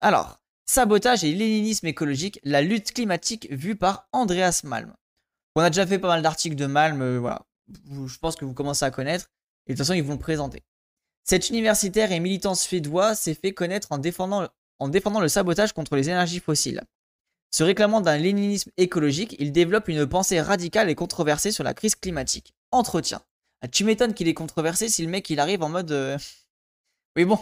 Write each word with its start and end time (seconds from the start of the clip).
Alors, 0.00 0.40
sabotage 0.66 1.24
et 1.24 1.32
léninisme 1.34 1.86
écologique, 1.86 2.40
la 2.44 2.62
lutte 2.62 2.92
climatique 2.92 3.48
vue 3.50 3.76
par 3.76 4.08
Andreas 4.12 4.62
Malm. 4.64 4.94
On 5.56 5.60
a 5.62 5.70
déjà 5.70 5.86
fait 5.86 5.98
pas 5.98 6.08
mal 6.08 6.22
d'articles 6.22 6.56
de 6.56 6.66
Malm, 6.66 7.02
euh, 7.02 7.18
voilà. 7.18 7.46
Je 8.06 8.18
pense 8.18 8.36
que 8.36 8.44
vous 8.44 8.54
commencez 8.54 8.84
à 8.84 8.90
connaître. 8.90 9.30
Et 9.66 9.72
de 9.72 9.76
toute 9.76 9.84
façon, 9.84 9.94
ils 9.94 10.02
vont 10.02 10.14
le 10.14 10.18
présenter. 10.18 10.62
Cet 11.24 11.50
universitaire 11.50 12.12
et 12.12 12.20
militant 12.20 12.54
suédois 12.54 13.14
s'est 13.14 13.34
fait 13.34 13.52
connaître 13.52 13.88
en 13.92 13.98
défendant, 13.98 14.48
en 14.78 14.88
défendant 14.88 15.20
le 15.20 15.28
sabotage 15.28 15.72
contre 15.72 15.96
les 15.96 16.08
énergies 16.08 16.40
fossiles. 16.40 16.82
Se 17.50 17.62
réclamant 17.62 18.00
d'un 18.00 18.16
léninisme 18.16 18.70
écologique, 18.76 19.36
il 19.38 19.52
développe 19.52 19.88
une 19.88 20.06
pensée 20.06 20.40
radicale 20.40 20.88
et 20.88 20.94
controversée 20.94 21.52
sur 21.52 21.64
la 21.64 21.74
crise 21.74 21.94
climatique. 21.94 22.54
Entretien. 22.70 23.20
Ah, 23.60 23.68
tu 23.68 23.84
m'étonnes 23.84 24.14
qu'il 24.14 24.28
est 24.28 24.34
controversé 24.34 24.88
si 24.88 25.02
le 25.02 25.10
mec 25.10 25.28
il 25.30 25.40
arrive 25.40 25.62
en 25.62 25.68
mode. 25.68 25.90
euh, 25.92 26.16
Oui, 27.16 27.24
bon, 27.24 27.38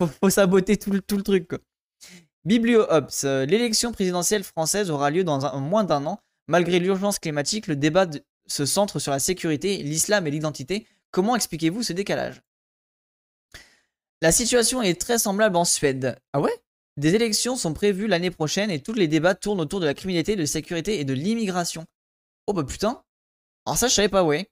faut, 0.00 0.06
faut 0.06 0.30
saboter 0.30 0.76
tout 0.76 0.92
le, 0.92 1.00
tout 1.02 1.16
le 1.16 1.22
truc. 1.24 1.48
Quoi. 1.48 1.58
BiblioOps. 2.48 3.24
euh, 3.24 3.44
L'élection 3.44 3.92
présidentielle 3.92 4.42
française 4.42 4.90
aura 4.90 5.10
lieu 5.10 5.22
dans 5.22 5.44
un- 5.44 5.60
moins 5.60 5.84
d'un 5.84 6.06
an. 6.06 6.18
Malgré 6.48 6.78
l'urgence 6.78 7.18
climatique, 7.18 7.66
le 7.66 7.76
débat 7.76 8.06
de- 8.06 8.22
se 8.46 8.64
centre 8.64 8.98
sur 8.98 9.12
la 9.12 9.18
sécurité, 9.18 9.76
l'islam 9.82 10.26
et 10.26 10.30
l'identité. 10.30 10.86
Comment 11.10 11.36
expliquez-vous 11.36 11.82
ce 11.82 11.92
décalage? 11.92 12.40
La 14.22 14.32
situation 14.32 14.80
est 14.80 14.98
très 14.98 15.18
semblable 15.18 15.56
en 15.56 15.66
Suède. 15.66 16.16
Ah 16.32 16.40
ouais? 16.40 16.54
Des 16.96 17.14
élections 17.14 17.54
sont 17.54 17.74
prévues 17.74 18.06
l'année 18.06 18.30
prochaine 18.30 18.70
et 18.70 18.80
tous 18.80 18.94
les 18.94 19.08
débats 19.08 19.34
tournent 19.34 19.60
autour 19.60 19.78
de 19.80 19.84
la 19.86 19.92
criminalité, 19.94 20.34
de 20.34 20.40
la 20.40 20.46
sécurité 20.46 20.98
et 21.00 21.04
de 21.04 21.12
l'immigration. 21.12 21.84
Oh 22.46 22.54
bah 22.54 22.64
putain 22.64 23.02
Alors 23.66 23.76
ça 23.76 23.88
je 23.88 23.94
savais 23.94 24.08
pas, 24.08 24.24
ouais. 24.24 24.50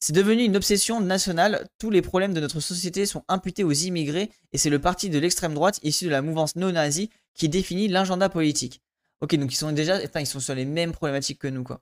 C'est 0.00 0.12
devenu 0.12 0.42
une 0.42 0.56
obsession 0.56 1.00
nationale, 1.00 1.68
tous 1.78 1.90
les 1.90 2.02
problèmes 2.02 2.34
de 2.34 2.40
notre 2.40 2.60
société 2.60 3.06
sont 3.06 3.24
imputés 3.28 3.64
aux 3.64 3.72
immigrés 3.72 4.30
et 4.52 4.58
c'est 4.58 4.70
le 4.70 4.80
parti 4.80 5.08
de 5.08 5.18
l'extrême 5.18 5.54
droite 5.54 5.78
issu 5.82 6.04
de 6.04 6.10
la 6.10 6.20
mouvance 6.22 6.54
non-nazie 6.56 7.10
qui 7.38 7.48
définit 7.48 7.88
l'agenda 7.88 8.28
politique. 8.28 8.82
Ok, 9.20 9.34
donc 9.36 9.52
ils 9.52 9.56
sont 9.56 9.72
déjà, 9.72 9.98
enfin 10.04 10.20
ils 10.20 10.26
sont 10.26 10.40
sur 10.40 10.54
les 10.54 10.64
mêmes 10.64 10.92
problématiques 10.92 11.38
que 11.38 11.48
nous 11.48 11.64
quoi. 11.64 11.80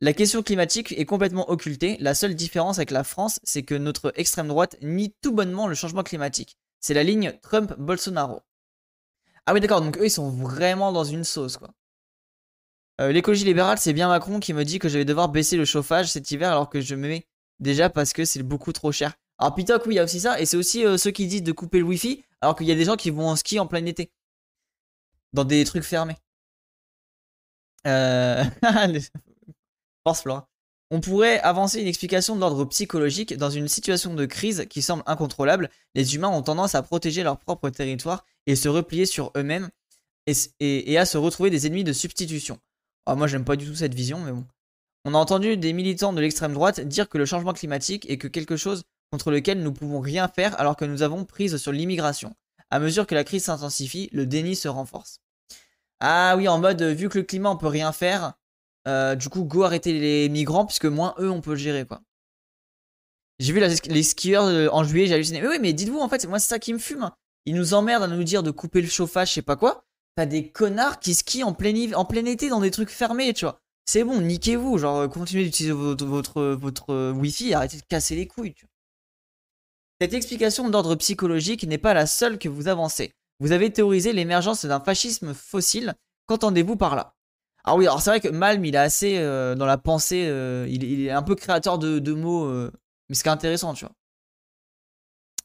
La 0.00 0.12
question 0.12 0.42
climatique 0.42 0.92
est 0.92 1.04
complètement 1.04 1.48
occultée, 1.50 1.96
la 2.00 2.14
seule 2.14 2.34
différence 2.34 2.78
avec 2.78 2.90
la 2.90 3.04
France, 3.04 3.40
c'est 3.42 3.62
que 3.62 3.74
notre 3.74 4.12
extrême 4.16 4.48
droite 4.48 4.76
nie 4.82 5.14
tout 5.22 5.32
bonnement 5.32 5.66
le 5.66 5.74
changement 5.74 6.02
climatique. 6.02 6.58
C'est 6.80 6.94
la 6.94 7.02
ligne 7.02 7.32
Trump-Bolsonaro. 7.42 8.40
Ah 9.46 9.54
oui 9.54 9.60
d'accord, 9.60 9.80
donc 9.80 9.98
eux 9.98 10.06
ils 10.06 10.10
sont 10.10 10.30
vraiment 10.30 10.92
dans 10.92 11.04
une 11.04 11.24
sauce 11.24 11.56
quoi. 11.56 11.70
Euh, 13.00 13.10
L'écologie 13.10 13.44
libérale, 13.44 13.78
c'est 13.78 13.92
bien 13.92 14.08
Macron 14.08 14.38
qui 14.38 14.52
me 14.52 14.64
dit 14.64 14.78
que 14.78 14.88
je 14.88 14.98
vais 14.98 15.04
devoir 15.04 15.28
baisser 15.28 15.56
le 15.56 15.64
chauffage 15.64 16.12
cet 16.12 16.30
hiver 16.30 16.50
alors 16.50 16.70
que 16.70 16.80
je 16.80 16.94
me 16.94 17.08
mets 17.08 17.26
déjà 17.58 17.90
parce 17.90 18.12
que 18.12 18.24
c'est 18.24 18.42
beaucoup 18.42 18.72
trop 18.72 18.92
cher. 18.92 19.14
Alors 19.38 19.54
Pitoc, 19.54 19.84
oui, 19.86 19.94
il 19.94 19.96
y 19.96 20.00
a 20.00 20.04
aussi 20.04 20.20
ça, 20.20 20.40
et 20.40 20.46
c'est 20.46 20.56
aussi 20.56 20.84
euh, 20.84 20.96
ceux 20.96 21.10
qui 21.10 21.26
disent 21.26 21.42
de 21.42 21.52
couper 21.52 21.78
le 21.78 21.84
wifi 21.84 22.24
alors 22.40 22.54
qu'il 22.54 22.66
y 22.66 22.72
a 22.72 22.76
des 22.76 22.84
gens 22.84 22.96
qui 22.96 23.10
vont 23.10 23.28
en 23.28 23.36
ski 23.36 23.58
en 23.58 23.66
plein 23.66 23.84
été. 23.84 24.12
Dans 25.34 25.44
des 25.44 25.64
trucs 25.64 25.84
fermés. 25.84 26.16
Euh... 27.86 28.44
Force 30.06 30.22
Flora. 30.22 30.48
On 30.90 31.00
pourrait 31.00 31.40
avancer 31.40 31.80
une 31.80 31.88
explication 31.88 32.36
d'ordre 32.36 32.64
psychologique 32.66 33.36
dans 33.36 33.50
une 33.50 33.68
situation 33.68 34.14
de 34.14 34.26
crise 34.26 34.66
qui 34.70 34.80
semble 34.80 35.02
incontrôlable. 35.06 35.70
Les 35.94 36.14
humains 36.14 36.28
ont 36.28 36.42
tendance 36.42 36.74
à 36.74 36.82
protéger 36.82 37.22
leur 37.22 37.38
propre 37.38 37.68
territoire 37.70 38.24
et 38.46 38.54
se 38.54 38.68
replier 38.68 39.06
sur 39.06 39.32
eux-mêmes 39.36 39.70
et, 40.26 40.98
à 40.98 41.04
se 41.04 41.18
retrouver 41.18 41.50
des 41.50 41.66
ennemis 41.66 41.84
de 41.84 41.92
substitution. 41.92 42.58
Ah, 43.06 43.14
moi, 43.16 43.26
j'aime 43.26 43.44
pas 43.44 43.56
du 43.56 43.66
tout 43.66 43.74
cette 43.74 43.94
vision, 43.94 44.20
mais 44.20 44.32
bon. 44.32 44.46
On 45.04 45.14
a 45.14 45.18
entendu 45.18 45.56
des 45.56 45.72
militants 45.72 46.12
de 46.12 46.20
l'extrême 46.20 46.54
droite 46.54 46.80
dire 46.80 47.08
que 47.08 47.18
le 47.18 47.26
changement 47.26 47.52
climatique 47.52 48.08
est 48.08 48.16
que 48.16 48.28
quelque 48.28 48.56
chose 48.56 48.84
contre 49.10 49.30
lequel 49.30 49.62
nous 49.62 49.72
pouvons 49.72 50.00
rien 50.00 50.28
faire 50.28 50.58
alors 50.60 50.76
que 50.76 50.84
nous 50.84 51.02
avons 51.02 51.24
prise 51.24 51.56
sur 51.56 51.72
l'immigration. 51.72 52.34
À 52.70 52.78
mesure 52.78 53.06
que 53.06 53.14
la 53.14 53.24
crise 53.24 53.44
s'intensifie, 53.44 54.08
le 54.12 54.26
déni 54.26 54.56
se 54.56 54.68
renforce. 54.68 55.20
Ah 56.06 56.36
oui, 56.36 56.48
en 56.48 56.58
mode, 56.58 56.82
vu 56.82 57.08
que 57.08 57.16
le 57.16 57.24
climat 57.24 57.48
on 57.48 57.56
peut 57.56 57.66
rien 57.66 57.90
faire, 57.90 58.34
euh, 58.86 59.14
du 59.14 59.30
coup, 59.30 59.44
go 59.44 59.62
arrêter 59.62 59.98
les 59.98 60.28
migrants, 60.28 60.66
puisque 60.66 60.84
moins 60.84 61.14
eux 61.18 61.30
on 61.30 61.40
peut 61.40 61.56
gérer, 61.56 61.86
quoi. 61.86 62.02
J'ai 63.38 63.54
vu 63.54 63.60
les 63.88 64.02
skieurs 64.02 64.44
euh, 64.44 64.68
en 64.70 64.84
juillet, 64.84 65.06
j'ai 65.06 65.14
halluciné. 65.14 65.40
Mais 65.40 65.48
oui, 65.48 65.58
mais 65.62 65.72
dites-vous, 65.72 65.98
en 65.98 66.10
fait, 66.10 66.26
moi 66.26 66.38
c'est 66.38 66.48
ça 66.48 66.58
qui 66.58 66.74
me 66.74 66.78
fume. 66.78 67.10
Ils 67.46 67.54
nous 67.54 67.72
emmerdent 67.72 68.02
à 68.02 68.08
nous 68.08 68.22
dire 68.22 68.42
de 68.42 68.50
couper 68.50 68.82
le 68.82 68.88
chauffage, 68.88 69.30
je 69.30 69.34
sais 69.34 69.42
pas 69.42 69.56
quoi. 69.56 69.86
T'as 70.14 70.26
des 70.26 70.50
connards 70.50 71.00
qui 71.00 71.14
skient 71.14 71.42
en 71.42 71.54
plein, 71.54 71.74
été 72.26 72.50
dans 72.50 72.60
des 72.60 72.70
trucs 72.70 72.90
fermés, 72.90 73.32
tu 73.32 73.46
vois. 73.46 73.58
C'est 73.86 74.04
bon, 74.04 74.20
niquez-vous, 74.20 74.76
genre 74.76 75.08
continuez 75.08 75.44
d'utiliser 75.44 75.72
votre, 75.72 76.04
votre, 76.04 76.42
votre 76.42 76.90
euh, 76.92 77.12
wifi 77.12 77.54
arrêtez 77.54 77.78
de 77.78 77.82
casser 77.88 78.14
les 78.14 78.26
couilles, 78.26 78.52
tu 78.52 78.66
vois. 78.66 78.72
Cette 80.02 80.12
explication 80.12 80.68
d'ordre 80.68 80.96
psychologique 80.96 81.66
n'est 81.66 81.78
pas 81.78 81.94
la 81.94 82.04
seule 82.04 82.38
que 82.38 82.50
vous 82.50 82.68
avancez. 82.68 83.14
Vous 83.40 83.52
avez 83.52 83.72
théorisé 83.72 84.12
l'émergence 84.12 84.64
d'un 84.64 84.80
fascisme 84.80 85.34
fossile. 85.34 85.94
Qu'entendez-vous 86.26 86.76
par 86.76 86.96
là? 86.96 87.14
Alors 87.64 87.78
oui, 87.78 87.86
alors 87.86 88.02
c'est 88.02 88.10
vrai 88.10 88.20
que 88.20 88.28
Malm, 88.28 88.64
il 88.64 88.74
est 88.74 88.78
assez 88.78 89.16
euh, 89.16 89.54
dans 89.54 89.66
la 89.66 89.78
pensée, 89.78 90.26
euh, 90.28 90.66
il, 90.68 91.06
est 91.06 91.10
un 91.10 91.22
peu 91.22 91.34
créateur 91.34 91.78
de, 91.78 92.12
mots, 92.12 92.44
euh, 92.44 92.70
mais 93.08 93.14
ce 93.14 93.22
qui 93.22 93.28
est 93.28 93.32
intéressant, 93.32 93.72
tu 93.72 93.86
vois. 93.86 93.94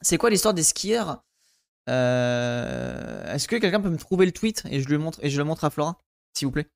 C'est 0.02 0.18
quoi 0.18 0.30
l'histoire 0.30 0.54
des 0.54 0.62
skieurs? 0.62 1.22
Est-ce 1.86 3.48
que 3.48 3.56
quelqu'un 3.56 3.80
peut 3.80 3.90
me 3.90 3.96
trouver 3.96 4.26
le 4.26 4.32
tweet 4.32 4.62
et 4.70 4.80
je 4.80 4.88
le 4.88 4.98
montre 4.98 5.18
et 5.22 5.30
je 5.30 5.38
le 5.38 5.44
montre 5.44 5.64
à 5.64 5.70
Flora, 5.70 5.98
s'il 6.34 6.46
vous 6.46 6.52
plaît? 6.52 6.68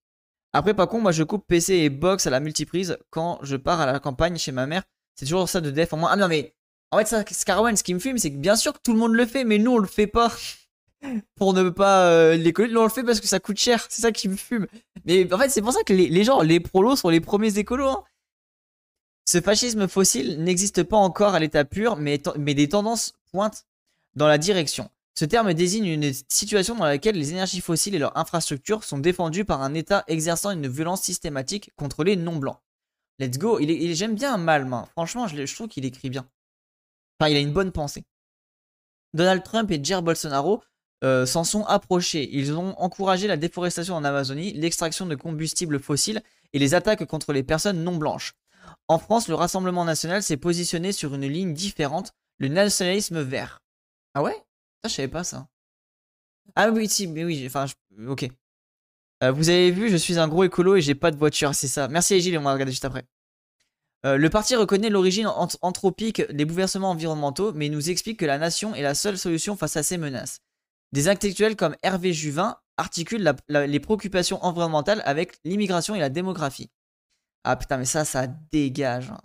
Après, 0.52 0.74
par 0.74 0.88
contre, 0.88 1.02
moi 1.02 1.12
je 1.12 1.22
coupe 1.22 1.46
PC 1.46 1.74
et 1.74 1.90
box 1.90 2.26
à 2.26 2.30
la 2.30 2.40
multiprise 2.40 2.98
quand 3.10 3.38
je 3.42 3.56
pars 3.56 3.80
à 3.80 3.86
la 3.86 4.00
campagne 4.00 4.38
chez 4.38 4.52
ma 4.52 4.66
mère. 4.66 4.82
C'est 5.14 5.26
toujours 5.26 5.48
ça 5.48 5.60
de 5.60 5.70
def 5.70 5.92
en 5.92 5.98
moins. 5.98 6.10
Ah 6.12 6.16
non 6.16 6.28
mais 6.28 6.54
en 6.90 6.98
fait, 6.98 7.06
ça, 7.06 7.24
Scarwen, 7.28 7.76
ce 7.76 7.82
qui 7.82 7.94
me 7.94 7.98
fume, 7.98 8.18
c'est 8.18 8.30
que 8.30 8.36
bien 8.36 8.56
sûr 8.56 8.72
que 8.72 8.78
tout 8.82 8.92
le 8.92 8.98
monde 8.98 9.14
le 9.14 9.26
fait, 9.26 9.44
mais 9.44 9.58
nous 9.58 9.72
on 9.72 9.78
le 9.78 9.86
fait 9.86 10.06
pas 10.06 10.32
pour 11.36 11.52
ne 11.54 11.70
pas 11.70 12.06
euh, 12.10 12.36
l'écoler. 12.36 12.72
Nous 12.72 12.80
on 12.80 12.84
le 12.84 12.88
fait 12.90 13.04
parce 13.04 13.20
que 13.20 13.26
ça 13.26 13.40
coûte 13.40 13.58
cher. 13.58 13.86
C'est 13.88 14.02
ça 14.02 14.12
qui 14.12 14.28
me 14.28 14.36
fume. 14.36 14.66
Mais 15.04 15.32
en 15.32 15.38
fait, 15.38 15.48
c'est 15.48 15.62
pour 15.62 15.72
ça 15.72 15.82
que 15.82 15.92
les, 15.92 16.08
les 16.08 16.24
gens, 16.24 16.40
les 16.40 16.60
prolos 16.60 16.96
sont 16.96 17.08
les 17.10 17.20
premiers 17.20 17.58
écolos. 17.58 17.88
hein. 17.88 18.04
Ce 19.26 19.40
fascisme 19.40 19.88
fossile 19.88 20.42
n'existe 20.42 20.82
pas 20.82 20.96
encore 20.98 21.34
à 21.34 21.38
l'état 21.40 21.64
pur, 21.64 21.96
mais, 21.96 22.18
des 22.18 22.68
tendances 22.68 23.14
pointent 23.32 23.66
dans 24.14 24.28
la 24.28 24.36
direction. 24.38 24.90
Ce 25.14 25.24
terme 25.24 25.54
désigne 25.54 25.86
une 25.86 26.12
situation 26.28 26.74
dans 26.74 26.84
laquelle 26.84 27.16
les 27.16 27.30
énergies 27.30 27.60
fossiles 27.60 27.94
et 27.94 27.98
leurs 27.98 28.16
infrastructures 28.18 28.84
sont 28.84 28.98
défendues 28.98 29.44
par 29.44 29.62
un 29.62 29.72
État 29.72 30.04
exerçant 30.08 30.50
une 30.50 30.66
violence 30.66 31.02
systématique 31.02 31.70
contre 31.76 32.04
les 32.04 32.16
non-blancs. 32.16 32.58
Let's 33.18 33.38
go. 33.38 33.58
J'aime 33.60 34.14
bien 34.14 34.36
Malm. 34.36 34.72
hein. 34.72 34.88
Franchement, 34.92 35.28
je, 35.28 35.46
je 35.46 35.54
trouve 35.54 35.68
qu'il 35.68 35.84
écrit 35.84 36.10
bien. 36.10 36.28
Enfin, 37.18 37.30
il 37.30 37.36
a 37.36 37.40
une 37.40 37.52
bonne 37.52 37.70
pensée. 37.72 38.04
Donald 39.14 39.44
Trump 39.44 39.70
et 39.70 39.82
Jair 39.82 40.02
Bolsonaro 40.02 40.62
euh, 41.04 41.26
s'en 41.26 41.44
sont 41.44 41.64
approchés. 41.64 42.28
Ils 42.32 42.54
ont 42.54 42.78
encouragé 42.80 43.26
la 43.28 43.36
déforestation 43.36 43.94
en 43.94 44.04
Amazonie, 44.04 44.52
l'extraction 44.54 45.06
de 45.06 45.14
combustibles 45.14 45.78
fossiles 45.80 46.22
et 46.52 46.58
les 46.58 46.74
attaques 46.74 47.04
contre 47.04 47.32
les 47.32 47.42
personnes 47.42 47.84
non 47.84 47.96
blanches. 47.96 48.32
En 48.88 48.98
France, 48.98 49.28
le 49.28 49.34
Rassemblement 49.34 49.84
national 49.84 50.22
s'est 50.22 50.36
positionné 50.36 50.92
sur 50.92 51.14
une 51.14 51.26
ligne 51.26 51.52
différente, 51.54 52.12
le 52.38 52.48
nationalisme 52.48 53.20
vert. 53.20 53.60
Ah 54.14 54.22
ouais? 54.22 54.34
Ça, 54.82 54.88
je 54.88 54.94
savais 54.94 55.08
pas 55.08 55.24
ça. 55.24 55.46
Ah 56.56 56.70
oui, 56.70 56.88
si, 56.88 57.06
mais 57.06 57.24
oui, 57.24 57.42
enfin, 57.46 57.66
je- 57.66 58.06
ok. 58.06 58.28
Euh, 59.22 59.30
vous 59.32 59.48
avez 59.48 59.70
vu, 59.70 59.90
je 59.90 59.96
suis 59.96 60.18
un 60.18 60.28
gros 60.28 60.44
écolo 60.44 60.76
et 60.76 60.80
j'ai 60.80 60.94
pas 60.94 61.10
de 61.10 61.16
voiture, 61.16 61.54
c'est 61.54 61.68
ça. 61.68 61.88
Merci 61.88 62.20
Gilles, 62.20 62.38
on 62.38 62.42
va 62.42 62.52
regarder 62.52 62.72
juste 62.72 62.84
après. 62.84 63.04
Euh, 64.04 64.16
le 64.16 64.28
parti 64.30 64.54
reconnaît 64.54 64.90
l'origine 64.90 65.26
ant- 65.26 65.48
anthropique 65.62 66.20
des 66.30 66.44
bouleversements 66.44 66.90
environnementaux, 66.90 67.52
mais 67.54 67.68
nous 67.70 67.88
explique 67.90 68.18
que 68.20 68.26
la 68.26 68.38
nation 68.38 68.74
est 68.74 68.82
la 68.82 68.94
seule 68.94 69.16
solution 69.18 69.56
face 69.56 69.76
à 69.76 69.82
ces 69.82 69.96
menaces. 69.96 70.40
Des 70.94 71.08
intellectuels 71.08 71.56
comme 71.56 71.74
Hervé 71.82 72.12
Juvin 72.12 72.56
articulent 72.76 73.34
les 73.48 73.80
préoccupations 73.80 74.38
environnementales 74.44 75.02
avec 75.04 75.40
l'immigration 75.44 75.96
et 75.96 75.98
la 75.98 76.08
démographie. 76.08 76.70
Ah 77.42 77.56
putain, 77.56 77.78
mais 77.78 77.84
ça, 77.84 78.04
ça 78.04 78.28
dégage. 78.28 79.10
hein. 79.10 79.20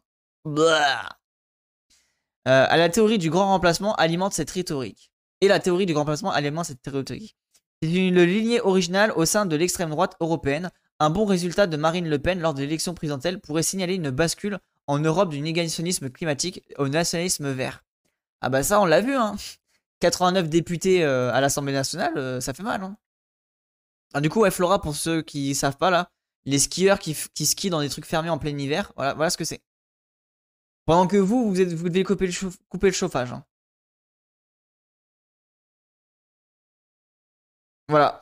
Euh, 2.47 2.65
à 2.67 2.75
la 2.75 2.89
théorie 2.89 3.19
du 3.19 3.29
grand 3.29 3.45
remplacement 3.45 3.93
alimente 3.97 4.33
cette 4.33 4.49
rhétorique. 4.49 5.11
Et 5.41 5.47
la 5.47 5.59
théorie 5.59 5.85
du 5.85 5.93
grand 5.93 6.01
remplacement 6.01 6.31
alimente 6.31 6.65
cette 6.65 6.87
rhétorique. 6.87 7.37
C'est 7.83 7.93
une 7.93 8.23
lignée 8.23 8.61
originale 8.61 9.11
au 9.15 9.25
sein 9.25 9.45
de 9.45 9.55
l'extrême 9.55 9.91
droite 9.91 10.15
européenne. 10.21 10.71
Un 10.99 11.11
bon 11.11 11.25
résultat 11.25 11.67
de 11.67 11.77
Marine 11.77 12.09
Le 12.09 12.17
Pen 12.17 12.39
lors 12.39 12.55
de 12.55 12.61
l'élection 12.61 12.95
présidentielle 12.95 13.39
pourrait 13.41 13.61
signaler 13.61 13.93
une 13.93 14.09
bascule 14.09 14.57
en 14.87 14.97
Europe 14.97 15.29
du 15.29 15.39
négationnisme 15.39 16.09
climatique 16.09 16.63
au 16.79 16.87
nationalisme 16.87 17.51
vert. 17.51 17.83
Ah 18.41 18.49
bah 18.49 18.63
ça, 18.63 18.81
on 18.81 18.85
l'a 18.85 19.01
vu, 19.01 19.13
hein. 19.13 19.35
89 19.99 20.49
députés 20.49 21.03
euh, 21.03 21.31
à 21.33 21.41
l'Assemblée 21.41 21.73
nationale, 21.73 22.17
euh, 22.17 22.41
ça 22.41 22.53
fait 22.53 22.63
mal. 22.63 22.83
Hein. 22.83 22.97
Ah, 24.13 24.21
du 24.21 24.29
coup, 24.29 24.41
ouais, 24.41 24.51
Flora, 24.51 24.81
pour 24.81 24.95
ceux 24.95 25.21
qui 25.21 25.53
savent 25.55 25.77
pas 25.77 25.91
là, 25.91 26.09
les 26.45 26.59
skieurs 26.59 26.99
qui, 26.99 27.13
skient 27.13 27.69
dans 27.69 27.81
des 27.81 27.89
trucs 27.89 28.05
fermés 28.05 28.29
en 28.29 28.37
plein 28.39 28.57
hiver, 28.57 28.91
voilà, 28.95 29.29
ce 29.29 29.37
que 29.37 29.45
c'est. 29.45 29.61
Pendant 30.85 31.05
que 31.05 31.17
vous, 31.17 31.53
vous, 31.53 31.89
devez 31.89 32.03
couper 32.03 32.25
le, 32.25 32.91
chauffage. 32.91 33.31
hein. 33.31 33.45
Voilà. 37.87 38.21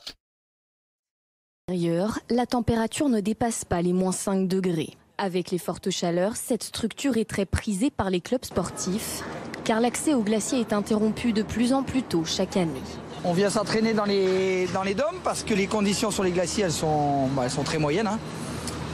Ailleurs, 1.69 2.19
la 2.29 2.45
température 2.45 3.09
ne 3.09 3.19
dépasse 3.19 3.65
pas 3.65 3.81
les 3.81 3.93
moins 3.93 4.11
5 4.11 4.47
degrés. 4.47 4.97
Avec 5.17 5.51
les 5.51 5.57
fortes 5.57 5.89
chaleurs, 5.89 6.35
cette 6.35 6.63
structure 6.63 7.17
est 7.17 7.29
très 7.29 7.45
prisée 7.45 7.89
par 7.89 8.09
les 8.09 8.21
clubs 8.21 8.45
sportifs, 8.45 9.23
car 9.67 9.81
l'accès 9.81 10.13
au 10.13 10.21
glacier 10.21 10.61
est 10.61 10.71
interrompu 10.71 11.33
de 11.33 11.43
plus 11.43 11.73
en 11.73 11.83
plus 11.83 12.01
tôt 12.01 12.23
chaque 12.23 12.55
année. 12.55 12.81
On 13.25 13.33
vient 13.33 13.49
s'entraîner 13.49 13.93
dans 13.93 14.05
les, 14.05 14.65
dans 14.67 14.81
les 14.83 14.93
dômes 14.93 15.19
parce 15.25 15.43
que 15.43 15.53
les 15.53 15.67
conditions 15.67 16.09
sur 16.09 16.23
les 16.23 16.31
glaciers, 16.31 16.63
elles 16.63 16.71
sont, 16.71 17.27
bah, 17.35 17.41
elles 17.43 17.51
sont 17.51 17.63
très 17.63 17.77
moyennes. 17.77 18.07
hein. 18.07 18.17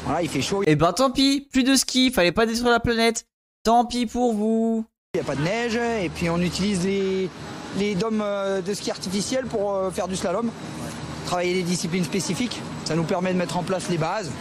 Voilà, 0.06 0.24
il 0.24 0.30
fait 0.30 0.42
chaud, 0.42 0.64
Et 0.66 0.76
ben 0.76 0.92
tant 0.92 1.12
pis, 1.12 1.48
plus 1.52 1.62
de 1.64 1.76
ski, 1.76 2.10
fallait 2.12 2.32
pas 2.32 2.48
détruire 2.48 2.72
la 2.72 2.80
planète. 2.80 3.28
Tant 3.64 3.86
pis 3.86 4.08
pour 4.08 4.34
vous. 4.34 4.84
il 5.14 5.18
n'y 5.18 5.22
a 5.22 5.24
pas 5.24 5.36
de 5.36 5.44
neige. 5.44 5.76
Et 5.76 6.10
puis 6.10 6.28
on 6.32 6.40
utilise 6.40 6.84
les, 6.84 7.30
les 7.78 7.94
dômes 7.94 8.24
euh, 8.24 8.62
de 8.62 8.74
ski 8.74 8.90
artificiels 8.90 9.46
pour 9.46 9.76
euh, 9.76 9.92
faire 9.92 10.08
du 10.08 10.16
slalom. 10.16 10.50
Travailler 11.28 11.54
des 11.54 11.62
disciplines 11.62 12.04
spécifiques. 12.04 12.60
Ça 12.86 12.96
nous 12.96 13.04
permet 13.04 13.32
de 13.32 13.38
mettre 13.38 13.58
en 13.58 13.64
place 13.64 13.90
les 13.92 14.00
bases. 14.00 14.32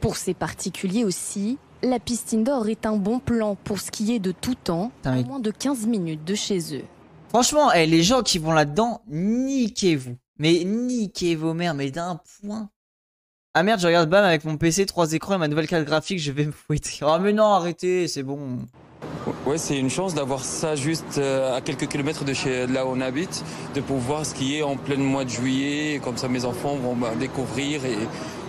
Pour 0.00 0.16
ces 0.16 0.32
particuliers 0.32 1.04
aussi, 1.04 1.58
la 1.86 1.98
piste 1.98 2.34
indoor 2.34 2.68
est 2.68 2.86
un 2.86 2.96
bon 2.96 3.18
plan 3.18 3.56
pour 3.64 3.80
skier 3.80 4.18
de 4.18 4.32
tout 4.32 4.54
temps, 4.54 4.90
à 5.04 5.12
moins 5.22 5.40
de 5.40 5.50
15 5.50 5.86
minutes 5.86 6.24
de 6.24 6.34
chez 6.34 6.76
eux. 6.76 6.84
Franchement, 7.28 7.72
eh, 7.72 7.86
les 7.86 8.02
gens 8.02 8.22
qui 8.22 8.38
vont 8.38 8.52
là-dedans, 8.52 9.02
niquez-vous. 9.08 10.16
Mais 10.38 10.64
niquez 10.64 11.34
vos 11.34 11.54
mères, 11.54 11.74
mais 11.74 11.90
d'un 11.90 12.20
point. 12.40 12.68
Ah 13.54 13.62
merde, 13.62 13.80
je 13.80 13.86
regarde 13.86 14.10
BAM 14.10 14.24
avec 14.24 14.44
mon 14.44 14.58
PC, 14.58 14.84
trois 14.84 15.12
écrans 15.12 15.34
et 15.34 15.38
ma 15.38 15.48
nouvelle 15.48 15.66
carte 15.66 15.86
graphique, 15.86 16.18
je 16.18 16.30
vais 16.30 16.44
me 16.44 16.52
fouetter. 16.52 16.98
Oh 17.02 17.16
mais 17.20 17.32
non, 17.32 17.46
arrêtez, 17.46 18.06
c'est 18.06 18.22
bon. 18.22 18.58
Ouais, 19.46 19.58
c'est 19.58 19.78
une 19.78 19.90
chance 19.90 20.14
d'avoir 20.14 20.44
ça 20.44 20.76
juste 20.76 21.18
euh, 21.18 21.56
à 21.56 21.60
quelques 21.60 21.88
kilomètres 21.88 22.24
de 22.24 22.34
chez 22.34 22.66
de 22.66 22.72
là 22.72 22.84
où 22.84 22.90
on 22.90 23.00
habite, 23.00 23.44
de 23.74 23.80
pouvoir 23.80 24.26
skier 24.26 24.62
en 24.62 24.76
plein 24.76 24.98
mois 24.98 25.24
de 25.24 25.30
juillet, 25.30 26.00
comme 26.04 26.16
ça 26.16 26.28
mes 26.28 26.44
enfants 26.44 26.76
vont 26.76 26.94
bah, 26.94 27.12
découvrir 27.18 27.84
et 27.84 27.96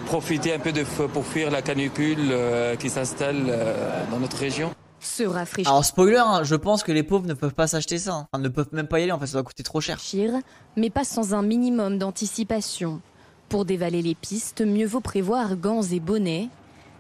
profiter 0.07 0.54
un 0.54 0.59
peu 0.59 0.71
de 0.71 0.83
pour 0.83 1.25
fuir 1.25 1.51
la 1.51 1.62
canicule 1.62 2.30
euh, 2.31 2.75
qui 2.77 2.89
s'installe 2.89 3.45
euh, 3.50 4.06
dans 4.09 4.19
notre 4.19 4.38
région. 4.38 4.71
Se 5.01 5.24
rafraîchir, 5.24 5.69
Alors 5.71 5.86
spoiler, 5.86 6.18
hein, 6.18 6.44
je 6.44 6.56
pense 6.56 6.81
que 6.81 6.92
les 6.92 7.04
pauvres 7.04 7.27
ne 7.27 7.33
peuvent 7.33 7.54
pas 7.54 7.68
s'acheter 7.68 7.98
ça. 8.00 8.13
hein. 8.13 8.27
Enfin, 8.31 8.42
ne 8.42 8.50
peuvent 8.50 8.69
même 8.71 8.88
pas 8.88 9.00
y 9.00 9.04
aller, 9.04 9.12
en 9.12 9.19
fait, 9.19 9.27
ça 9.27 9.33
doit 9.33 9.44
coûter 9.44 9.63
trop 9.63 9.81
cher. 9.81 10.00
mais 10.75 10.89
pas 10.89 11.04
sans 11.04 11.33
un 11.33 11.44
minimum 11.44 11.98
d'anticipation. 11.98 13.01
Pour 13.50 13.65
dévaler 13.65 14.01
les 14.01 14.15
pistes, 14.15 14.62
mieux 14.62 14.88
vaut 14.88 15.01
prévoir 15.01 15.56
gants 15.56 15.83
et 15.83 16.00
bonnets. 16.00 16.50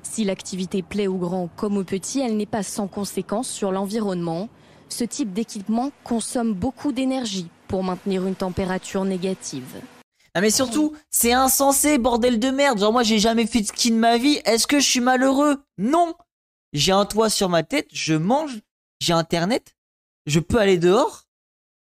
Si 0.03 0.23
l'activité 0.23 0.81
plaît 0.83 1.07
aux 1.07 1.17
grands 1.17 1.49
comme 1.55 1.77
aux 1.77 1.83
petits, 1.83 2.19
elle 2.21 2.37
n'est 2.37 2.45
pas 2.45 2.63
sans 2.63 2.87
conséquence 2.87 3.49
sur 3.49 3.71
l'environnement. 3.71 4.47
Ce 4.89 5.03
type 5.03 5.33
d'équipement 5.33 5.91
consomme 6.03 6.53
beaucoup 6.53 6.91
d'énergie 6.91 7.49
pour 7.67 7.83
maintenir 7.83 8.27
une 8.27 8.35
température 8.35 9.05
négative. 9.05 9.81
Ah 10.37 10.41
mais 10.41 10.51
surtout, 10.51 10.95
c'est 11.09 11.33
insensé, 11.33 11.97
bordel 11.97 12.37
de 12.39 12.51
merde. 12.51 12.77
Genre 12.77 12.93
moi 12.93 13.01
j'ai 13.01 13.17
jamais 13.17 13.47
fait 13.47 13.61
de 13.61 13.65
ski 13.65 13.89
de 13.89 13.95
ma 13.95 14.19
vie. 14.19 14.39
Est-ce 14.45 14.67
que 14.67 14.79
je 14.79 14.87
suis 14.87 14.99
malheureux? 14.99 15.63
Non. 15.79 16.13
J'ai 16.73 16.91
un 16.91 17.05
toit 17.05 17.31
sur 17.31 17.49
ma 17.49 17.63
tête, 17.63 17.87
je 17.91 18.13
mange, 18.13 18.59
j'ai 18.99 19.13
internet, 19.13 19.75
je 20.27 20.39
peux 20.39 20.59
aller 20.59 20.77
dehors. 20.77 21.23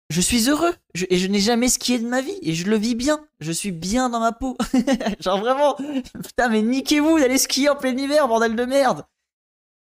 Je 0.08 0.20
suis 0.20 0.48
heureux 0.48 0.72
et 0.94 1.18
je 1.18 1.26
n'ai 1.26 1.40
jamais 1.40 1.68
skié 1.68 1.98
de 1.98 2.06
ma 2.06 2.20
vie 2.20 2.38
et 2.42 2.54
je 2.54 2.70
le 2.70 2.76
vis 2.76 2.94
bien. 2.94 3.26
Je 3.40 3.50
suis 3.50 3.72
bien 3.72 4.08
dans 4.08 4.20
ma 4.20 4.30
peau. 4.30 4.56
Genre 5.20 5.40
vraiment, 5.40 5.74
putain 6.22 6.48
mais 6.48 6.62
niquez-vous 6.62 7.18
d'aller 7.18 7.38
skier 7.38 7.70
en 7.70 7.74
plein 7.74 7.96
hiver, 7.96 8.28
bordel 8.28 8.54
de 8.54 8.64
merde. 8.64 9.04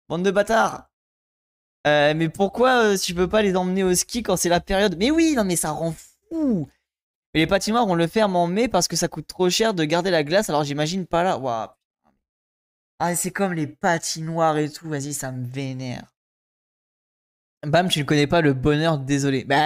Bande 0.09 0.25
de 0.25 0.31
bâtards. 0.33 0.89
Euh, 1.87 2.15
mais 2.17 2.29
pourquoi 2.29 2.83
euh, 2.83 2.97
tu 2.97 3.15
peux 3.15 3.29
pas 3.29 3.43
les 3.43 3.55
emmener 3.55 3.85
au 3.85 3.95
ski 3.95 4.25
quand 4.25 4.37
c'est 4.37 4.49
la 4.49 4.59
période? 4.59 4.97
Mais 4.99 5.13
oui, 5.13 5.35
non 5.37 5.45
mais 5.45 5.55
ça 5.55 5.71
rend 5.71 5.95
fou. 6.33 6.69
Mais 7.35 7.41
les 7.41 7.47
patinoires, 7.47 7.87
on 7.87 7.95
le 7.95 8.07
ferme 8.07 8.37
en 8.37 8.47
mai 8.47 8.69
parce 8.69 8.89
que 8.89 8.97
ça 8.97 9.09
coûte 9.09 9.27
trop 9.27 9.49
cher 9.51 9.75
de 9.75 9.85
garder 9.85 10.11
la 10.11 10.25
glace, 10.25 10.49
alors 10.49 10.65
j'imagine 10.65 11.07
pas 11.07 11.23
là. 11.23 11.39
Waouh. 11.39 11.69
Ah, 12.99 13.15
c'est 13.15 13.31
comme 13.31 13.55
les 13.55 13.67
patinoires 13.67 14.59
et 14.59 14.71
tout, 14.71 14.89
vas-y, 14.89 15.15
ça 15.15 15.33
me 15.33 15.47
vénère. 15.47 16.13
Bam, 17.67 17.89
tu 17.89 18.01
ne 18.01 18.05
connais 18.05 18.27
pas 18.27 18.41
le 18.41 18.53
bonheur, 18.53 18.99
désolé. 18.99 19.45
Bah, 19.45 19.57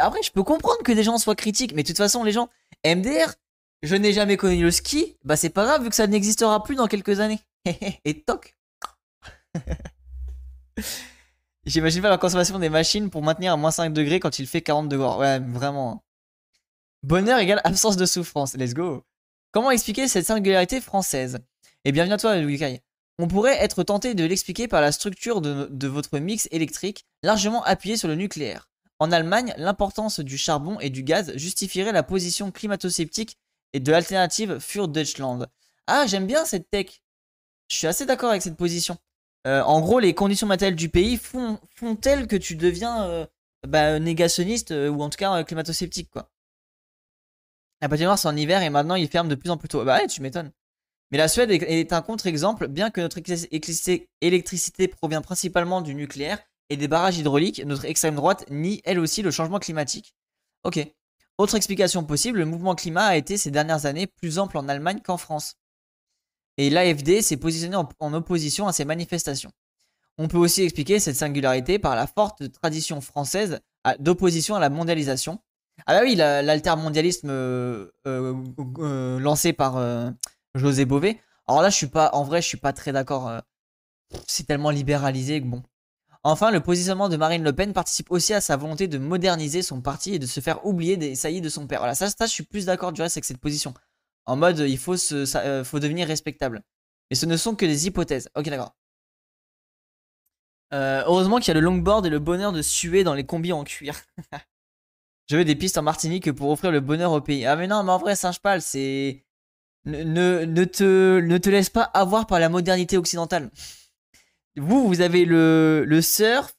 après, 0.00 0.22
je 0.22 0.30
peux 0.32 0.42
comprendre 0.42 0.82
que 0.82 0.92
des 0.92 1.02
gens 1.02 1.18
soient 1.18 1.36
critiques, 1.36 1.72
mais 1.74 1.82
de 1.82 1.88
toute 1.88 1.96
façon, 1.96 2.24
les 2.24 2.32
gens, 2.32 2.48
MDR, 2.84 3.32
je 3.82 3.96
n'ai 3.96 4.12
jamais 4.12 4.36
connu 4.36 4.62
le 4.62 4.70
ski, 4.70 5.16
bah 5.24 5.36
c'est 5.36 5.50
pas 5.50 5.64
grave 5.64 5.82
vu 5.82 5.90
que 5.90 5.94
ça 5.94 6.06
n'existera 6.06 6.62
plus 6.62 6.74
dans 6.74 6.86
quelques 6.86 7.20
années. 7.20 7.40
et 8.04 8.22
toc. 8.22 8.56
J'imagine 11.66 12.02
pas 12.02 12.10
la 12.10 12.18
consommation 12.18 12.58
des 12.58 12.68
machines 12.68 13.08
pour 13.10 13.22
maintenir 13.22 13.52
à 13.52 13.56
moins 13.56 13.70
5 13.70 13.90
degrés 13.90 14.20
quand 14.20 14.38
il 14.38 14.46
fait 14.46 14.62
40 14.62 14.88
degrés. 14.88 15.16
Ouais, 15.16 15.38
vraiment. 15.38 16.02
Bonheur 17.04 17.38
égale 17.38 17.60
absence 17.64 17.98
de 17.98 18.06
souffrance. 18.06 18.56
Let's 18.56 18.72
go. 18.72 19.04
Comment 19.52 19.70
expliquer 19.70 20.08
cette 20.08 20.24
singularité 20.24 20.80
française? 20.80 21.38
Et 21.84 21.92
bienvenue 21.92 22.14
à 22.14 22.16
toi, 22.16 22.40
Louis. 22.40 22.58
On 23.18 23.28
pourrait 23.28 23.62
être 23.62 23.82
tenté 23.82 24.14
de 24.14 24.24
l'expliquer 24.24 24.68
par 24.68 24.80
la 24.80 24.90
structure 24.90 25.42
de, 25.42 25.86
votre 25.86 26.18
mix 26.18 26.48
électrique, 26.50 27.04
largement 27.22 27.62
appuyé 27.64 27.98
sur 27.98 28.08
le 28.08 28.14
nucléaire. 28.14 28.70
En 29.00 29.12
Allemagne, 29.12 29.52
l'importance 29.58 30.20
du 30.20 30.38
charbon 30.38 30.80
et 30.80 30.88
du 30.88 31.02
gaz 31.02 31.36
justifierait 31.36 31.92
la 31.92 32.02
position 32.02 32.50
climato-sceptique 32.50 33.36
et 33.74 33.80
de 33.80 33.92
l'alternative 33.92 34.58
für 34.58 34.88
Deutschland. 34.88 35.46
Ah, 35.86 36.06
j'aime 36.06 36.26
bien 36.26 36.46
cette 36.46 36.70
tech. 36.70 37.02
Je 37.70 37.76
suis 37.76 37.86
assez 37.86 38.06
d'accord 38.06 38.30
avec 38.30 38.40
cette 38.40 38.56
position. 38.56 38.96
Euh, 39.46 39.60
en 39.60 39.82
gros, 39.82 39.98
les 39.98 40.14
conditions 40.14 40.46
matérielles 40.46 40.74
du 40.74 40.88
pays 40.88 41.18
font, 41.18 41.60
font 41.76 41.96
telles 41.96 42.26
que 42.26 42.36
tu 42.36 42.56
deviens 42.56 43.04
euh, 43.04 43.26
bah, 43.68 43.98
négationniste 43.98 44.70
euh, 44.70 44.88
ou 44.88 45.02
en 45.02 45.10
tout 45.10 45.18
cas 45.18 45.44
climato-sceptique, 45.44 46.08
quoi. 46.08 46.30
La 47.82 47.88
patinoire, 47.88 48.18
c'est 48.18 48.28
en 48.28 48.36
hiver 48.36 48.62
et 48.62 48.70
maintenant 48.70 48.94
il 48.94 49.08
ferme 49.08 49.28
de 49.28 49.34
plus 49.34 49.50
en 49.50 49.56
plus 49.56 49.68
tôt. 49.68 49.84
Bah 49.84 49.98
ouais, 49.98 50.06
tu 50.06 50.22
m'étonnes. 50.22 50.52
Mais 51.10 51.18
la 51.18 51.28
Suède 51.28 51.50
est, 51.50 51.92
un 51.92 52.02
contre-exemple, 52.02 52.66
bien 52.66 52.90
que 52.90 53.00
notre 53.00 53.18
électricité 54.20 54.88
provient 54.88 55.22
principalement 55.22 55.80
du 55.80 55.94
nucléaire 55.94 56.38
et 56.70 56.76
des 56.76 56.88
barrages 56.88 57.18
hydrauliques, 57.18 57.62
notre 57.64 57.84
extrême 57.84 58.16
droite 58.16 58.46
nie 58.50 58.80
elle 58.84 58.98
aussi 58.98 59.22
le 59.22 59.30
changement 59.30 59.58
climatique. 59.58 60.14
Ok. 60.64 60.84
Autre 61.36 61.56
explication 61.56 62.04
possible, 62.04 62.38
le 62.38 62.46
mouvement 62.46 62.74
climat 62.74 63.06
a 63.06 63.16
été 63.16 63.36
ces 63.36 63.50
dernières 63.50 63.86
années 63.86 64.06
plus 64.06 64.38
ample 64.38 64.56
en 64.56 64.68
Allemagne 64.68 65.00
qu'en 65.04 65.16
France. 65.16 65.56
Et 66.56 66.70
l'AFD 66.70 67.22
s'est 67.22 67.36
positionné 67.36 67.76
en, 67.76 68.14
opposition 68.14 68.68
à 68.68 68.72
ces 68.72 68.84
manifestations. 68.84 69.50
On 70.16 70.28
peut 70.28 70.38
aussi 70.38 70.62
expliquer 70.62 71.00
cette 71.00 71.16
singularité 71.16 71.80
par 71.80 71.96
la 71.96 72.06
forte 72.06 72.50
tradition 72.52 73.00
française 73.00 73.60
d'opposition 73.98 74.54
à 74.54 74.60
la 74.60 74.70
mondialisation. 74.70 75.40
Ah 75.86 75.94
bah 75.94 76.00
oui, 76.04 76.14
la- 76.14 76.42
l'altermondialisme 76.42 77.28
euh, 77.30 77.90
euh, 78.06 78.34
euh, 78.78 79.18
lancé 79.18 79.52
par 79.52 79.78
José 80.54 80.84
Bové. 80.84 81.20
Alors 81.46 81.62
là, 81.62 81.70
je 81.70 81.76
suis 81.76 81.86
pas, 81.88 82.10
en 82.12 82.22
vrai, 82.24 82.40
je 82.40 82.46
suis 82.48 82.56
pas 82.58 82.72
très 82.72 82.92
d'accord. 82.92 83.30
C'est 84.26 84.46
tellement 84.46 84.70
libéralisé 84.70 85.40
que 85.40 85.46
bon. 85.46 85.62
Enfin, 86.24 86.50
le 86.50 86.60
positionnement 86.60 87.08
de 87.08 87.16
Marine 87.16 87.44
Le 87.44 87.52
Pen 87.54 87.72
participe 87.74 88.10
aussi 88.10 88.34
à 88.34 88.40
sa 88.40 88.56
volonté 88.56 88.88
de 88.88 88.98
moderniser 88.98 89.62
son 89.62 89.82
parti 89.82 90.14
et 90.14 90.18
de 90.18 90.26
se 90.26 90.40
faire 90.40 90.64
oublier 90.66 90.96
des 90.96 91.14
saillies 91.16 91.42
de 91.42 91.48
son 91.50 91.66
père. 91.66 91.80
Voilà, 91.80 91.94
ça, 91.94 92.08
ça 92.10 92.26
je 92.26 92.32
suis 92.32 92.44
plus 92.44 92.66
d'accord 92.66 92.92
du 92.92 93.02
reste 93.02 93.16
avec 93.18 93.24
cette 93.26 93.38
position. 93.40 93.74
En 94.26 94.36
mode, 94.36 94.58
il 94.60 94.78
faut, 94.78 94.96
se, 94.96 95.26
faut 95.66 95.80
devenir 95.80 96.08
respectable. 96.08 96.62
Mais 97.10 97.16
ce 97.16 97.26
ne 97.26 97.36
sont 97.36 97.54
que 97.56 97.66
des 97.66 97.86
hypothèses. 97.86 98.30
Ok, 98.36 98.46
d'accord. 98.48 98.74
Heureusement 100.72 101.38
qu'il 101.38 101.48
y 101.48 101.50
a 101.52 101.54
le 101.54 101.60
longboard 101.60 102.04
et 102.06 102.10
le 102.10 102.18
bonheur 102.18 102.52
de 102.52 102.60
suer 102.62 103.04
dans 103.04 103.14
les 103.14 103.24
combis 103.24 103.52
en 103.52 103.64
cuir. 103.64 104.00
Je 105.30 105.36
veux 105.36 105.44
des 105.44 105.56
pistes 105.56 105.78
en 105.78 105.82
Martinique 105.82 106.30
pour 106.32 106.50
offrir 106.50 106.70
le 106.70 106.80
bonheur 106.80 107.12
au 107.12 107.20
pays. 107.20 107.46
Ah 107.46 107.56
mais 107.56 107.66
non, 107.66 107.82
mais 107.82 107.92
en 107.92 107.98
vrai, 107.98 108.16
singe 108.16 108.40
pâle, 108.40 108.60
c'est... 108.62 109.24
Ne, 109.86 110.44
ne, 110.46 110.64
te, 110.64 111.20
ne 111.20 111.36
te 111.36 111.50
laisse 111.50 111.68
pas 111.68 111.82
avoir 111.82 112.26
par 112.26 112.38
la 112.40 112.48
modernité 112.48 112.96
occidentale. 112.96 113.50
Vous, 114.56 114.86
vous 114.86 115.00
avez 115.02 115.26
le, 115.26 115.84
le 115.86 116.00
surf, 116.00 116.54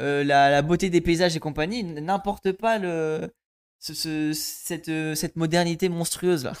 euh, 0.00 0.24
la, 0.24 0.62
beauté 0.62 0.88
des 0.88 1.02
paysages 1.02 1.36
et 1.36 1.40
compagnie, 1.40 1.82
n'importe 1.84 2.52
pas 2.52 2.78
le, 2.78 3.28
ce, 3.80 3.92
ce- 3.92 4.32
cette, 4.32 4.88
euh, 4.88 5.14
cette 5.14 5.36
modernité 5.36 5.88
monstrueuse 5.90 6.44
là. 6.44 6.52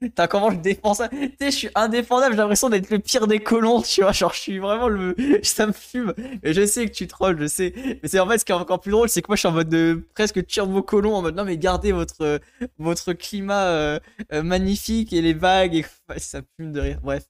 Putain, 0.00 0.26
comment 0.26 0.50
je 0.50 0.56
défends 0.56 0.92
ça 0.92 1.08
Tu 1.08 1.32
sais, 1.40 1.50
je 1.50 1.56
suis 1.56 1.68
indéfendable, 1.74 2.34
j'ai 2.34 2.38
l'impression 2.38 2.68
d'être 2.68 2.90
le 2.90 2.98
pire 2.98 3.26
des 3.26 3.38
colons, 3.40 3.80
tu 3.80 4.02
vois. 4.02 4.12
Genre, 4.12 4.32
je 4.34 4.40
suis 4.40 4.58
vraiment 4.58 4.88
le. 4.88 5.16
Ça 5.42 5.66
me 5.66 5.72
fume. 5.72 6.12
Et 6.42 6.52
je 6.52 6.66
sais 6.66 6.86
que 6.86 6.92
tu 6.92 7.06
trolls, 7.06 7.40
je 7.40 7.46
sais. 7.46 7.72
Mais 8.02 8.08
c'est 8.08 8.18
en 8.18 8.28
fait 8.28 8.38
ce 8.38 8.44
qui 8.44 8.52
est 8.52 8.54
encore 8.54 8.80
plus 8.80 8.90
drôle, 8.90 9.08
c'est 9.08 9.22
que 9.22 9.28
moi 9.28 9.36
je 9.36 9.40
suis 9.40 9.48
en 9.48 9.52
mode 9.52 9.70
de 9.70 10.02
presque 10.14 10.44
turbo 10.46 10.82
colon, 10.82 11.14
en 11.14 11.22
mode 11.22 11.34
non, 11.34 11.44
mais 11.44 11.56
gardez 11.56 11.92
votre, 11.92 12.40
votre 12.78 13.14
climat 13.14 13.68
euh, 13.68 13.98
euh, 14.32 14.42
magnifique 14.42 15.14
et 15.14 15.22
les 15.22 15.34
vagues. 15.34 15.76
Et... 15.76 15.84
Ça 16.18 16.40
me 16.40 16.46
fume 16.58 16.72
de 16.72 16.80
rire. 16.80 17.00
Bref. 17.02 17.24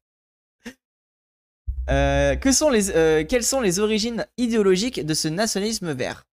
Euh, 1.88 2.34
quelles 2.34 3.44
sont 3.44 3.60
les 3.60 3.78
origines 3.78 4.26
idéologiques 4.38 5.06
de 5.06 5.14
ce 5.14 5.28
nationalisme 5.28 5.92
vert? 5.92 6.26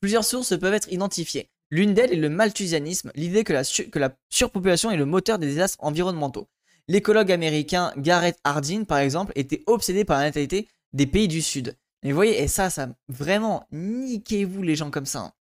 Plusieurs 0.00 0.24
sources 0.24 0.58
peuvent 0.58 0.72
être 0.72 0.90
identifiées. 0.90 1.50
L'une 1.70 1.94
d'elles 1.94 2.12
est 2.12 2.16
le 2.16 2.28
malthusianisme, 2.28 3.12
l'idée 3.14 3.44
que 3.44 3.52
la, 3.52 4.12
surpopulation 4.28 4.90
est 4.90 4.96
le 4.96 5.06
moteur 5.06 5.38
des 5.38 5.46
désastres 5.46 5.78
environnementaux. 5.80 6.48
L'écologue 6.88 7.30
américain 7.30 7.92
Garrett 7.96 8.36
Hardin, 8.42 8.82
par 8.84 8.98
exemple, 8.98 9.32
était 9.36 9.62
obsédé 9.66 10.04
par 10.04 10.18
la 10.18 10.24
natalité 10.24 10.66
des 10.92 11.06
pays 11.06 11.28
du 11.28 11.40
Sud. 11.42 11.76
Mais 12.02 12.10
vous 12.10 12.16
voyez, 12.16 12.42
et 12.42 12.48
ça, 12.48 12.70
ça 12.70 12.88
vraiment, 13.08 13.66
niquez-vous 13.70 14.62
les 14.62 14.74
gens 14.74 14.90
comme 14.90 15.06
ça. 15.06 15.20
hein. 15.20 15.32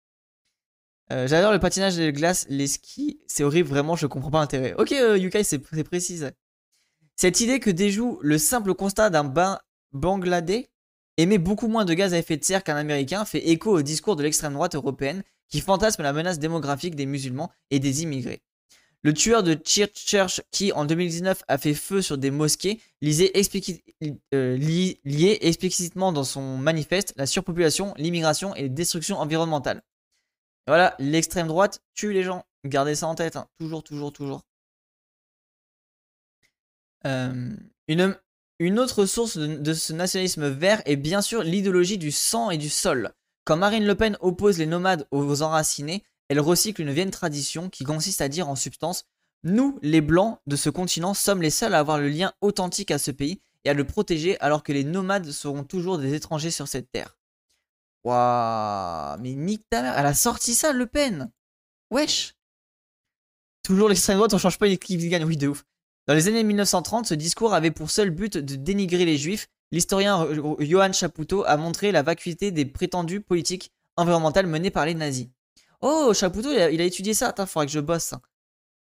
Euh, 1.10 1.26
J'adore 1.26 1.52
le 1.52 1.58
patinage 1.58 1.96
de 1.96 2.10
glace, 2.10 2.44
les 2.50 2.66
skis, 2.66 3.20
c'est 3.26 3.44
horrible, 3.44 3.68
vraiment, 3.68 3.96
je 3.96 4.06
comprends 4.06 4.30
pas 4.30 4.40
l'intérêt. 4.40 4.74
Ok, 4.76 4.92
euh, 4.92 5.16
Yukai, 5.16 5.42
c'est 5.44 5.62
c'est 5.72 5.84
précis. 5.84 6.20
Cette 7.16 7.40
idée 7.40 7.60
que 7.60 7.70
déjoue 7.70 8.18
le 8.22 8.36
simple 8.36 8.74
constat 8.74 9.08
d'un 9.08 9.24
bain 9.24 9.58
bangladais 9.92 10.68
émet 11.16 11.38
beaucoup 11.38 11.68
moins 11.68 11.86
de 11.86 11.94
gaz 11.94 12.12
à 12.12 12.18
effet 12.18 12.36
de 12.36 12.44
serre 12.44 12.62
qu'un 12.62 12.76
américain 12.76 13.24
fait 13.24 13.48
écho 13.48 13.70
au 13.72 13.82
discours 13.82 14.16
de 14.16 14.22
l'extrême 14.22 14.52
droite 14.52 14.74
européenne 14.74 15.22
qui 15.48 15.60
fantasme 15.60 16.02
la 16.02 16.12
menace 16.12 16.38
démographique 16.38 16.94
des 16.94 17.06
musulmans 17.06 17.50
et 17.70 17.78
des 17.78 18.02
immigrés. 18.02 18.42
Le 19.02 19.14
tueur 19.14 19.44
de 19.44 19.56
Church, 19.64 20.42
qui 20.50 20.72
en 20.72 20.84
2019 20.84 21.44
a 21.46 21.58
fait 21.58 21.74
feu 21.74 22.02
sur 22.02 22.18
des 22.18 22.32
mosquées, 22.32 22.80
lisait 23.00 23.32
euh, 24.34 24.56
lié 24.56 25.38
explicitement 25.40 26.12
dans 26.12 26.24
son 26.24 26.58
manifeste 26.58 27.14
la 27.16 27.26
surpopulation, 27.26 27.94
l'immigration 27.96 28.56
et 28.56 28.62
les 28.62 28.68
destructions 28.68 29.18
environnementales. 29.18 29.82
voilà, 30.66 30.96
l'extrême 30.98 31.46
droite 31.46 31.80
tue 31.94 32.12
les 32.12 32.24
gens. 32.24 32.44
Gardez 32.64 32.96
ça 32.96 33.06
en 33.06 33.14
tête, 33.14 33.36
hein. 33.36 33.46
toujours, 33.58 33.84
toujours, 33.84 34.12
toujours. 34.12 34.42
Euh, 37.06 37.56
une, 37.86 38.78
autre 38.80 39.06
source 39.06 39.38
de, 39.38 39.74
ce 39.74 39.92
nationalisme 39.92 40.48
vert 40.48 40.82
est 40.84 40.96
bien 40.96 41.22
sûr 41.22 41.44
l'idéologie 41.44 41.98
du 41.98 42.10
sang 42.10 42.50
et 42.50 42.58
du 42.58 42.68
sol. 42.68 43.12
Quand 43.48 43.56
Marine 43.56 43.86
Le 43.86 43.94
Pen 43.94 44.18
oppose 44.20 44.58
les 44.58 44.66
nomades 44.66 45.08
aux 45.10 45.40
enracinés, 45.40 46.04
elle 46.28 46.38
recycle 46.38 46.82
une 46.82 46.92
vieille 46.92 47.10
tradition 47.10 47.70
qui 47.70 47.82
consiste 47.82 48.20
à 48.20 48.28
dire 48.28 48.46
en 48.50 48.56
substance 48.56 49.06
Nous, 49.42 49.78
les 49.80 50.02
blancs 50.02 50.38
de 50.46 50.54
ce 50.54 50.68
continent, 50.68 51.14
sommes 51.14 51.40
les 51.40 51.48
seuls 51.48 51.72
à 51.72 51.78
avoir 51.78 51.96
le 51.96 52.10
lien 52.10 52.34
authentique 52.42 52.90
à 52.90 52.98
ce 52.98 53.10
pays 53.10 53.40
et 53.64 53.70
à 53.70 53.72
le 53.72 53.84
protéger 53.84 54.38
alors 54.40 54.62
que 54.62 54.72
les 54.72 54.84
nomades 54.84 55.30
seront 55.30 55.64
toujours 55.64 55.96
des 55.96 56.12
étrangers 56.12 56.50
sur 56.50 56.68
cette 56.68 56.92
terre. 56.92 57.16
Waouh, 58.04 59.18
mais 59.22 59.32
nique 59.32 59.64
ta 59.70 59.80
mère, 59.80 59.98
elle 59.98 60.04
a 60.04 60.12
sorti 60.12 60.54
ça, 60.54 60.74
Le 60.74 60.84
Pen? 60.84 61.30
Wesh 61.90 62.34
Toujours 63.62 63.88
l'extrême 63.88 64.18
droite, 64.18 64.34
on 64.34 64.38
change 64.38 64.58
pas 64.58 64.66
une 64.66 64.74
équipe 64.74 65.00
qui 65.00 65.08
gagne, 65.08 65.24
oui, 65.24 65.38
de 65.38 65.48
ouf. 65.48 65.64
Dans 66.08 66.14
les 66.14 66.26
années 66.26 66.42
1930, 66.42 67.04
ce 67.04 67.12
discours 67.12 67.52
avait 67.52 67.70
pour 67.70 67.90
seul 67.90 68.08
but 68.08 68.38
de 68.38 68.56
dénigrer 68.56 69.04
les 69.04 69.18
juifs. 69.18 69.46
L'historien 69.72 70.26
Johann 70.58 70.94
Chapoutot 70.94 71.44
a 71.44 71.58
montré 71.58 71.92
la 71.92 72.02
vacuité 72.02 72.50
des 72.50 72.64
prétendues 72.64 73.20
politiques 73.20 73.72
environnementales 73.98 74.46
menées 74.46 74.70
par 74.70 74.86
les 74.86 74.94
nazis. 74.94 75.28
Oh, 75.82 76.14
Chapoutot, 76.14 76.50
il 76.50 76.80
a, 76.80 76.84
étudié 76.84 77.12
ça. 77.12 77.28
Attends, 77.28 77.44
faudrait 77.44 77.66
que 77.66 77.72
je 77.72 77.80
bosse. 77.80 78.14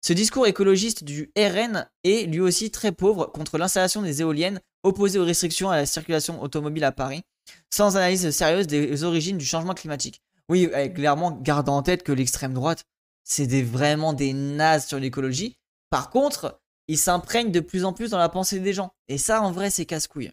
Ce 0.03 0.13
discours 0.13 0.47
écologiste 0.47 1.03
du 1.03 1.33
RN 1.37 1.89
est 2.05 2.31
lui 2.31 2.39
aussi 2.39 2.71
très 2.71 2.93
pauvre 2.93 3.27
contre 3.27 3.59
l'installation 3.59 4.03
des 4.03 4.21
éoliennes, 4.21 4.61
opposé 4.85 5.19
aux 5.19 5.25
restrictions 5.25 5.69
à 5.69 5.79
la 5.79 5.87
circulation 5.87 6.41
automobile 6.41 6.85
à 6.85 6.93
Paris, 6.93 7.23
sans 7.71 7.97
analyse 7.97 8.31
sérieuse 8.31 8.69
des 8.69 9.03
origines 9.03 9.37
du 9.37 9.45
changement 9.45 9.75
climatique. 9.75 10.23
Oui, 10.49 10.71
clairement, 10.95 11.33
gardant 11.33 11.79
en 11.79 11.83
tête 11.83 12.05
que 12.05 12.13
l'extrême 12.13 12.55
droite, 12.55 12.85
c'est 13.25 13.63
vraiment 13.63 14.13
des 14.13 14.33
nazes 14.33 14.87
sur 14.87 15.01
l'écologie. 15.01 15.57
Par 15.91 16.11
contre, 16.11 16.61
il 16.89 16.99
s'imprègne 16.99 17.51
de 17.51 17.61
plus 17.61 17.85
en 17.85 17.93
plus 17.93 18.11
dans 18.11 18.19
la 18.19 18.29
pensée 18.29 18.61
des 18.61 18.73
gens. 18.73 18.95
Et 19.09 19.19
ça, 19.19 19.43
en 19.43 19.51
vrai, 19.51 19.71
c'est 19.71 19.87
casse-couille. 19.87 20.33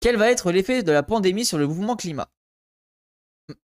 Quel 0.00 0.16
va 0.16 0.30
être 0.30 0.52
l'effet 0.52 0.82
de 0.82 0.92
la 0.92 1.02
pandémie 1.02 1.44
sur 1.44 1.58
le 1.58 1.66
mouvement 1.66 1.96
climat? 1.96 2.30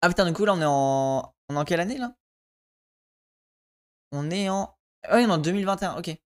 Ah 0.01 0.09
putain, 0.09 0.27
du 0.27 0.33
coup, 0.33 0.45
là, 0.45 0.55
on 0.55 0.61
est 0.61 0.67
en... 0.67 1.35
On 1.49 1.55
est 1.57 1.59
en 1.59 1.65
quelle 1.65 1.81
année, 1.81 1.99
là? 1.99 2.17
On 4.13 4.31
est 4.31 4.49
en... 4.49 4.75
Ah 5.05 5.17
oui, 5.17 5.25
on 5.27 5.29
est 5.29 5.33
en 5.33 5.39
2021, 5.39 5.99
ok. 5.99 6.17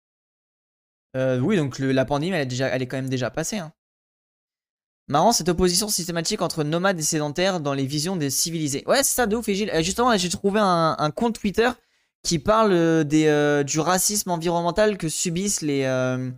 Euh, 1.16 1.40
oui, 1.40 1.56
donc 1.56 1.78
la 1.78 2.04
pandémie, 2.04 2.36
elle 2.36 2.42
est, 2.42 2.46
déjà, 2.46 2.68
elle 2.68 2.82
est 2.82 2.86
quand 2.86 2.96
même 2.96 3.08
déjà 3.08 3.30
passée. 3.30 3.58
Hein. 3.58 3.72
Marrant, 5.08 5.32
cette 5.32 5.48
opposition 5.48 5.88
systématique 5.88 6.42
entre 6.42 6.64
nomades 6.64 6.98
et 6.98 7.02
sédentaires 7.02 7.60
dans 7.60 7.74
les 7.74 7.86
visions 7.86 8.14
des 8.16 8.30
civilisés. 8.30 8.84
Ouais, 8.86 8.98
c'est 8.98 9.14
ça, 9.14 9.26
de 9.26 9.36
ouf, 9.36 9.48
et 9.48 9.82
Justement, 9.82 10.16
j'ai 10.16 10.28
trouvé 10.28 10.60
un 10.60 11.10
compte 11.10 11.38
Twitter 11.38 11.70
qui 12.22 12.38
parle 12.38 12.72
euh, 12.72 13.04
des, 13.04 13.26
euh, 13.26 13.62
du 13.62 13.80
racisme 13.80 14.30
environnemental 14.30 14.98
que 14.98 15.08
subissent 15.08 15.62
les. 15.62 15.84
Euh, 15.84 16.30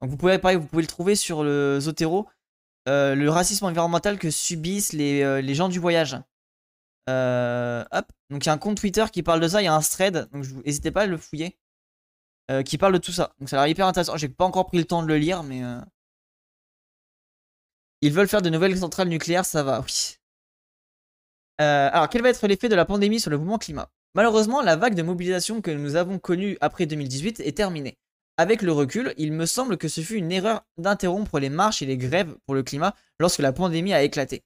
donc 0.00 0.10
vous 0.10 0.16
pouvez, 0.16 0.38
pareil, 0.38 0.56
vous 0.56 0.66
pouvez 0.66 0.82
le 0.82 0.88
trouver 0.88 1.16
sur 1.16 1.42
le 1.42 1.80
Zotero. 1.80 2.28
le 2.86 3.28
racisme 3.28 3.66
environnemental 3.66 4.18
que 4.18 4.30
subissent 4.30 4.92
les, 4.92 5.42
les 5.42 5.54
gens 5.54 5.68
du 5.68 5.80
voyage. 5.80 6.14
hop. 7.08 8.06
Donc 8.30 8.44
il 8.44 8.46
y 8.46 8.48
a 8.48 8.52
un 8.52 8.58
compte 8.58 8.78
Twitter 8.78 9.04
qui 9.12 9.22
parle 9.22 9.40
de 9.40 9.48
ça, 9.48 9.60
il 9.60 9.64
y 9.64 9.68
a 9.68 9.74
un 9.74 9.80
thread, 9.80 10.28
donc 10.32 10.46
n'hésitez 10.64 10.90
pas 10.90 11.02
à 11.02 11.06
le 11.06 11.16
fouiller. 11.16 11.58
qui 12.64 12.78
parle 12.78 12.92
de 12.92 12.98
tout 12.98 13.12
ça. 13.12 13.34
Donc 13.40 13.48
ça 13.48 13.56
a 13.56 13.64
l'air 13.64 13.72
hyper 13.72 13.86
intéressant. 13.86 14.16
J'ai 14.16 14.28
pas 14.28 14.44
encore 14.44 14.66
pris 14.66 14.78
le 14.78 14.84
temps 14.84 15.02
de 15.02 15.08
le 15.08 15.18
lire, 15.18 15.42
mais. 15.42 15.62
Ils 18.00 18.12
veulent 18.12 18.28
faire 18.28 18.42
de 18.42 18.50
nouvelles 18.50 18.78
centrales 18.78 19.08
nucléaires, 19.08 19.44
ça 19.44 19.64
va, 19.64 19.80
oui. 19.80 20.16
alors, 21.58 22.08
quel 22.08 22.22
va 22.22 22.28
être 22.28 22.46
l'effet 22.46 22.68
de 22.68 22.76
la 22.76 22.84
pandémie 22.84 23.18
sur 23.18 23.30
le 23.30 23.38
mouvement 23.38 23.58
climat? 23.58 23.90
Malheureusement, 24.14 24.62
la 24.62 24.76
vague 24.76 24.94
de 24.94 25.02
mobilisation 25.02 25.60
que 25.60 25.70
nous 25.70 25.96
avons 25.96 26.18
connue 26.18 26.56
après 26.60 26.86
2018 26.86 27.40
est 27.40 27.56
terminée. 27.56 27.98
Avec 28.36 28.62
le 28.62 28.72
recul, 28.72 29.14
il 29.16 29.32
me 29.32 29.46
semble 29.46 29.76
que 29.76 29.88
ce 29.88 30.00
fut 30.00 30.14
une 30.14 30.30
erreur 30.30 30.64
d'interrompre 30.76 31.38
les 31.40 31.50
marches 31.50 31.82
et 31.82 31.86
les 31.86 31.96
grèves 31.96 32.36
pour 32.46 32.54
le 32.54 32.62
climat 32.62 32.94
lorsque 33.18 33.40
la 33.40 33.52
pandémie 33.52 33.92
a 33.92 34.02
éclaté. 34.02 34.44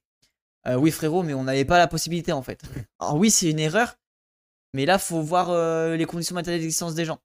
Euh, 0.67 0.75
oui 0.75 0.91
frérot, 0.91 1.23
mais 1.23 1.33
on 1.33 1.43
n'avait 1.43 1.65
pas 1.65 1.77
la 1.77 1.87
possibilité 1.87 2.31
en 2.31 2.41
fait. 2.41 2.61
Alors 2.99 3.15
oui, 3.15 3.29
c'est 3.29 3.49
une 3.49 3.59
erreur, 3.59 3.95
mais 4.73 4.85
là, 4.85 4.97
faut 4.97 5.21
voir 5.21 5.51
euh, 5.51 5.95
les 5.95 6.05
conditions 6.05 6.35
matérielles 6.35 6.61
d'existence 6.61 6.95
des 6.95 7.05
gens. 7.05 7.19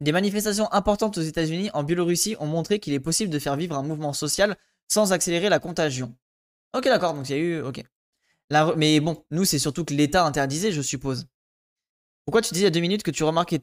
Des 0.00 0.12
manifestations 0.12 0.72
importantes 0.72 1.18
aux 1.18 1.22
États-Unis, 1.22 1.70
en 1.74 1.82
Biélorussie, 1.82 2.36
ont 2.40 2.46
montré 2.46 2.78
qu'il 2.78 2.94
est 2.94 3.00
possible 3.00 3.30
de 3.30 3.38
faire 3.38 3.56
vivre 3.56 3.76
un 3.76 3.82
mouvement 3.82 4.14
social 4.14 4.56
sans 4.88 5.12
accélérer 5.12 5.50
la 5.50 5.58
contagion. 5.58 6.14
Ok, 6.74 6.84
d'accord, 6.84 7.14
donc 7.14 7.28
il 7.28 7.32
y 7.32 7.38
a 7.38 7.38
eu. 7.38 7.60
Ok. 7.60 7.82
Mais 8.76 9.00
bon, 9.00 9.24
nous, 9.30 9.44
c'est 9.44 9.58
surtout 9.58 9.84
que 9.84 9.94
l'État 9.94 10.24
interdisait, 10.24 10.72
je 10.72 10.82
suppose. 10.82 11.26
Pourquoi 12.24 12.42
tu 12.42 12.52
dis 12.52 12.60
il 12.60 12.64
y 12.64 12.66
a 12.66 12.70
deux 12.70 12.80
minutes 12.80 13.02
que 13.02 13.10
tu 13.10 13.24
remarques 13.24 13.56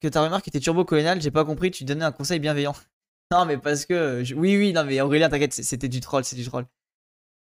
que 0.00 0.08
ta 0.08 0.22
remarque 0.22 0.48
était 0.48 0.60
turbo-coloniale? 0.60 1.20
J'ai 1.20 1.30
pas 1.30 1.44
compris, 1.44 1.70
tu 1.70 1.84
donnais 1.84 2.04
un 2.04 2.12
conseil 2.12 2.38
bienveillant. 2.40 2.74
non, 3.32 3.46
mais 3.46 3.56
parce 3.58 3.86
que. 3.86 4.22
Oui, 4.34 4.56
oui, 4.56 4.72
non, 4.72 4.84
mais 4.84 5.00
Aurélien, 5.00 5.28
t'inquiète, 5.28 5.54
c'était 5.54 5.88
du 5.88 6.00
troll, 6.00 6.24
c'est 6.24 6.36
du 6.36 6.44
troll. 6.44 6.66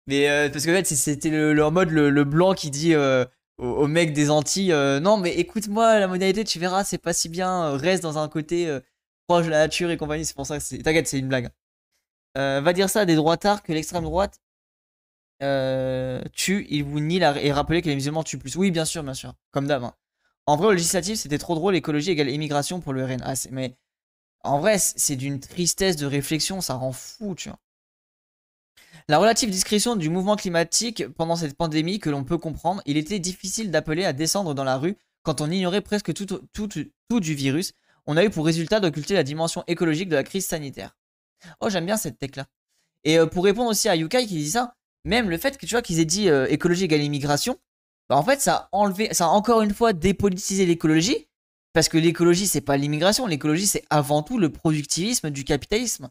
Mais 0.08 0.30
euh, 0.30 0.50
parce 0.50 0.66
que 0.66 0.72
en 0.72 0.76
fait, 0.76 0.86
c'était 0.86 1.30
le, 1.30 1.70
mode 1.70 1.92
le, 1.92 2.24
blanc 2.24 2.54
qui 2.54 2.72
dit 2.72 2.96
euh, 2.96 3.26
au, 3.58 3.88
mec 3.88 4.14
des 4.14 4.30
Antilles 4.30 4.72
euh, 4.74 5.00
Non, 5.00 5.18
mais 5.18 5.36
écoute-moi, 5.36 6.00
la 6.00 6.08
modalité, 6.08 6.44
tu 6.44 6.60
verras, 6.60 6.84
c'est 6.84 6.98
pas 6.98 7.14
si 7.14 7.30
bien, 7.30 7.78
reste 7.78 8.04
dans 8.04 8.18
un 8.18 8.28
côté 8.28 8.80
proche 9.28 9.46
de 9.46 9.52
la 9.52 9.60
nature 9.60 9.92
et 9.92 9.98
compagnie, 9.98 10.26
c'est 10.26 10.36
pour 10.36 10.48
ça 10.48 10.58
que 10.58 10.64
c'est. 10.64 10.80
T'inquiète, 10.80 11.08
c'est 11.08 11.20
une 11.20 11.28
blague. 11.28 11.50
va 12.36 12.74
dire 12.74 12.90
ça 12.90 13.02
à 13.02 13.06
des 13.06 13.16
droitards 13.16 13.64
que 13.64 13.72
l'extrême 13.72 14.04
droite 14.04 14.40
euh, 15.42 16.22
tue, 16.34 16.66
il 16.70 16.84
vous 16.84 17.00
nie 17.00 17.20
la, 17.20 17.42
et 17.42 17.52
rappeler 17.52 17.82
que 17.82 17.90
les 17.90 17.96
musulmans 17.96 18.24
tuent 18.24 18.38
plus. 18.38 18.56
Oui, 18.56 18.72
bien 18.72 18.86
sûr, 18.86 19.04
bien 19.04 19.14
sûr. 19.14 19.34
Comme 19.52 19.68
d'hab. 19.68 19.84
Hein. 19.84 19.94
En 20.46 20.58
vrai, 20.58 20.68
au 20.68 20.72
législatif, 20.72 21.20
c'était 21.20 21.38
trop 21.38 21.56
drôle. 21.56 21.76
Écologie 21.76 22.12
égale 22.12 22.30
immigration 22.30 22.80
pour 22.80 22.94
le 22.94 23.06
RN. 23.06 23.22
Ah, 23.24 23.34
mais 23.52 23.76
en 24.44 24.60
vrai, 24.60 24.78
c'est 24.80 25.16
d'une 25.16 25.40
tristesse 25.40 25.96
de 25.96 26.06
réflexion. 26.06 26.62
Ça 26.62 26.76
rend 26.76 26.92
fou, 26.92 27.36
tu 27.36 27.50
vois. 27.50 27.60
La 29.08 29.18
relative 29.18 29.50
discrétion 29.50 29.96
du 29.96 30.10
mouvement 30.10 30.36
climatique 30.36 31.08
pendant 31.08 31.36
cette 31.36 31.58
pandémie 31.58 32.00
que 32.00 32.12
l'on 32.12 32.24
peut 32.24 32.38
comprendre, 32.38 32.82
il 32.86 32.96
était 32.96 33.18
difficile 33.20 33.72
d'appeler 33.72 34.06
à 34.06 34.14
descendre 34.14 34.54
dans 34.54 34.64
la 34.64 34.78
rue 34.78 34.98
quand 35.24 35.42
on 35.42 35.50
ignorait 35.50 35.82
presque 35.82 36.14
tout, 36.14 36.26
tout, 36.26 36.68
tout, 37.10 37.20
du 37.20 37.34
virus. 37.34 37.74
On 38.06 38.18
a 38.18 38.24
eu 38.24 38.30
pour 38.30 38.46
résultat 38.46 38.80
d'occulter 38.80 39.16
la 39.16 39.24
dimension 39.24 39.64
écologique 39.68 40.10
de 40.10 40.16
la 40.16 40.24
crise 40.24 40.46
sanitaire. 40.46 40.96
Oh, 41.60 41.70
j'aime 41.70 41.86
bien 41.86 41.98
cette 41.98 42.20
tech 42.20 42.36
là. 42.36 42.46
Et 43.04 43.18
euh, 43.18 43.26
pour 43.26 43.46
répondre 43.46 43.70
aussi 43.70 43.90
à 43.90 43.96
Yukai 43.96 44.28
qui 44.28 44.36
dit 44.36 44.52
ça, 44.52 44.76
même 45.06 45.30
le 45.30 45.38
fait 45.38 45.58
que 45.58 45.66
tu 45.66 45.74
vois 45.74 45.82
qu'ils 45.82 46.00
aient 46.00 46.06
dit 46.06 46.30
euh, 46.30 46.48
écologie 46.50 46.86
égale 46.86 47.04
immigration, 47.04 47.58
bah 48.10 48.18
en 48.18 48.24
fait 48.24 48.42
ça 48.42 48.56
a 48.56 48.70
enlevé, 48.72 49.14
ça 49.14 49.26
a 49.26 49.30
encore 49.30 49.62
une 49.62 49.74
fois 49.74 49.94
dépolitisé 49.94 50.66
l'écologie, 50.66 51.28
parce 51.74 51.90
que 51.90 51.98
l'écologie 51.98 52.48
c'est 52.48 52.62
pas 52.62 52.78
l'immigration, 52.78 53.28
l'écologie 53.28 53.68
c'est 53.68 53.86
avant 53.90 54.24
tout 54.24 54.38
le 54.38 54.52
productivisme 54.52 55.30
du 55.30 55.44
capitalisme. 55.44 56.10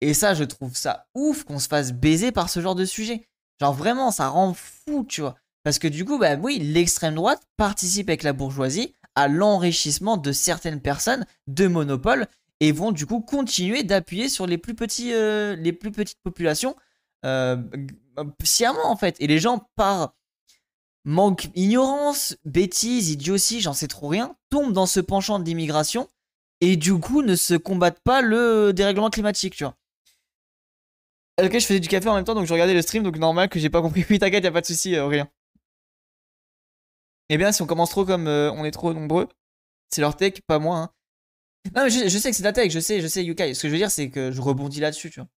Et 0.00 0.14
ça 0.14 0.34
je 0.34 0.44
trouve 0.44 0.76
ça 0.76 1.06
ouf 1.14 1.44
qu'on 1.44 1.58
se 1.58 1.68
fasse 1.68 1.92
baiser 1.92 2.32
par 2.32 2.50
ce 2.50 2.60
genre 2.60 2.74
de 2.74 2.84
sujet. 2.84 3.26
Genre 3.60 3.74
vraiment 3.74 4.10
ça 4.10 4.28
rend 4.28 4.54
fou 4.54 5.04
tu 5.08 5.20
vois. 5.20 5.36
Parce 5.62 5.78
que 5.78 5.88
du 5.88 6.04
coup 6.04 6.18
bah 6.18 6.36
oui 6.36 6.58
l'extrême 6.58 7.14
droite 7.14 7.42
participe 7.56 8.08
avec 8.08 8.22
la 8.22 8.32
bourgeoisie 8.32 8.94
à 9.14 9.28
l'enrichissement 9.28 10.16
de 10.16 10.32
certaines 10.32 10.80
personnes 10.80 11.24
de 11.46 11.66
monopole 11.68 12.26
et 12.60 12.72
vont 12.72 12.92
du 12.92 13.06
coup 13.06 13.20
continuer 13.20 13.82
d'appuyer 13.82 14.28
sur 14.28 14.46
les 14.46 14.58
plus 14.58 14.74
petits 14.74 15.12
euh, 15.12 15.56
les 15.56 15.72
plus 15.72 15.90
petites 15.90 16.20
populations 16.22 16.74
euh, 17.24 17.56
sciemment 18.42 18.90
en 18.90 18.96
fait. 18.96 19.16
Et 19.20 19.26
les 19.26 19.38
gens, 19.38 19.68
par 19.76 20.14
manque, 21.04 21.48
ignorance, 21.54 22.36
bêtise, 22.44 23.10
idiotie, 23.10 23.60
j'en 23.60 23.72
sais 23.72 23.88
trop 23.88 24.08
rien, 24.08 24.36
tombent 24.50 24.72
dans 24.72 24.86
ce 24.86 25.00
penchant 25.00 25.38
de 25.38 25.44
l'immigration 25.44 26.08
et 26.60 26.76
du 26.76 26.94
coup 26.98 27.22
ne 27.22 27.36
se 27.36 27.54
combattent 27.54 28.00
pas 28.00 28.22
le 28.22 28.72
dérèglement 28.72 29.10
climatique, 29.10 29.54
tu 29.54 29.64
vois. 29.64 29.76
Ok, 31.42 31.52
je 31.52 31.66
faisais 31.66 31.80
du 31.80 31.88
café 31.88 32.08
en 32.08 32.14
même 32.14 32.24
temps, 32.24 32.34
donc 32.34 32.46
je 32.46 32.52
regardais 32.52 32.74
le 32.74 32.82
stream, 32.82 33.02
donc 33.02 33.18
normal 33.18 33.48
que 33.48 33.58
j'ai 33.58 33.70
pas 33.70 33.82
compris. 33.82 34.04
Oui, 34.10 34.18
t'inquiète, 34.18 34.44
y 34.44 34.46
a 34.46 34.52
pas 34.52 34.60
de 34.60 34.66
souci, 34.66 34.94
euh, 34.94 35.06
rien. 35.06 35.28
Eh 37.28 37.36
bien, 37.38 37.52
si 37.52 37.62
on 37.62 37.66
commence 37.66 37.90
trop 37.90 38.04
comme 38.04 38.28
euh, 38.28 38.52
on 38.52 38.64
est 38.64 38.70
trop 38.70 38.92
nombreux, 38.92 39.28
c'est 39.90 40.00
leur 40.00 40.16
tech, 40.16 40.34
pas 40.46 40.58
moi. 40.58 40.78
Hein. 40.78 40.90
Non, 41.74 41.84
mais 41.84 41.90
je, 41.90 42.08
je, 42.08 42.18
sais 42.18 42.30
que 42.30 42.36
c'est 42.36 42.42
ta 42.42 42.52
tech, 42.52 42.70
je 42.70 42.78
sais, 42.80 43.00
je 43.00 43.06
sais, 43.06 43.24
Yukai. 43.24 43.54
Ce 43.54 43.62
que 43.62 43.68
je 43.68 43.72
veux 43.72 43.78
dire, 43.78 43.90
c'est 43.90 44.10
que 44.10 44.30
je 44.30 44.40
rebondis 44.40 44.80
là-dessus, 44.80 45.10
tu 45.10 45.20
vois. 45.20 45.28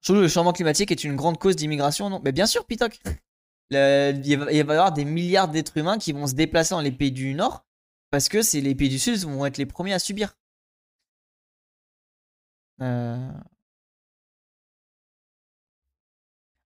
Surtout 0.00 0.20
le 0.20 0.28
changement 0.28 0.52
climatique 0.52 0.90
est 0.90 1.04
une 1.04 1.16
grande 1.16 1.38
cause 1.38 1.56
d'immigration, 1.56 2.08
non? 2.10 2.20
Mais 2.24 2.32
bien 2.32 2.46
sûr, 2.46 2.64
Pitoc. 2.64 2.98
il, 3.70 4.36
va, 4.38 4.52
y 4.52 4.60
avoir 4.60 4.92
des 4.92 5.04
milliards 5.04 5.48
d'êtres 5.48 5.76
humains 5.76 5.98
qui 5.98 6.12
vont 6.12 6.26
se 6.26 6.34
déplacer 6.34 6.74
dans 6.74 6.80
les 6.80 6.92
pays 6.92 7.12
du 7.12 7.34
Nord 7.34 7.64
parce 8.10 8.28
que 8.28 8.42
c'est 8.42 8.60
les 8.60 8.74
pays 8.74 8.88
du 8.88 8.98
Sud 8.98 9.16
vont 9.20 9.46
être 9.46 9.58
les 9.58 9.66
premiers 9.66 9.92
à 9.92 9.98
subir. 9.98 10.36
Euh. 12.80 13.30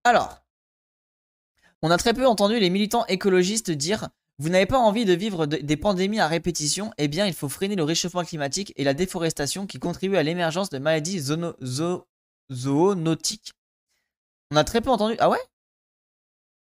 Alors, 0.04 0.42
On 1.82 1.90
a 1.90 1.98
très 1.98 2.14
peu 2.14 2.26
entendu 2.26 2.58
les 2.58 2.70
militants 2.70 3.04
écologistes 3.06 3.70
dire 3.70 4.08
Vous 4.38 4.48
n'avez 4.48 4.66
pas 4.66 4.78
envie 4.78 5.04
de 5.04 5.12
vivre 5.12 5.46
des 5.46 5.76
pandémies 5.76 6.20
à 6.20 6.28
répétition 6.28 6.92
Eh 6.98 7.08
bien, 7.08 7.26
il 7.26 7.34
faut 7.34 7.48
freiner 7.48 7.76
le 7.76 7.84
réchauffement 7.84 8.24
climatique 8.24 8.72
et 8.76 8.84
la 8.84 8.94
déforestation 8.94 9.66
qui 9.66 9.78
contribuent 9.78 10.16
à 10.16 10.22
l'émergence 10.22 10.70
de 10.70 10.78
maladies 10.78 11.30
zoonotiques. 12.52 13.52
On 14.50 14.56
a 14.56 14.64
très 14.64 14.80
peu 14.80 14.90
entendu. 14.90 15.16
Ah 15.18 15.30
ouais? 15.30 15.38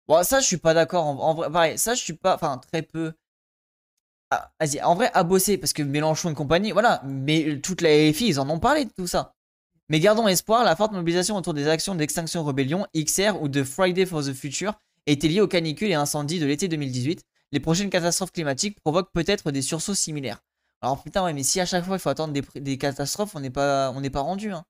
Bon, 0.08 0.24
ça, 0.24 0.40
je 0.40 0.46
suis 0.48 0.58
pas 0.58 0.74
d'accord. 0.74 1.06
En, 1.06 1.34
vrai, 1.34 1.78
ça, 1.78 1.94
je 1.94 2.02
suis 2.02 2.14
pas. 2.14 2.36
Enfin, 2.36 2.58
très 2.58 2.82
peu. 2.82 3.14
Ah, 4.32 4.52
vas-y, 4.60 4.82
en 4.82 4.96
vrai, 4.96 5.12
à 5.14 5.24
bosser, 5.24 5.58
parce 5.58 5.74
que 5.74 5.82
Mélenchon 5.82 6.32
et 6.32 6.34
compagnie, 6.36 6.72
voilà. 6.72 7.02
Mais 7.06 7.60
toute 7.62 7.82
la 7.82 7.90
LFI, 7.90 8.28
ils 8.28 8.40
en 8.40 8.50
ont 8.50 8.60
parlé 8.60 8.86
de 8.86 8.92
tout 8.92 9.08
ça. 9.08 9.34
Mais 9.90 10.00
gardons 10.00 10.28
espoir, 10.28 10.64
la 10.64 10.76
forte 10.76 10.92
mobilisation 10.92 11.36
autour 11.36 11.56
des 11.56 11.68
actions 11.68 11.96
d'Extinction 11.96 12.44
Rebellion, 12.44 12.86
XR 12.96 13.42
ou 13.42 13.48
de 13.48 13.64
Friday 13.64 14.06
for 14.06 14.24
the 14.24 14.34
Future 14.34 14.74
était 15.08 15.28
liée 15.28 15.42
aux 15.42 15.48
canicules 15.48 15.90
et 15.90 15.96
incendies 15.96 16.40
de 16.40 16.46
l'été 16.46 16.68
2018. 16.68 17.24
Les 17.52 17.60
prochaines 17.60 17.90
catastrophes 17.90 18.32
climatiques 18.32 18.80
provoquent 18.80 19.12
peut-être 19.12 19.52
des 19.52 19.64
sursauts 19.64 19.96
similaires. 19.96 20.44
Alors 20.82 21.02
putain, 21.02 21.24
ouais, 21.24 21.34
mais 21.34 21.44
si 21.44 21.60
à 21.60 21.66
chaque 21.66 21.84
fois 21.84 21.96
il 21.96 22.00
faut 22.00 22.10
attendre 22.10 22.34
des, 22.34 22.78
catastrophes, 22.78 23.36
on 23.36 23.40
n'est 23.40 23.50
pas, 23.50 23.92
pas 24.14 24.20
rendu. 24.20 24.52
Hein. 24.52 24.64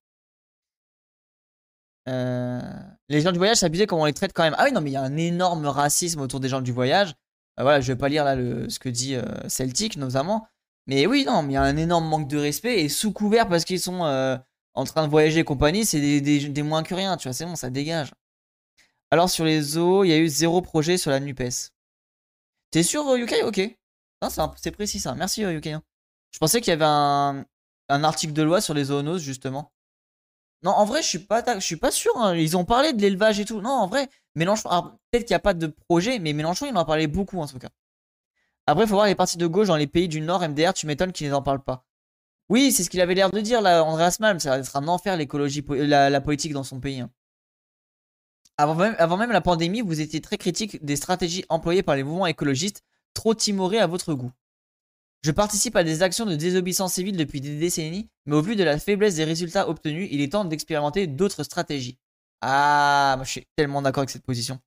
Euh, 2.10 2.62
les 3.08 3.22
gens 3.22 3.32
du 3.32 3.38
voyage, 3.38 3.58
s'abusaient 3.58 3.88
comment 3.88 4.04
on 4.04 4.06
les 4.06 4.14
traite 4.14 4.34
quand 4.34 4.44
même. 4.44 4.56
Ah 4.58 4.66
oui, 4.66 4.72
non, 4.72 4.82
mais 4.82 4.90
il 4.90 4.94
y 4.94 4.98
a 4.98 5.02
un 5.02 5.18
énorme 5.18 5.66
racisme 5.66 6.22
autour 6.22 6.40
des 6.40 6.50
gens 6.50 6.62
du 6.62 6.72
voyage. 6.72 7.14
Euh, 7.60 7.64
voilà, 7.64 7.82
je 7.82 7.92
vais 7.92 7.98
pas 7.98 8.10
lire 8.10 8.26
là 8.26 8.36
ce 8.36 8.80
que 8.80 8.90
dit 8.90 9.16
euh, 9.16 9.24
Celtic, 9.48 9.98
notamment. 9.98 10.48
Mais 10.88 11.06
oui, 11.06 11.24
non, 11.26 11.44
mais 11.44 11.54
il 11.54 11.56
y 11.56 11.58
a 11.58 11.62
un 11.62 11.78
énorme 11.78 12.08
manque 12.08 12.28
de 12.28 12.38
respect. 12.38 12.82
Et 12.82 12.90
sous 12.90 13.14
couvert 13.14 13.48
parce 13.48 13.64
qu'ils 13.66 13.80
sont 13.80 14.02
en 14.74 14.84
train 14.86 15.04
de 15.06 15.12
voyager 15.12 15.42
et 15.42 15.44
compagnie, 15.44 15.86
c'est 15.86 16.22
des, 16.22 16.64
moins 16.64 16.84
que 16.84 16.96
rien. 16.96 17.16
Tu 17.18 17.28
vois, 17.28 17.34
c'est 17.34 17.46
bon, 17.46 17.56
ça 17.56 17.70
dégage. 17.70 18.12
Alors, 19.12 19.30
sur 19.30 19.46
les 19.46 19.62
zoos, 19.62 20.04
il 20.04 20.10
y 20.10 20.14
a 20.14 20.18
eu 20.18 20.28
zéro 20.28 20.62
projet 20.62 20.98
sur 20.98 21.12
la 21.12 21.20
NUPES. 21.20 21.72
T'es 22.72 22.84
sûr, 22.84 23.16
UK 23.16 23.36
Ok. 23.46 23.62
C'est 24.58 24.72
précis 24.72 25.00
ça. 25.00 25.16
Merci, 25.16 25.44
UK. 25.44 25.68
Hein. 25.68 25.84
Je 26.32 26.40
pensais 26.40 26.60
qu'il 26.62 26.72
y 26.72 26.74
avait 26.74 26.86
un, 26.86 27.46
un 27.90 28.04
article 28.04 28.34
de 28.34 28.44
loi 28.44 28.62
sur 28.62 28.74
les 28.74 28.86
zoonoses, 28.86 29.22
justement. 29.22 29.72
Non, 30.64 30.72
en 30.72 30.86
vrai, 30.86 31.02
je 31.02 31.08
suis 31.08 31.20
pas, 31.20 31.60
suis 31.62 31.78
pas 31.78 31.92
sûr. 31.92 32.12
Hein. 32.18 32.36
Ils 32.36 32.58
ont 32.58 32.66
parlé 32.66 32.94
de 32.94 33.02
l'élevage 33.02 33.40
et 33.40 33.46
tout. 33.46 33.62
Non, 33.62 33.70
en 33.70 33.88
vrai, 33.88 34.10
Mélenchon. 34.36 34.70
Peut-être 35.12 35.26
qu'il 35.26 35.34
n'y 35.34 35.38
a 35.38 35.40
pas 35.40 35.54
de 35.54 35.68
projet, 35.68 36.20
mais 36.20 36.34
Mélenchon, 36.34 36.66
il 36.66 36.76
en 36.76 36.82
a 36.82 36.86
parlé 36.86 37.08
beaucoup 37.08 37.40
en 37.40 37.48
tout 37.48 37.60
cas. 37.60 37.70
Après, 38.68 38.84
il 38.84 38.88
faut 38.88 38.96
voir 38.96 39.08
les 39.08 39.16
partis 39.16 39.38
de 39.38 39.48
gauche 39.48 39.68
dans 39.68 39.78
les 39.78 39.88
pays 39.88 40.08
du 40.08 40.22
Nord, 40.22 40.48
MDR, 40.48 40.74
tu 40.74 40.86
m'étonnes 40.86 41.12
qu'ils 41.12 41.30
n'en 41.30 41.42
parlent 41.42 41.64
pas. 41.64 41.86
Oui, 42.50 42.72
c'est 42.72 42.84
ce 42.84 42.90
qu'il 42.90 43.02
avait 43.02 43.16
l'air 43.16 43.32
de 43.32 43.40
dire 43.40 43.62
là, 43.62 43.84
Andreas 43.84 44.18
Malm. 44.20 44.40
Ça 44.40 44.58
être 44.60 44.76
un 44.76 44.88
enfer 44.88 45.16
l'écologie, 45.18 45.64
la, 45.70 46.22
politique 46.22 46.54
dans 46.54 46.64
son 46.64 46.80
pays. 46.80 47.00
Hein. 47.00 47.10
Avant 48.58 49.18
même 49.18 49.32
la 49.32 49.42
pandémie, 49.42 49.82
vous 49.82 50.02
étiez 50.02 50.20
très 50.20 50.38
critique 50.38 50.84
des 50.84 50.96
stratégies 50.96 51.46
employées 51.50 51.84
par 51.84 51.96
les 51.96 52.04
mouvements 52.04 52.28
écologistes, 52.28 52.84
trop 53.14 53.34
timorés 53.34 53.80
à 53.80 53.88
votre 53.88 54.14
goût. 54.14 54.32
Je 55.22 55.32
participe 55.32 55.76
à 55.76 55.84
des 55.84 56.02
actions 56.02 56.26
de 56.26 56.36
désobéissance 56.36 56.94
civile 56.94 57.18
depuis 57.18 57.42
des 57.42 57.58
décennies, 57.58 58.10
mais 58.26 58.36
au 58.36 58.42
vu 58.42 58.56
de 58.56 58.64
la 58.64 58.80
faiblesse 58.80 59.16
des 59.16 59.26
résultats 59.26 59.68
obtenus, 59.68 60.08
il 60.12 60.22
est 60.22 60.32
temps 60.32 60.46
d'expérimenter 60.46 61.08
d'autres 61.08 61.44
stratégies. 61.44 61.98
Ah, 62.42 63.16
moi 63.18 63.26
je 63.26 63.32
suis 63.32 63.48
tellement 63.58 63.82
d'accord 63.82 64.02
avec 64.02 64.12
cette 64.12 64.24
position. 64.24 64.60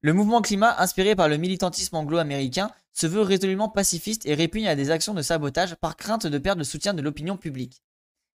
Le 0.00 0.12
mouvement 0.14 0.40
climat, 0.40 0.80
inspiré 0.80 1.14
par 1.14 1.28
le 1.28 1.36
militantisme 1.36 1.96
anglo-américain, 1.96 2.70
se 2.92 3.06
veut 3.06 3.20
résolument 3.20 3.68
pacifiste 3.68 4.24
et 4.24 4.34
répugne 4.34 4.66
à 4.66 4.74
des 4.74 4.90
actions 4.90 5.14
de 5.14 5.20
sabotage 5.20 5.74
par 5.76 5.96
crainte 5.96 6.26
de 6.26 6.38
perdre 6.38 6.60
le 6.60 6.64
soutien 6.64 6.94
de 6.94 7.02
l'opinion 7.02 7.36
publique. 7.36 7.82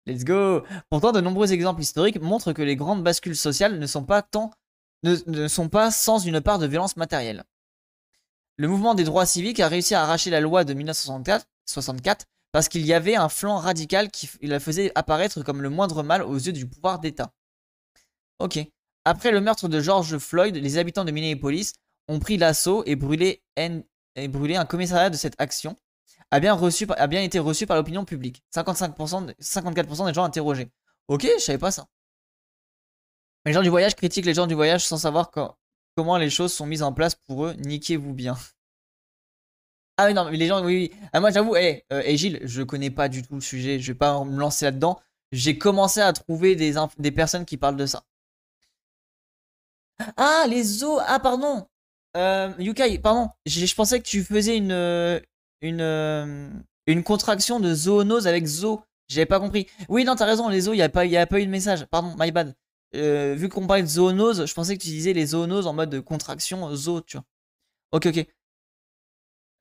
Let's 0.06 0.24
go 0.24 0.64
Pourtant, 0.90 1.12
de 1.12 1.20
nombreux 1.20 1.52
exemples 1.52 1.82
historiques 1.82 2.20
montrent 2.20 2.52
que 2.52 2.62
les 2.62 2.76
grandes 2.76 3.04
bascules 3.04 3.36
sociales 3.36 3.78
ne 3.78 3.86
sont 3.86 4.04
pas 4.04 4.26
ne 5.04 5.48
sont 5.48 5.68
pas 5.68 5.92
sans 5.92 6.18
une 6.18 6.40
part 6.40 6.58
de 6.58 6.66
violence 6.66 6.96
matérielle. 6.96 7.44
Le 8.58 8.66
mouvement 8.66 8.94
des 8.94 9.04
droits 9.04 9.24
civiques 9.24 9.60
a 9.60 9.68
réussi 9.68 9.94
à 9.94 10.02
arracher 10.02 10.30
la 10.30 10.40
loi 10.40 10.64
de 10.64 10.74
1964 10.74 12.26
parce 12.50 12.68
qu'il 12.68 12.84
y 12.84 12.92
avait 12.92 13.14
un 13.14 13.28
flanc 13.28 13.56
radical 13.58 14.10
qui 14.10 14.28
la 14.42 14.58
faisait 14.58 14.90
apparaître 14.96 15.42
comme 15.42 15.62
le 15.62 15.70
moindre 15.70 16.02
mal 16.02 16.22
aux 16.22 16.34
yeux 16.34 16.52
du 16.52 16.66
pouvoir 16.66 16.98
d'État. 16.98 17.32
Ok. 18.40 18.58
Après 19.04 19.30
le 19.30 19.40
meurtre 19.40 19.68
de 19.68 19.80
George 19.80 20.18
Floyd, 20.18 20.56
les 20.56 20.76
habitants 20.76 21.04
de 21.04 21.12
Minneapolis 21.12 21.74
ont 22.08 22.18
pris 22.18 22.36
l'assaut 22.36 22.82
et 22.84 22.96
brûlé, 22.96 23.42
un 23.56 24.64
commissariat 24.64 25.10
de 25.10 25.16
cette 25.16 25.40
action. 25.40 25.76
A 26.30 26.40
bien, 26.40 27.22
été 27.22 27.38
reçu 27.38 27.66
par 27.66 27.76
l'opinion 27.76 28.04
publique. 28.04 28.42
55%, 28.54 29.34
54% 29.40 30.06
des 30.06 30.14
gens 30.14 30.24
interrogés. 30.24 30.68
Ok, 31.06 31.26
je 31.38 31.42
savais 31.42 31.58
pas 31.58 31.70
ça. 31.70 31.86
Les 33.46 33.52
gens 33.52 33.62
du 33.62 33.68
voyage 33.68 33.94
critiquent 33.94 34.26
les 34.26 34.34
gens 34.34 34.46
du 34.46 34.54
voyage 34.54 34.84
sans 34.84 34.98
savoir 34.98 35.30
comment 35.96 36.16
les 36.18 36.28
choses 36.28 36.52
sont 36.52 36.66
mises 36.66 36.82
en 36.82 36.92
place 36.92 37.14
pour 37.14 37.46
eux. 37.46 37.54
Niquez-vous 37.58 38.12
bien. 38.12 38.36
Ah 40.00 40.06
oui, 40.06 40.14
non, 40.14 40.30
mais 40.30 40.36
les 40.36 40.46
gens, 40.46 40.64
oui, 40.64 40.90
oui. 40.92 41.00
Ah, 41.12 41.20
moi, 41.20 41.30
j'avoue, 41.32 41.56
hé, 41.56 41.84
eh, 41.90 41.94
euh, 41.94 42.16
Gilles, 42.16 42.38
je 42.44 42.62
connais 42.62 42.90
pas 42.90 43.08
du 43.08 43.22
tout 43.22 43.34
le 43.34 43.40
sujet. 43.40 43.80
Je 43.80 43.92
vais 43.92 43.98
pas 43.98 44.24
me 44.24 44.38
lancer 44.38 44.64
là-dedans. 44.64 45.00
J'ai 45.32 45.58
commencé 45.58 46.00
à 46.00 46.12
trouver 46.12 46.54
des, 46.54 46.74
des 46.98 47.10
personnes 47.10 47.44
qui 47.44 47.56
parlent 47.56 47.76
de 47.76 47.86
ça. 47.86 48.04
Ah, 50.16 50.44
les 50.48 50.84
os. 50.84 51.00
Ah, 51.06 51.18
pardon. 51.18 51.66
Euh, 52.16 52.52
Yukai, 52.58 52.98
pardon. 52.98 53.28
Je 53.46 53.74
pensais 53.74 53.98
que 54.00 54.06
tu 54.08 54.22
faisais 54.22 54.56
une, 54.56 54.72
une, 55.62 55.80
euh, 55.80 56.48
une 56.86 57.02
contraction 57.02 57.60
de 57.60 57.74
zoonose 57.74 58.26
avec 58.26 58.46
zo. 58.46 58.82
J'avais 59.08 59.26
pas 59.26 59.40
compris. 59.40 59.66
Oui, 59.88 60.04
non, 60.04 60.14
t'as 60.14 60.26
raison. 60.26 60.48
Les 60.48 60.68
os, 60.68 60.74
il 60.74 60.78
n'y 60.78 60.82
a, 60.82 60.88
pas, 60.88 61.02
a 61.02 61.26
pas 61.26 61.40
eu 61.40 61.46
de 61.46 61.50
message. 61.50 61.86
Pardon, 61.86 62.14
my 62.18 62.30
bad. 62.30 62.54
Euh, 62.94 63.34
vu 63.36 63.48
qu'on 63.48 63.66
parlait 63.66 63.82
de 63.82 63.88
zoonose, 63.88 64.46
je 64.46 64.54
pensais 64.54 64.76
que 64.76 64.82
tu 64.82 64.88
disais 64.88 65.12
les 65.12 65.26
zoonoses 65.26 65.66
en 65.66 65.72
mode 65.74 65.90
de 65.90 66.00
contraction 66.00 66.74
zo, 66.74 67.00
tu 67.02 67.16
vois. 67.16 67.24
Ok, 67.92 68.06
ok. 68.06 68.26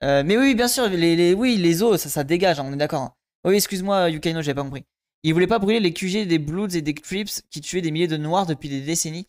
Euh, 0.04 0.22
mais 0.24 0.36
oui, 0.36 0.54
bien 0.54 0.68
sûr, 0.68 0.88
les, 0.88 1.34
oui, 1.34 1.56
les 1.56 1.82
os, 1.82 2.00
ça, 2.00 2.08
ça 2.08 2.24
dégage, 2.24 2.60
hein, 2.60 2.66
on 2.66 2.72
est 2.72 2.76
d'accord. 2.76 3.02
Hein. 3.02 3.14
Oui, 3.44 3.56
excuse-moi, 3.56 4.10
Yukaino, 4.10 4.42
j'avais 4.42 4.54
pas 4.54 4.62
compris. 4.62 4.84
Il 5.24 5.32
voulait 5.32 5.46
pas 5.46 5.58
brûler 5.58 5.80
les 5.80 5.92
QG 5.92 6.26
des 6.26 6.38
Bloods 6.38 6.76
et 6.76 6.82
des 6.82 6.94
Crips 6.94 7.42
qui 7.50 7.60
tuaient 7.60 7.80
des 7.80 7.90
milliers 7.90 8.06
de 8.06 8.16
Noirs 8.16 8.46
depuis 8.46 8.68
des 8.68 8.80
décennies. 8.80 9.26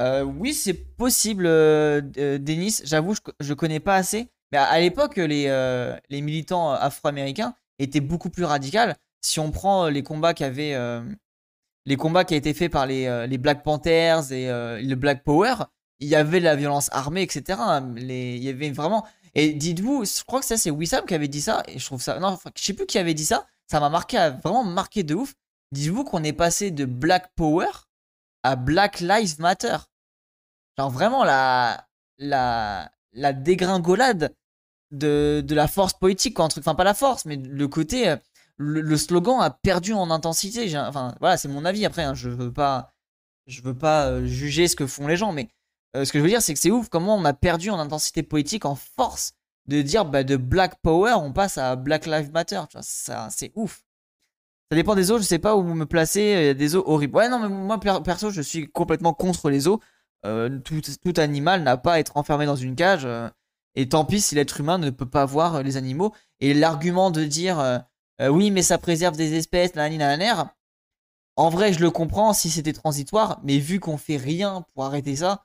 Euh, 0.00 0.22
oui, 0.22 0.54
c'est 0.54 0.74
possible, 0.74 1.44
Denis. 1.44 2.80
J'avoue, 2.84 3.14
je, 3.14 3.20
je, 3.40 3.54
connais 3.54 3.80
pas 3.80 3.96
assez. 3.96 4.28
Mais 4.52 4.58
à, 4.58 4.78
l'époque, 4.78 5.16
les, 5.16 5.46
les 6.08 6.20
militants 6.20 6.70
afro-américains 6.70 7.54
étaient 7.78 8.00
beaucoup 8.00 8.30
plus 8.30 8.44
radicaux. 8.44 8.92
Si 9.20 9.40
on 9.40 9.50
prend 9.50 9.88
les 9.88 10.02
combats 10.04 10.34
les 11.86 11.96
combats 11.96 12.24
qui 12.24 12.34
a 12.34 12.36
été 12.36 12.52
faits 12.52 12.70
par 12.70 12.86
les, 12.86 13.06
euh, 13.06 13.26
les 13.26 13.38
Black 13.38 13.62
Panthers 13.62 14.32
et 14.32 14.50
euh, 14.50 14.80
le 14.82 14.94
Black 14.96 15.22
Power, 15.22 15.54
il 16.00 16.08
y 16.08 16.16
avait 16.16 16.40
de 16.40 16.44
la 16.44 16.56
violence 16.56 16.90
armée, 16.92 17.22
etc. 17.22 17.58
Les, 17.94 18.36
il 18.36 18.42
y 18.42 18.48
avait 18.50 18.70
vraiment. 18.70 19.06
Et 19.38 19.52
dites-vous, 19.52 20.06
je 20.06 20.24
crois 20.24 20.40
que 20.40 20.46
ça 20.46 20.56
c'est 20.56 20.70
Wissam 20.70 21.04
qui 21.04 21.14
avait 21.14 21.28
dit 21.28 21.42
ça, 21.42 21.62
et 21.68 21.78
je 21.78 21.84
trouve 21.84 22.00
ça. 22.00 22.18
Non, 22.18 22.38
je 22.56 22.64
sais 22.64 22.72
plus 22.72 22.86
qui 22.86 22.98
avait 22.98 23.12
dit 23.12 23.26
ça, 23.26 23.46
ça 23.66 23.80
m'a 23.80 23.90
marqué, 23.90 24.16
vraiment 24.42 24.64
marqué 24.64 25.02
de 25.02 25.14
ouf. 25.14 25.34
Dites-vous 25.72 26.04
qu'on 26.04 26.24
est 26.24 26.32
passé 26.32 26.70
de 26.70 26.86
Black 26.86 27.30
Power 27.36 27.68
à 28.42 28.56
Black 28.56 29.00
Lives 29.00 29.38
Matter. 29.38 29.76
Genre 30.78 30.90
vraiment 30.90 31.22
la, 31.22 31.86
la, 32.16 32.90
la 33.12 33.32
dégringolade 33.34 34.34
de, 34.90 35.42
de 35.46 35.54
la 35.54 35.68
force 35.68 35.92
politique, 35.92 36.34
quoi. 36.34 36.46
Enfin, 36.46 36.74
pas 36.74 36.84
la 36.84 36.94
force, 36.94 37.26
mais 37.26 37.36
le 37.36 37.68
côté. 37.68 38.08
Euh, 38.08 38.16
le, 38.58 38.96
slogan 38.96 39.40
a 39.42 39.50
perdu 39.50 39.92
en 39.92 40.10
intensité. 40.10 40.74
Enfin, 40.78 41.14
voilà, 41.20 41.36
c'est 41.36 41.48
mon 41.48 41.66
avis 41.66 41.84
après. 41.84 42.04
Hein, 42.04 42.14
je 42.14 42.30
veux 42.30 42.52
pas, 42.52 42.94
je 43.46 43.60
veux 43.60 43.76
pas 43.76 44.06
euh, 44.06 44.24
juger 44.24 44.66
ce 44.66 44.76
que 44.76 44.86
font 44.86 45.06
les 45.06 45.16
gens, 45.18 45.32
mais 45.32 45.50
euh, 45.94 46.04
ce 46.04 46.12
que 46.12 46.18
je 46.18 46.22
veux 46.22 46.28
dire, 46.30 46.42
c'est 46.42 46.54
que 46.54 46.60
c'est 46.60 46.70
ouf 46.70 46.88
comment 46.88 47.16
on 47.16 47.24
a 47.24 47.32
perdu 47.32 47.70
en 47.70 47.78
intensité 47.78 48.22
politique, 48.22 48.64
en 48.64 48.74
force 48.74 49.34
de 49.66 49.82
dire 49.82 50.04
bah, 50.04 50.24
de 50.24 50.36
Black 50.36 50.80
Power, 50.82 51.14
on 51.14 51.32
passe 51.32 51.58
à 51.58 51.76
Black 51.76 52.06
Lives 52.06 52.30
Matter. 52.32 52.62
Ça, 52.80 53.28
c'est 53.30 53.52
ouf. 53.54 53.84
Ça 54.70 54.76
dépend 54.76 54.94
des 54.94 55.10
eaux, 55.10 55.18
je 55.18 55.22
sais 55.22 55.38
pas 55.38 55.56
où 55.56 55.62
vous 55.62 55.74
me 55.74 55.86
placez. 55.86 56.20
Il 56.20 56.46
y 56.46 56.48
a 56.48 56.54
des 56.54 56.76
eaux 56.76 56.84
horribles. 56.86 57.16
Ouais, 57.16 57.28
non, 57.28 57.38
mais 57.38 57.48
moi 57.48 57.78
perso, 57.78 58.30
je 58.30 58.42
suis 58.42 58.68
complètement 58.70 59.12
contre 59.12 59.50
les 59.50 59.68
eaux. 59.68 59.80
Euh, 60.24 60.58
tout, 60.58 60.80
animal 61.18 61.62
n'a 61.62 61.76
pas 61.76 61.94
à 61.94 61.98
être 62.00 62.16
enfermé 62.16 62.46
dans 62.46 62.56
une 62.56 62.74
cage. 62.74 63.06
et 63.74 63.88
tant 63.88 64.04
pis 64.04 64.20
si 64.20 64.34
l'être 64.34 64.60
humain 64.60 64.78
ne 64.78 64.90
peut 64.90 65.08
pas 65.08 65.24
voir 65.24 65.62
les 65.62 65.76
animaux. 65.76 66.14
Et 66.40 66.54
l'argument 66.54 67.10
de 67.10 67.24
dire 67.24 67.80
euh, 68.20 68.28
oui, 68.28 68.50
mais 68.50 68.62
ça 68.62 68.78
préserve 68.78 69.16
des 69.16 69.34
espèces, 69.34 69.74
nanani, 69.74 69.98
En 71.36 71.50
vrai, 71.50 71.72
je 71.72 71.80
le 71.80 71.90
comprends 71.90 72.32
si 72.32 72.50
c'était 72.50 72.72
transitoire, 72.72 73.40
mais 73.44 73.58
vu 73.58 73.80
qu'on 73.80 73.98
fait 73.98 74.16
rien 74.16 74.64
pour 74.74 74.84
arrêter 74.84 75.16
ça, 75.16 75.44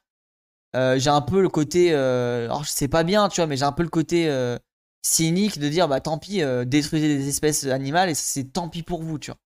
euh, 0.76 0.98
j'ai 1.00 1.10
un 1.10 1.22
peu 1.22 1.42
le 1.42 1.50
côté. 1.50 1.94
Euh, 1.94 2.46
alors, 2.46 2.66
sais 2.66 2.88
pas 2.88 3.04
bien, 3.04 3.30
tu 3.30 3.42
vois, 3.42 3.48
mais 3.48 3.58
j'ai 3.58 3.66
un 3.66 3.72
peu 3.72 3.84
le 3.84 3.90
côté 3.90 4.30
euh, 4.30 4.58
cynique 5.06 5.60
de 5.60 5.68
dire, 5.70 5.88
bah 5.88 6.00
tant 6.02 6.18
pis, 6.18 6.42
détruisez 6.66 7.18
des 7.18 7.28
espèces 7.28 7.66
animales 7.66 8.10
et 8.10 8.14
c'est 8.14 8.46
tant 8.46 8.70
pis 8.70 8.84
pour 8.84 9.04
vous, 9.04 9.20
tu 9.20 9.32
vois. 9.32 9.38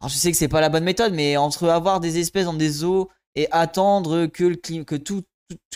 Alors, 0.00 0.10
je 0.10 0.16
sais 0.16 0.30
que 0.30 0.36
c'est 0.36 0.48
pas 0.48 0.60
la 0.60 0.68
bonne 0.68 0.84
méthode, 0.84 1.14
mais 1.14 1.36
entre 1.36 1.68
avoir 1.68 2.00
des 2.00 2.18
espèces 2.18 2.44
dans 2.44 2.54
des 2.54 2.84
eaux 2.84 3.10
et 3.34 3.48
attendre 3.50 4.26
que, 4.26 4.44
le 4.44 4.56
que 4.84 4.96
tout, 4.96 5.22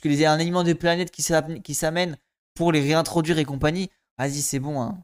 que 0.02 0.08
les 0.08 0.24
un 0.24 0.34
aliment 0.38 0.64
de 0.64 0.72
planète 0.72 1.10
qui 1.10 1.22
s'amène 1.22 2.16
pour 2.54 2.72
les 2.72 2.80
réintroduire 2.80 3.38
et 3.38 3.44
compagnie, 3.44 3.90
vas-y, 4.18 4.42
c'est 4.42 4.58
bon, 4.58 4.80
hein. 4.80 4.98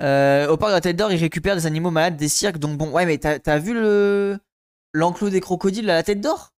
Au 0.00 0.56
parc 0.56 0.70
de 0.70 0.76
la 0.76 0.80
Tête 0.80 0.96
d'Or, 0.96 1.12
ils 1.12 1.20
récupèrent 1.20 1.56
des 1.56 1.66
animaux 1.66 1.90
malades 1.90 2.16
des 2.16 2.28
cirques. 2.28 2.58
Donc 2.58 2.78
bon, 2.78 2.90
ouais, 2.90 3.04
mais 3.04 3.18
t'as 3.18 3.58
vu 3.58 3.74
le 3.74 4.38
l'enclos 4.92 5.30
des 5.30 5.40
crocodiles 5.40 5.88
à 5.90 5.94
la 5.94 6.02
Tête 6.02 6.20
d'Or? 6.20 6.52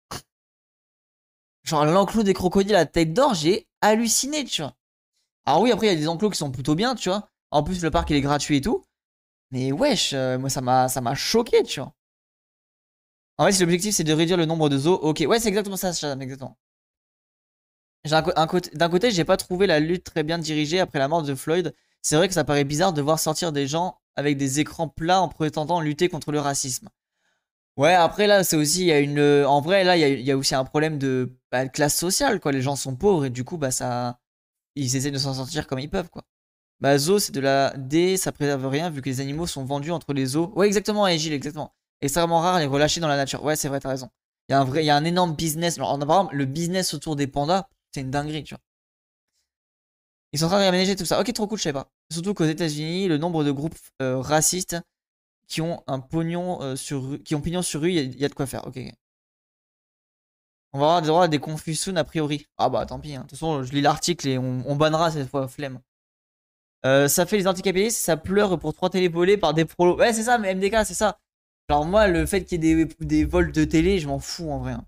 Genre 1.64 1.86
l'enclos 1.86 2.24
des 2.24 2.34
crocodiles 2.34 2.76
à 2.76 2.86
tête 2.86 3.14
d'or, 3.14 3.34
j'ai 3.34 3.68
halluciné, 3.82 4.46
tu 4.46 4.62
vois. 4.62 4.76
Alors 5.46 5.62
oui, 5.62 5.72
après, 5.72 5.88
il 5.88 5.90
y 5.90 5.94
a 5.94 5.96
des 5.96 6.08
enclos 6.08 6.30
qui 6.30 6.38
sont 6.38 6.52
plutôt 6.52 6.76
bien, 6.76 6.96
tu 6.96 7.10
vois. 7.10 7.30
En 7.52 7.64
plus, 7.64 7.82
le 7.84 7.92
parc, 7.92 8.10
il 8.10 8.16
est 8.16 8.22
gratuit 8.22 8.58
et 8.58 8.62
tout. 8.62 8.84
Mais 9.52 9.72
wesh, 9.72 10.14
euh, 10.14 10.38
moi, 10.40 10.50
ça 10.50 10.62
m'a, 10.62 11.16
choqué, 11.16 11.64
tu 11.64 11.80
vois. 11.80 11.94
En 13.38 13.46
fait, 13.46 13.54
si 13.54 13.62
l'objectif, 13.62 13.96
c'est 13.96 14.04
de 14.04 14.14
réduire 14.14 14.38
le 14.38 14.46
nombre 14.46 14.70
de 14.70 14.78
zoos, 14.78 14.96
ok. 14.96 15.24
Ouais, 15.28 15.40
c'est 15.40 15.50
exactement 15.50 15.78
ça, 15.78 15.94
Shazam, 15.94 16.22
exactement. 16.22 16.58
D'un 18.06 18.48
côté, 18.48 18.72
côté 18.90 19.12
j'ai 19.12 19.26
pas 19.26 19.38
trouvé 19.38 19.68
la 19.68 19.80
lutte 19.80 20.04
très 20.04 20.24
bien 20.24 20.40
dirigée 20.40 20.80
après 20.80 20.98
la 21.00 21.08
mort 21.08 21.22
de 21.22 21.36
Floyd. 21.36 21.76
C'est 22.02 22.16
vrai 22.16 22.28
que 22.28 22.34
ça 22.34 22.44
paraît 22.44 22.64
bizarre 22.64 22.94
de 22.94 23.02
voir 23.02 23.20
sortir 23.20 23.52
des 23.52 23.68
gens 23.68 24.00
avec 24.16 24.38
des 24.38 24.60
écrans 24.60 24.88
plats 24.88 25.22
en 25.22 25.28
prétendant 25.30 25.82
lutter 25.82 26.10
contre 26.10 26.32
le 26.32 26.40
racisme. 26.40 26.90
Ouais, 27.78 27.94
après 27.94 28.28
là, 28.28 28.44
c'est 28.44 28.56
aussi, 28.56 28.82
il 28.82 28.88
y 28.88 28.92
a 28.92 29.00
une. 29.00 29.22
En 29.46 29.62
vrai, 29.62 29.84
là, 29.84 29.98
il 29.98 30.22
y 30.22 30.32
a, 30.32 30.38
aussi 30.38 30.56
un 30.56 30.66
problème 30.66 30.98
de, 30.98 31.38
bah, 31.52 31.68
classe 31.68 31.98
sociale, 31.98 32.40
quoi. 32.40 32.52
Les 32.52 32.62
gens 32.62 32.76
sont 32.76 32.96
pauvres 32.96 33.26
et 33.26 33.30
du 33.30 33.44
coup, 33.44 33.58
bah, 33.58 33.72
ça. 33.72 34.20
Ils 34.76 34.96
essaient 34.96 35.12
de 35.12 35.18
s'en 35.18 35.34
sortir 35.34 35.68
comme 35.68 35.80
ils 35.80 35.90
peuvent, 35.90 36.10
quoi. 36.10 36.24
Bah, 36.80 36.98
zoo, 36.98 37.20
c'est 37.20 37.34
de 37.34 37.42
la 37.42 37.76
D, 37.78 38.18
ça 38.18 38.32
préserve 38.32 38.68
rien 38.68 38.90
vu 38.90 39.02
que 39.02 39.10
les 39.10 39.22
animaux 39.22 39.48
sont 39.48 39.66
vendus 39.66 39.92
entre 39.92 40.14
les 40.14 40.26
zoos. 40.28 40.52
Ouais, 40.56 40.68
exactement, 40.68 41.08
Gilles, 41.10 41.34
exactement. 41.34 41.76
Extrêmement 42.02 42.40
rare, 42.42 42.60
les 42.60 42.66
relâcher 42.66 43.02
dans 43.02 43.08
la 43.08 43.18
nature. 43.18 43.44
Ouais, 43.44 43.56
c'est 43.56 43.68
vrai, 43.68 43.80
t'as 43.80 43.90
raison. 43.90 44.10
Il 44.50 44.54
y 44.54 44.56
a 44.56 44.62
un 44.62 44.76
il 44.76 44.86
y 44.86 44.90
a 44.90 44.96
un 44.96 45.06
énorme 45.06 45.36
business. 45.36 45.78
Alors, 45.78 45.98
par 46.00 46.20
exemple, 46.20 46.36
le 46.36 46.46
business 46.46 46.94
autour 46.94 47.16
des 47.16 47.28
pandas, 47.28 47.68
c'est 47.94 48.02
une 48.02 48.12
dinguerie, 48.12 48.44
tu 48.44 48.56
vois. 48.56 48.62
Ils 50.34 50.40
sont 50.40 50.46
en 50.46 50.50
train 50.50 50.58
de 50.58 50.62
réaménager 50.62 50.96
tout 50.96 51.06
ça. 51.06 51.20
Ok, 51.20 51.32
trop 51.34 51.48
cool, 51.48 51.58
je 51.58 51.64
sais 51.64 51.74
pas. 51.74 51.92
Surtout 52.12 52.34
qu'aux 52.34 52.46
États-Unis, 52.46 53.08
le 53.08 53.18
nombre 53.18 53.44
de 53.44 53.52
groupes 53.52 53.78
euh, 54.02 54.20
racistes 54.20 54.78
qui 55.48 55.62
ont 55.62 55.84
un 55.88 56.00
pognon 56.00 56.62
euh, 56.62 56.76
sur 56.76 57.22
qui 57.24 57.36
ont 57.36 57.42
pignon 57.42 57.62
sur 57.62 57.82
rue, 57.82 57.92
il 57.92 58.20
y, 58.20 58.26
a 58.26 58.30
de 58.30 58.34
quoi 58.34 58.46
faire. 58.46 58.66
Ok. 58.66 58.80
On 60.74 60.80
va 60.80 60.96
avoir 60.96 61.24
à 61.24 61.28
des 61.28 61.40
confusions 61.40 61.96
a 61.96 62.04
priori. 62.04 62.48
Ah 62.58 62.70
bah 62.70 62.86
tant 62.86 63.00
pis. 63.00 63.16
Hein. 63.16 63.24
De 63.24 63.28
toute 63.28 63.32
façon, 63.32 63.64
je 63.64 63.74
lis 63.74 63.82
l'article 63.82 64.28
et 64.28 64.38
on, 64.38 64.76
bannera 64.76 65.12
cette 65.12 65.30
fois, 65.30 65.48
flemme. 65.48 65.80
Euh, 66.86 67.08
ça 67.08 67.26
fait 67.26 67.38
les 67.38 67.48
handicapés, 67.48 67.90
ça 67.90 68.18
pleure 68.18 68.58
pour 68.58 68.74
trois 68.74 68.90
télé 68.90 69.08
volées 69.08 69.38
par 69.38 69.54
des 69.54 69.66
prolos. 69.66 69.98
Ouais, 69.98 70.14
c'est 70.14 70.24
ça, 70.24 70.38
mais 70.38 70.56
MDK, 70.56 70.86
c'est 70.86 70.94
ça. 70.94 71.20
Alors 71.70 71.86
moi, 71.86 72.08
le 72.08 72.26
fait 72.26 72.44
qu'il 72.44 72.64
y 72.64 72.72
ait 72.72 72.86
des, 73.00 73.24
vols 73.26 73.52
de 73.52 73.64
télé, 73.66 74.00
je 74.00 74.08
m'en 74.08 74.20
fous 74.20 74.50
en 74.50 74.60
vrai. 74.60 74.74
Hein. 74.74 74.86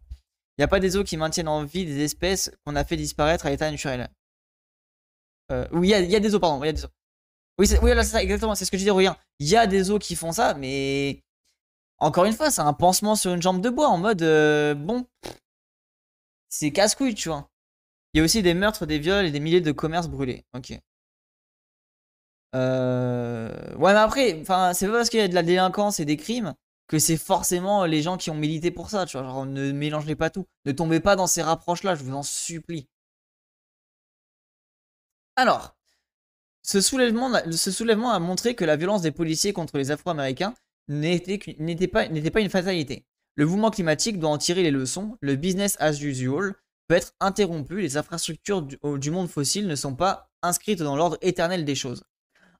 Il 0.58 0.62
n'y 0.62 0.66
a 0.66 0.68
pas 0.68 0.80
des 0.80 0.98
eaux 0.98 1.04
qui 1.04 1.18
maintiennent 1.18 1.48
en 1.48 1.64
vie 1.64 1.86
des 1.86 2.04
espèces 2.04 2.52
qu'on 2.66 2.76
a 2.76 2.84
fait 2.84 2.98
disparaître 2.98 3.46
à 3.46 3.50
l'état 3.50 3.70
naturel. 3.70 4.10
Euh, 5.52 5.68
oui, 5.72 5.90
il 5.90 6.12
y, 6.12 6.16
a 6.16 6.20
des 6.20 6.36
eaux, 6.36 6.40
pardon. 6.40 6.64
Y 6.64 6.70
a 6.70 6.74
des 6.74 6.82
Oui, 7.58 7.68
oui 7.82 7.94
là, 7.94 8.04
ça, 8.04 8.22
exactement. 8.22 8.56
C'est 8.56 8.66
ce 8.66 8.72
que 8.72 8.78
je 8.78 8.84
dis, 8.84 8.90
regarde. 8.90 9.18
Il 9.40 9.48
y 9.48 9.56
a 9.56 9.68
des 9.68 9.92
eaux 9.92 10.00
qui 10.00 10.16
font 10.16 10.32
ça, 10.32 10.54
mais. 10.56 11.22
Encore 12.00 12.26
une 12.26 12.34
fois, 12.34 12.52
c'est 12.52 12.62
un 12.62 12.74
pansement 12.74 13.16
sur 13.16 13.34
une 13.34 13.42
jambe 13.42 13.62
de 13.62 13.70
bois 13.70 13.88
en 13.88 13.98
mode. 13.98 14.22
Euh, 14.22 14.74
bon. 14.74 15.06
C'est 16.56 16.72
casse-couille, 16.72 17.16
tu 17.16 17.30
vois. 17.30 17.50
Il 18.14 18.20
y 18.20 18.22
a 18.22 18.24
aussi 18.24 18.44
des 18.44 18.54
meurtres, 18.54 18.86
des 18.86 19.00
viols 19.00 19.26
et 19.26 19.32
des 19.32 19.40
milliers 19.40 19.60
de 19.60 19.72
commerces 19.72 20.08
brûlés. 20.08 20.46
Ok. 20.54 20.80
Euh... 22.54 23.76
Ouais, 23.76 23.92
mais 23.94 24.00
après, 24.00 24.44
c'est 24.76 24.86
pas 24.86 24.94
parce 24.94 25.10
qu'il 25.10 25.20
y 25.20 25.24
a 25.24 25.28
de 25.28 25.34
la 25.34 25.42
délinquance 25.42 26.00
et 26.00 26.06
des 26.06 26.16
crimes 26.16 26.54
que 26.88 27.00
c'est 27.00 27.18
forcément 27.18 27.86
les 27.86 28.04
gens 28.04 28.18
qui 28.18 28.30
ont 28.30 28.36
milité 28.36 28.70
pour 28.70 28.92
ça, 28.92 29.08
tu 29.08 29.18
vois. 29.18 29.26
Genre, 29.26 29.48
ne 29.48 29.72
mélangez 29.72 30.16
pas 30.16 30.30
tout. 30.30 30.46
Ne 30.66 30.72
tombez 30.74 31.00
pas 31.00 31.16
dans 31.16 31.26
ces 31.26 31.42
rapproches-là, 31.42 31.96
je 31.96 32.04
vous 32.04 32.14
en 32.14 32.22
supplie. 32.22 32.88
Alors, 35.36 35.76
ce 36.62 36.82
soulèvement, 36.82 37.32
a 38.12 38.20
montré 38.20 38.54
que 38.54 38.64
la 38.64 38.76
violence 38.76 39.02
des 39.02 39.12
policiers 39.12 39.54
contre 39.54 39.80
les 39.80 39.90
Afro-Américains 39.90 40.54
n'était 40.88 41.88
pas 41.88 42.06
une 42.06 42.50
fatalité. 42.52 43.08
Le 43.36 43.46
mouvement 43.46 43.72
climatique 43.72 44.20
doit 44.20 44.30
en 44.30 44.38
tirer 44.38 44.64
les 44.64 44.72
leçons. 44.72 45.18
Le 45.22 45.36
business 45.36 45.76
as 45.80 46.02
usual 46.02 46.54
peut 46.88 46.96
être 46.96 47.14
interrompu. 47.20 47.82
Les 47.82 47.98
infrastructures 47.98 48.62
du, 48.62 49.12
monde 49.12 49.30
fossile 49.30 49.68
ne 49.68 49.76
sont 49.76 49.96
pas 49.96 50.30
inscrites 50.42 50.82
dans 50.82 50.96
l'ordre 50.96 51.18
éternel 51.22 51.66
des 51.66 51.76
choses. 51.76 52.04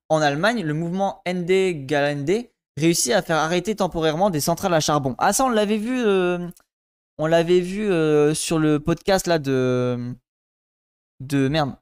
En 0.10 0.22
Allemagne, 0.22 0.64
le 0.64 0.74
mouvement 0.74 1.22
ND 1.28 1.86
Galende 1.86 2.48
réussit 2.78 3.14
à 3.14 3.22
faire 3.22 3.38
arrêter 3.38 3.76
temporairement 3.76 4.30
des 4.30 4.40
centrales 4.40 4.74
à 4.74 4.80
charbon. 4.80 5.16
Ah 5.20 5.32
ça 5.32 5.46
on 5.46 5.50
l'avait 5.50 5.78
vu, 5.78 6.04
euh, 6.04 6.48
on 7.18 7.28
l'avait 7.28 7.60
vu 7.60 7.90
euh, 7.90 8.34
sur 8.34 8.58
le 8.58 8.80
podcast 8.80 9.28
là 9.28 9.38
de 9.38 10.16
de 11.20 11.48
merde, 11.48 11.76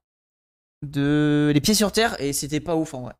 de 0.85 1.51
les 1.53 1.61
pieds 1.61 1.73
sur 1.73 1.91
terre 1.91 2.19
et 2.21 2.33
c'était 2.33 2.59
pas 2.59 2.75
ouf 2.75 2.93
en 2.93 3.01
vrai. 3.03 3.13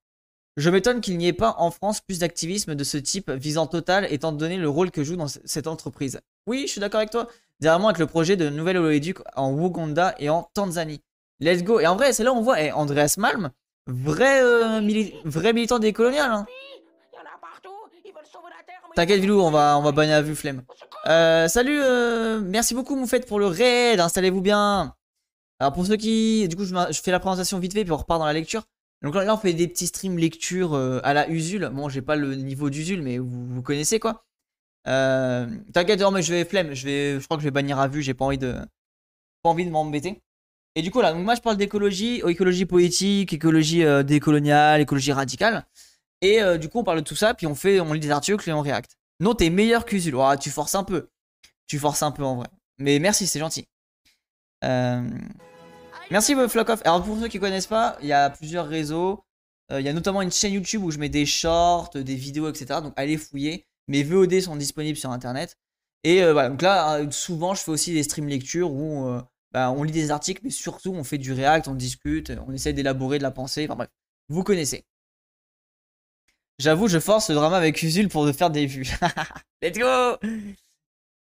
Je 0.58 0.70
m'étonne 0.70 1.00
qu'il 1.00 1.18
n'y 1.18 1.28
ait 1.28 1.34
pas 1.34 1.56
en 1.60 1.72
France 1.72 2.02
plus 2.02 2.20
d'activisme 2.20 2.76
de 2.76 2.84
ce 2.84 2.98
type 2.98 3.32
visant 3.32 3.68
Total 3.68 4.06
étant 4.12 4.32
donné 4.32 4.58
le 4.58 4.68
rôle 4.68 4.92
que 4.92 5.04
joue 5.04 5.16
dans 5.16 5.28
cette 5.28 5.68
entreprise. 5.68 6.20
Oui, 6.46 6.64
je 6.66 6.72
suis 6.72 6.82
d'accord 6.82 7.00
avec 7.00 7.12
toi. 7.12 7.28
Dernièrement 7.62 7.88
avec 7.88 8.00
le 8.00 8.08
projet 8.08 8.36
de 8.36 8.50
nouvelle 8.50 8.78
Oléduc 8.78 9.20
en 9.36 9.54
Ouganda 9.54 10.16
et 10.20 10.30
en 10.30 10.50
Tanzanie. 10.54 11.02
Let's 11.40 11.64
go. 11.64 11.80
Et 11.80 11.88
en 11.88 11.96
vrai, 11.96 12.12
c'est 12.12 12.24
là 12.24 12.34
où 12.34 12.36
on 12.36 12.42
voit 12.42 12.62
eh, 12.62 12.72
Andreas 12.72 13.16
Malm, 13.18 13.52
vrai, 13.88 14.42
euh, 14.44 14.82
vrai 15.26 15.54
militant 15.54 15.80
des 15.80 15.94
coloniales. 15.94 16.32
Hein. 16.32 16.46
T'inquiète, 18.96 19.22
Vilou, 19.22 19.40
on 19.40 19.52
va, 19.52 19.78
on 19.78 19.82
va 19.82 19.92
banner 19.92 20.14
à 20.14 20.22
vue, 20.22 20.36
flemme. 20.36 20.64
Euh, 21.08 21.48
salut, 21.48 21.80
euh, 21.82 22.42
merci 22.42 22.74
beaucoup, 22.74 22.96
Moufette, 22.96 23.26
pour 23.26 23.40
le 23.40 23.48
raid. 23.48 24.00
Installez-vous 24.00 24.42
bien. 24.42 24.94
Alors, 25.60 25.74
pour 25.74 25.86
ceux 25.86 25.96
qui. 25.96 26.48
Du 26.48 26.56
coup, 26.56 26.66
je, 26.66 27.02
fais 27.02 27.12
la 27.12 27.20
présentation 27.20 27.58
vite 27.60 27.74
fait, 27.74 27.84
puis 27.84 27.94
on 27.94 27.98
repart 27.98 28.20
dans 28.20 28.26
la 28.26 28.34
lecture. 28.34 28.64
Donc 29.02 29.16
là, 29.16 29.34
on 29.34 29.38
fait 29.38 29.54
des 29.54 29.68
petits 29.68 29.88
streams 29.88 30.18
lecture 30.18 30.74
euh, 30.74 31.00
à 31.04 31.14
la 31.14 31.28
Usul. 31.30 31.70
Bon, 31.74 31.90
j'ai 31.90 32.02
pas 32.02 32.16
le 32.16 32.36
niveau 32.36 32.70
d'Usul, 32.70 33.02
mais 33.02 33.18
vous, 33.18 33.62
connaissez 33.64 34.00
quoi. 34.00 34.24
Euh, 34.88 35.48
T'inquiète, 35.74 36.02
mais 36.12 36.22
je 36.22 36.34
vais 36.34 36.46
flemme. 36.46 36.74
Je, 36.74 36.86
vais, 36.86 37.20
je 37.20 37.26
crois 37.26 37.38
que 37.38 37.42
je 37.42 37.48
vais 37.48 37.52
bannir 37.52 37.80
à 37.80 37.88
vue. 37.88 38.02
J'ai 38.02 38.14
pas 38.14 38.26
envie 38.26 38.38
de. 38.38 38.56
Pas 39.44 39.50
envie 39.50 39.66
de 39.66 39.72
m'embêter. 39.72 40.22
Et 40.76 40.82
du 40.82 40.92
coup, 40.92 41.02
là, 41.02 41.14
moi, 41.14 41.36
je 41.36 41.42
parle 41.42 41.58
d'écologie, 41.58 42.22
écologie 42.28 42.66
politique, 42.66 43.34
écologie 43.34 43.84
décoloniale, 44.04 44.82
écologie 44.82 45.12
radicale. 45.12 45.66
Et 46.22 46.42
euh, 46.42 46.58
du 46.58 46.70
coup, 46.70 46.80
on 46.80 46.84
parle 46.84 47.00
de 47.00 47.04
tout 47.04 47.16
ça, 47.16 47.34
puis 47.34 47.48
on 47.48 47.56
fait, 47.56 47.80
on 47.80 47.94
lit 47.94 48.00
des 48.00 48.12
articles 48.12 48.48
et 48.48 48.54
on 48.54 48.62
réacte. 48.62 48.98
Non, 49.20 49.34
t'es 49.34 49.50
meilleur 49.50 49.86
qu'Usul. 49.86 50.16
Oh, 50.16 50.34
tu 50.40 50.50
forces 50.50 50.76
un 50.76 50.84
peu. 50.84 51.10
Tu 51.68 51.80
forces 51.80 52.04
un 52.04 52.12
peu 52.12 52.24
en 52.24 52.36
vrai. 52.36 52.48
Mais 52.78 53.00
merci, 53.00 53.28
c'est 53.28 53.40
gentil. 53.40 53.68
Euh... 54.64 55.08
Merci 56.12 56.36
Flock 56.50 56.70
Alors 56.84 57.04
pour 57.06 57.18
ceux 57.18 57.30
qui 57.30 57.40
connaissent 57.40 57.68
pas, 57.68 57.98
il 58.02 58.08
y 58.08 58.12
a 58.12 58.30
plusieurs 58.30 58.68
réseaux. 58.68 59.24
Euh, 59.72 59.80
il 59.80 59.86
y 59.86 59.90
a 59.90 59.94
notamment 59.94 60.22
une 60.22 60.32
chaîne 60.32 60.52
YouTube 60.52 60.84
où 60.84 60.92
je 60.92 61.00
mets 61.00 61.08
des 61.08 61.26
shorts, 61.26 61.92
des 61.96 62.16
vidéos, 62.16 62.50
etc. 62.50 62.82
Donc 62.82 62.92
allez 62.98 63.16
fouiller. 63.16 63.66
Mes 63.88 64.04
VOD 64.04 64.42
sont 64.42 64.58
disponibles 64.58 64.98
sur 64.98 65.10
internet. 65.10 65.58
Et 66.04 66.22
euh, 66.22 66.34
voilà, 66.34 66.50
donc 66.50 66.62
là, 66.62 67.10
souvent 67.12 67.56
je 67.56 67.62
fais 67.62 67.72
aussi 67.72 67.94
des 67.94 68.04
stream 68.04 68.28
lectures 68.28 68.72
où 68.74 69.10
bah, 69.54 69.72
on 69.72 69.84
lit 69.84 69.94
des 69.94 70.12
articles, 70.12 70.42
mais 70.44 70.50
surtout 70.50 70.92
on 70.94 71.06
fait 71.06 71.18
du 71.18 71.32
react, 71.32 71.70
on 71.70 71.76
discute, 71.76 72.34
on 72.46 72.52
essaie 72.52 72.74
d'élaborer 72.74 73.18
de 73.18 73.24
la 73.24 73.32
pensée. 73.32 73.66
Enfin 73.70 73.78
bref, 73.78 73.90
vous 74.28 74.44
connaissez. 74.44 74.86
J'avoue, 76.60 76.90
je 76.90 77.00
force 77.00 77.30
le 77.30 77.36
drama 77.36 77.56
avec 77.56 77.82
Usul 77.82 78.10
pour 78.10 78.30
faire 78.32 78.50
des 78.50 78.66
vues. 78.66 78.92
Let's 79.62 79.78
go 79.78 80.18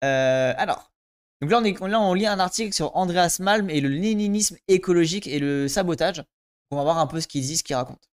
euh, 0.04 0.54
Alors, 0.58 0.92
donc 1.40 1.80
là 1.80 2.00
on, 2.00 2.14
lit 2.14 2.26
un 2.26 2.38
article 2.38 2.72
sur 2.72 2.96
Andreas 2.96 3.38
Malm 3.40 3.70
et 3.70 3.80
le 3.80 3.88
léninisme 3.88 4.56
écologique 4.68 5.26
et 5.26 5.38
le 5.38 5.68
sabotage. 5.68 6.22
On 6.70 6.76
va 6.76 6.82
voir 6.82 6.98
un 6.98 7.06
peu 7.06 7.20
ce 7.20 7.28
qu'il 7.28 7.42
dit, 7.42 7.56
ce 7.56 7.62
qu'il 7.62 7.76
raconte. 7.76 8.08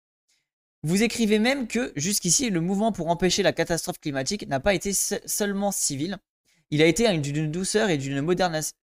Vous 0.84 1.04
écrivez 1.04 1.40
même 1.40 1.68
que, 1.68 1.92
jusqu'ici, 1.96 2.50
le 2.50 2.62
mouvement 2.62 2.92
pour 2.92 3.10
empêcher 3.10 3.44
la 3.44 3.52
catastrophe 3.52 4.00
climatique 4.00 4.48
n'a 4.48 4.60
pas 4.60 4.74
été 4.74 4.94
seulement 4.94 5.72
civil, 5.72 6.18
il 6.72 6.82
a 6.82 6.86
été 6.86 7.18
d'une 7.18 7.52
douceur 7.52 7.90
et 7.90 7.98
d'une 7.98 8.22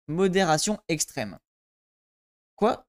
modération 0.09 0.79
extrême. 0.88 1.38
Quoi? 2.57 2.87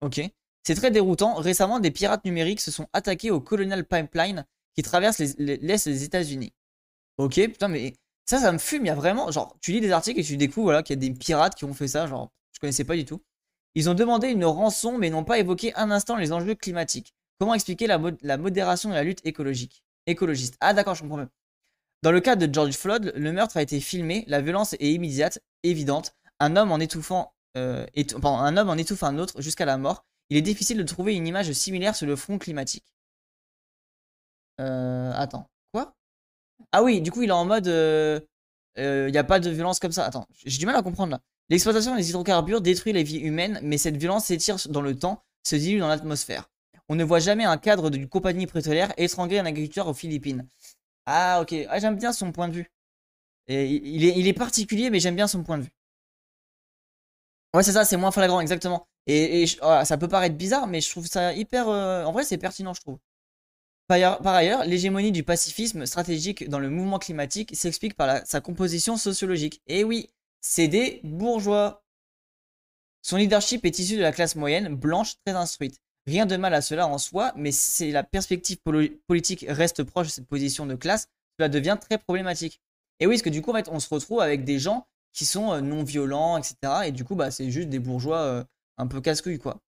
Ok. 0.00 0.20
C'est 0.62 0.74
très 0.74 0.90
déroutant. 0.90 1.34
Récemment, 1.34 1.80
des 1.80 1.90
pirates 1.90 2.24
numériques 2.24 2.60
se 2.60 2.70
sont 2.70 2.88
attaqués 2.92 3.30
au 3.30 3.40
Colonial 3.40 3.84
Pipeline 3.84 4.46
qui 4.74 4.82
traverse 4.82 5.18
l'Est 5.38 5.88
des 5.88 6.04
États-Unis. 6.04 6.52
Ok, 7.18 7.34
putain, 7.34 7.68
mais 7.68 7.94
ça, 8.26 8.38
ça 8.40 8.52
me 8.52 8.58
fume. 8.58 8.84
Il 8.84 8.88
y 8.88 8.90
a 8.90 8.94
vraiment, 8.94 9.30
genre, 9.30 9.56
tu 9.60 9.72
lis 9.72 9.80
des 9.80 9.92
articles 9.92 10.20
et 10.20 10.24
tu 10.24 10.36
découvres 10.36 10.66
voilà, 10.66 10.82
qu'il 10.82 10.94
y 10.94 10.98
a 10.98 11.08
des 11.08 11.14
pirates 11.14 11.54
qui 11.54 11.64
ont 11.64 11.74
fait 11.74 11.88
ça. 11.88 12.06
Genre, 12.06 12.30
je 12.52 12.60
connaissais 12.60 12.84
pas 12.84 12.96
du 12.96 13.04
tout. 13.04 13.22
Ils 13.74 13.88
ont 13.88 13.94
demandé 13.94 14.28
une 14.28 14.44
rançon, 14.44 14.98
mais 14.98 15.10
n'ont 15.10 15.24
pas 15.24 15.38
évoqué 15.38 15.74
un 15.76 15.90
instant 15.90 16.16
les 16.16 16.32
enjeux 16.32 16.54
climatiques. 16.54 17.14
Comment 17.38 17.54
expliquer 17.54 17.86
la, 17.86 17.98
modération 18.38 18.88
de 18.88 18.94
la 18.94 19.04
lutte 19.04 19.24
écologique 19.24 19.82
Écologiste? 20.06 20.56
Ah, 20.60 20.72
d'accord, 20.72 20.94
je 20.94 21.02
comprends 21.02 21.18
même. 21.18 21.28
Dans 22.02 22.12
le 22.12 22.20
cas 22.20 22.36
de 22.36 22.52
George 22.52 22.74
Floyd, 22.74 23.12
le 23.14 23.32
meurtre 23.32 23.56
a 23.56 23.62
été 23.62 23.80
filmé, 23.80 24.24
la 24.28 24.40
violence 24.40 24.74
est 24.74 24.92
immédiate, 24.92 25.40
évidente. 25.62 26.14
Un 26.40 26.56
homme 26.56 26.72
en 26.72 26.78
étouffant, 26.78 27.34
euh, 27.56 27.86
un 28.24 28.56
homme 28.56 28.68
en 28.70 28.74
étouffe 28.76 29.02
un 29.02 29.18
autre 29.18 29.40
jusqu'à 29.42 29.64
la 29.64 29.76
mort. 29.76 30.04
Il 30.30 30.36
est 30.36 30.42
difficile 30.42 30.78
de 30.78 30.82
trouver 30.82 31.14
une 31.14 31.26
image 31.26 31.52
similaire 31.52 31.94
sur 31.94 32.06
le 32.06 32.16
front 32.16 32.38
climatique. 32.38 32.84
Euh, 34.60 35.12
attends, 35.14 35.50
Ah 36.72 36.82
oui, 36.82 37.00
du 37.00 37.10
coup, 37.10 37.22
il 37.22 37.28
est 37.28 37.32
en 37.32 37.44
mode. 37.44 37.66
Il 37.66 37.72
euh, 37.72 38.20
n'y 38.76 38.82
euh, 39.16 39.20
a 39.20 39.24
pas 39.24 39.40
de 39.40 39.50
violence 39.50 39.78
comme 39.78 39.92
ça. 39.92 40.04
Attends, 40.04 40.26
j'ai 40.44 40.58
du 40.58 40.66
mal 40.66 40.76
à 40.76 40.82
comprendre 40.82 41.12
là. 41.12 41.20
L'exploitation 41.48 41.94
des 41.96 42.08
hydrocarbures 42.08 42.60
détruit 42.60 42.92
les 42.92 43.02
vies 43.02 43.18
humaines, 43.18 43.60
mais 43.62 43.78
cette 43.78 43.96
violence 43.96 44.26
s'étire 44.26 44.56
dans 44.68 44.80
le 44.80 44.98
temps, 44.98 45.22
se 45.44 45.56
dilue 45.56 45.78
dans 45.78 45.88
l'atmosphère. 45.88 46.50
On 46.88 46.94
ne 46.94 47.04
voit 47.04 47.20
jamais 47.20 47.44
un 47.44 47.56
cadre 47.56 47.90
d'une 47.90 48.08
compagnie 48.08 48.46
pétrolière 48.46 48.92
étrangler 48.96 49.38
un 49.38 49.46
agriculteur 49.46 49.88
aux 49.88 49.94
Philippines. 49.94 50.46
Ah, 51.06 51.40
ok. 51.42 51.54
Ah, 51.68 51.78
j'aime 51.78 51.96
bien 51.96 52.12
son 52.12 52.32
point 52.32 52.48
de 52.48 52.54
vue. 52.54 52.70
Il, 53.48 54.04
est, 54.04 54.18
il 54.18 54.34
particulier, 54.34 54.90
mais 54.90 55.00
j'aime 55.00 55.16
bien 55.16 55.28
son 55.28 55.42
point 55.44 55.58
de 55.58 55.64
vue. 55.64 55.72
Ouais, 57.54 57.62
c'est 57.62 57.72
ça, 57.72 57.84
c'est 57.84 57.96
moins 57.96 58.10
flagrant, 58.10 58.40
exactement. 58.40 58.86
Et, 59.06 59.46
voilà, 59.62 59.84
ça 59.84 59.96
peut 59.96 60.08
paraître 60.08 60.36
bizarre, 60.36 60.66
mais 60.66 60.80
je 60.80 60.90
trouve 60.90 61.06
ça 61.06 61.32
hyper. 61.32 61.68
euh, 61.68 62.04
en 62.04 62.12
vrai, 62.12 62.24
c'est 62.24 62.38
pertinent, 62.38 62.74
je 62.74 62.80
trouve. 62.80 62.98
Par 63.88 64.26
ailleurs, 64.26 64.64
l'hégémonie 64.64 65.12
du 65.12 65.22
pacifisme 65.22 65.86
stratégique 65.86 66.48
dans 66.48 66.58
le 66.58 66.70
mouvement 66.70 66.98
climatique 66.98 67.54
s'explique 67.54 67.94
par 67.94 68.26
sa 68.26 68.40
composition 68.40 68.96
sociologique. 68.96 69.62
Et 69.68 69.84
oui, 69.84 70.10
c'est 70.40 70.66
des 70.66 71.00
bourgeois. 71.04 71.84
Son 73.02 73.16
leadership 73.16 73.64
est 73.64 73.78
issu 73.78 73.96
de 73.96 74.02
la 74.02 74.10
classe 74.10 74.34
moyenne, 74.34 74.74
blanche, 74.74 75.14
très 75.24 75.36
instruite. 75.36 75.80
Rien 76.06 76.26
de 76.26 76.36
mal 76.36 76.54
à 76.54 76.62
cela 76.62 76.88
en 76.88 76.98
soi, 76.98 77.32
mais 77.36 77.52
si 77.52 77.92
la 77.92 78.02
perspective 78.02 78.58
politique 79.06 79.44
reste 79.48 79.84
proche 79.84 80.08
de 80.08 80.12
cette 80.12 80.26
position 80.26 80.66
de 80.66 80.74
classe, 80.74 81.08
cela 81.38 81.48
devient 81.48 81.76
très 81.80 81.98
problématique. 81.98 82.60
Et 82.98 83.06
oui, 83.06 83.14
parce 83.14 83.22
que 83.22 83.30
du 83.30 83.42
coup, 83.42 83.52
on 83.68 83.80
se 83.80 83.88
retrouve 83.88 84.20
avec 84.20 84.44
des 84.44 84.58
gens 84.58 84.86
qui 85.12 85.24
sont 85.24 85.52
euh, 85.52 85.60
non 85.60 85.82
violents, 85.82 86.36
etc. 86.36 86.56
Et 86.86 86.92
du 86.92 87.04
coup, 87.04 87.14
bah, 87.14 87.30
c'est 87.30 87.50
juste 87.50 87.68
des 87.68 87.78
bourgeois 87.78 88.18
euh, 88.18 88.44
un 88.78 88.86
peu 88.86 89.00
casse-couilles, 89.00 89.38
quoi. 89.38 89.60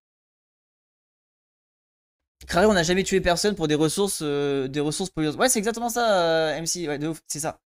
Carré, 2.47 2.67
on 2.67 2.73
n'a 2.73 2.83
jamais 2.83 3.03
tué 3.03 3.21
personne 3.21 3.55
pour 3.55 3.69
des 3.69 3.75
ressources, 3.75 4.21
euh, 4.23 4.69
des 4.69 4.81
ressources 4.81 5.11
polluantes. 5.11 5.37
Ouais, 5.37 5.49
c'est 5.49 5.59
exactement 5.59 5.89
ça, 5.89 6.21
euh, 6.23 6.57
MC. 6.57 6.89
Ouais, 6.89 6.99
de 6.99 7.09
ouf, 7.09 7.21
c'est 7.27 7.41
ça. 7.41 7.61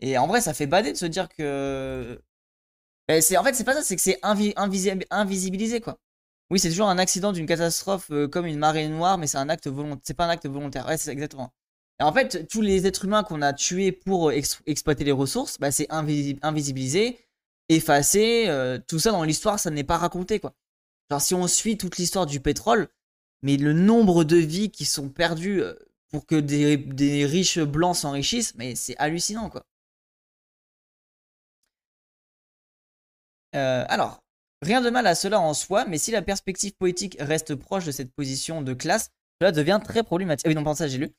Et 0.00 0.18
en 0.18 0.26
vrai, 0.28 0.40
ça 0.40 0.54
fait 0.54 0.66
bader 0.66 0.92
de 0.92 0.98
se 0.98 1.06
dire 1.06 1.28
que. 1.28 2.20
Ben, 3.08 3.22
c'est, 3.22 3.36
en 3.38 3.44
fait, 3.44 3.54
c'est 3.54 3.64
pas 3.64 3.74
ça, 3.74 3.82
c'est 3.82 3.96
que 3.96 4.02
c'est 4.02 4.20
invi- 4.22 4.54
invisi- 4.56 5.06
invisibilisé, 5.10 5.80
quoi. 5.80 5.98
Oui, 6.50 6.58
c'est 6.60 6.70
toujours 6.70 6.88
un 6.88 6.98
accident 6.98 7.32
d'une 7.32 7.46
catastrophe 7.46 8.10
euh, 8.12 8.28
comme 8.28 8.46
une 8.46 8.58
marée 8.58 8.88
noire, 8.88 9.18
mais 9.18 9.26
c'est 9.28 9.38
un 9.38 9.48
acte 9.50 9.68
volontaire. 9.68 10.02
C'est 10.04 10.14
pas 10.14 10.26
un 10.26 10.30
acte 10.30 10.46
volontaire. 10.48 10.86
Ouais, 10.86 10.96
c'est 10.98 11.12
exactement. 11.12 11.52
Et 12.00 12.04
en 12.04 12.12
fait, 12.12 12.48
tous 12.48 12.62
les 12.62 12.86
êtres 12.86 13.04
humains 13.06 13.24
qu'on 13.24 13.42
a 13.42 13.52
tués 13.54 13.92
pour 13.92 14.32
ex- 14.32 14.60
exploiter 14.66 15.04
les 15.04 15.12
ressources, 15.12 15.58
bah, 15.60 15.70
c'est 15.72 15.88
invisi- 15.90 16.38
invisibilisé, 16.42 17.18
effacé. 17.68 18.48
tout 18.88 18.98
ça 18.98 19.12
dans 19.12 19.24
l'histoire, 19.24 19.58
ça 19.60 19.70
n'est 19.70 19.84
pas 19.84 19.98
raconté, 19.98 20.40
quoi. 20.40 20.54
Genre, 21.10 21.20
si 21.22 21.34
on 21.34 21.46
suit 21.48 21.78
toute 21.78 21.96
l'histoire 21.98 22.26
du 22.26 22.40
pétrole, 22.40 22.88
mais 23.44 23.58
le 23.58 23.74
nombre 23.74 24.24
de 24.24 24.38
vies 24.38 24.70
qui 24.70 24.86
sont 24.86 25.10
perdues 25.10 25.62
euh, 25.62 25.74
pour 26.08 26.26
que 26.26 26.34
des, 26.34 27.26
riches 27.26 27.58
blancs 27.58 27.96
s'enrichissent, 27.96 28.54
mais 28.56 28.74
c'est 28.74 28.96
hallucinant, 28.96 29.50
quoi. 29.50 29.66
Euh, 33.54 33.84
alors, 33.88 34.24
rien 34.62 34.80
de 34.80 34.88
mal 34.88 35.06
à 35.06 35.14
cela 35.14 35.40
en 35.40 35.52
soi, 35.52 35.84
mais 35.84 35.98
si 35.98 36.10
la 36.10 36.22
perspective 36.22 36.72
politique 36.72 37.18
reste 37.20 37.54
proche 37.54 37.84
de 37.84 37.92
cette 37.92 38.12
position 38.12 38.62
de 38.62 38.72
classe, 38.72 39.10
cela 39.40 39.52
devient 39.52 39.80
très 39.84 40.02
problématique. 40.02 40.46
Ah 40.46 40.48
oui, 40.48 40.54
non, 40.54 40.64
pas 40.64 40.74
ça, 40.74 40.88
j'ai 40.88 40.98
lu. 40.98 41.10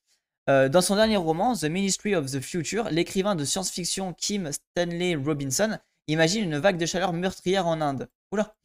Euh, 0.49 0.67
dans 0.67 0.81
son 0.81 0.95
dernier 0.95 1.17
roman, 1.17 1.55
The 1.55 1.65
Ministry 1.65 2.15
of 2.15 2.31
the 2.31 2.41
Future, 2.41 2.89
l'écrivain 2.89 3.35
de 3.35 3.45
science-fiction 3.45 4.13
Kim 4.13 4.51
Stanley 4.51 5.15
Robinson 5.15 5.77
imagine 6.07 6.43
une 6.43 6.57
vague 6.57 6.77
de 6.77 6.87
chaleur 6.87 7.13
meurtrière 7.13 7.67
en 7.67 7.81
Inde. 7.81 8.09
Oula 8.31 8.55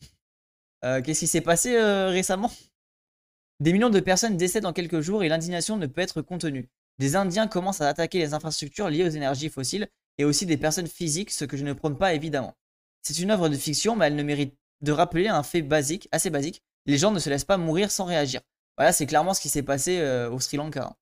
Qu'est-ce 0.82 1.20
qui 1.20 1.26
s'est 1.26 1.42
passé 1.42 1.78
récemment? 1.78 2.50
Des 3.60 3.72
millions 3.74 3.90
de 3.90 4.00
personnes 4.00 4.38
décèdent 4.38 4.64
en 4.64 4.72
quelques 4.72 5.00
jours 5.00 5.22
et 5.22 5.28
l'indignation 5.28 5.76
ne 5.76 5.86
peut 5.86 6.00
être 6.00 6.22
contenue. 6.22 6.68
Des 6.98 7.14
Indiens 7.16 7.46
commencent 7.46 7.82
à 7.82 7.88
attaquer 7.88 8.18
les 8.18 8.32
infrastructures 8.32 8.88
liées 8.88 9.04
aux 9.04 9.10
énergies 9.10 9.50
fossiles 9.50 9.88
et 10.18 10.24
aussi 10.24 10.46
des 10.46 10.56
personnes 10.56 10.86
physiques, 10.86 11.30
ce 11.30 11.44
que 11.44 11.56
je 11.56 11.64
ne 11.64 11.74
prône 11.74 11.98
pas 11.98 12.14
évidemment. 12.14 12.54
C'est 13.02 13.18
une 13.18 13.30
œuvre 13.30 13.48
de 13.48 13.56
fiction, 13.56 13.96
mais 13.96 14.06
elle 14.06 14.16
ne 14.16 14.22
mérite 14.22 14.54
de 14.80 14.92
rappeler 14.92 15.28
un 15.28 15.42
fait 15.42 15.62
basique, 15.62 16.08
assez 16.10 16.30
basique. 16.30 16.62
Les 16.86 16.98
gens 16.98 17.10
ne 17.10 17.18
se 17.18 17.28
laissent 17.28 17.44
pas 17.44 17.58
mourir 17.58 17.90
sans 17.90 18.04
réagir. 18.04 18.40
Voilà, 18.76 18.92
c'est 18.92 19.06
clairement 19.06 19.34
ce 19.34 19.40
qui 19.40 19.50
s'est 19.50 19.62
passé 19.62 19.98
euh, 19.98 20.30
au 20.30 20.40
Sri 20.40 20.56
Lanka. 20.56 20.84
hein. 20.84 20.96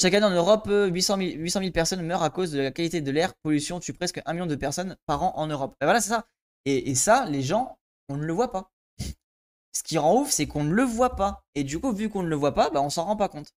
Chaque 0.00 0.12
année 0.14 0.26
en 0.26 0.30
Europe, 0.30 0.66
euh, 0.68 0.88
800 0.88 1.16
000, 1.18 1.30
800 1.36 1.60
000 1.60 1.72
personnes 1.72 2.02
meurent 2.02 2.22
à 2.22 2.30
cause 2.30 2.50
de 2.50 2.60
la 2.60 2.70
qualité 2.70 3.00
de 3.00 3.10
l'air. 3.10 3.32
Pollution 3.42 3.80
tue 3.80 3.92
presque 3.92 4.20
1 4.26 4.32
million 4.32 4.46
de 4.46 4.56
personnes 4.56 4.96
par 5.06 5.22
an 5.22 5.32
en 5.36 5.46
Europe. 5.46 5.76
Et 5.80 5.84
voilà, 5.84 6.00
c'est 6.00 6.10
ça. 6.10 6.26
Et 6.64 6.96
ça, 6.96 7.26
les 7.26 7.42
gens, 7.42 7.78
on 8.08 8.16
ne 8.16 8.24
le 8.24 8.32
voit 8.32 8.50
pas. 8.50 8.72
Ce 9.76 9.82
qui 9.82 9.98
rend 9.98 10.22
ouf, 10.22 10.30
c'est 10.30 10.46
qu'on 10.46 10.64
ne 10.64 10.72
le 10.72 10.84
voit 10.84 11.16
pas. 11.16 11.44
Et 11.54 11.62
du 11.62 11.78
coup, 11.78 11.92
vu 11.92 12.08
qu'on 12.08 12.22
ne 12.22 12.28
le 12.28 12.36
voit 12.36 12.54
pas, 12.54 12.70
bah, 12.70 12.80
on 12.80 12.88
s'en 12.88 13.04
rend 13.04 13.16
pas 13.16 13.28
compte. 13.28 13.52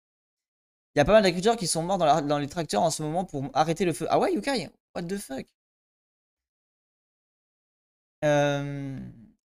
Il 0.96 0.98
y 0.98 1.00
a 1.00 1.04
pas 1.04 1.12
mal 1.12 1.22
d'agriculteurs 1.22 1.56
qui 1.56 1.68
sont 1.68 1.84
morts 1.84 1.96
dans, 1.98 2.38
les 2.40 2.48
tracteurs 2.48 2.82
en 2.82 2.90
ce 2.90 3.00
moment 3.04 3.24
pour 3.24 3.44
arrêter 3.54 3.84
le 3.84 3.92
feu. 3.92 4.08
Ah 4.10 4.18
ouais, 4.18 4.32
Yukai 4.34 4.68
What 4.96 5.02
the 5.04 5.16
fuck? 5.16 5.46
Euh, 8.24 8.98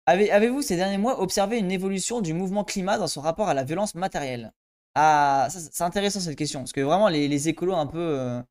avez- 0.06 0.30
Avez-vous 0.30 0.62
ces 0.62 0.76
derniers 0.76 0.98
mois 0.98 1.20
observé 1.20 1.58
une 1.58 1.70
évolution 1.72 2.20
du 2.20 2.32
mouvement 2.34 2.64
climat 2.64 2.98
dans 2.98 3.06
son 3.08 3.20
rapport 3.20 3.48
à 3.48 3.54
la 3.54 3.64
violence 3.64 3.94
matérielle? 3.94 4.52
Ah, 4.94 5.48
c'est 5.50 5.82
intéressant 5.84 6.20
cette 6.20 6.36
question, 6.38 6.60
parce 6.60 6.72
que 6.72 6.80
vraiment 6.80 7.08
les, 7.08 7.48
écolos 7.48 7.74
un 7.74 7.86
peu, 7.86 7.98
euh, 7.98 8.42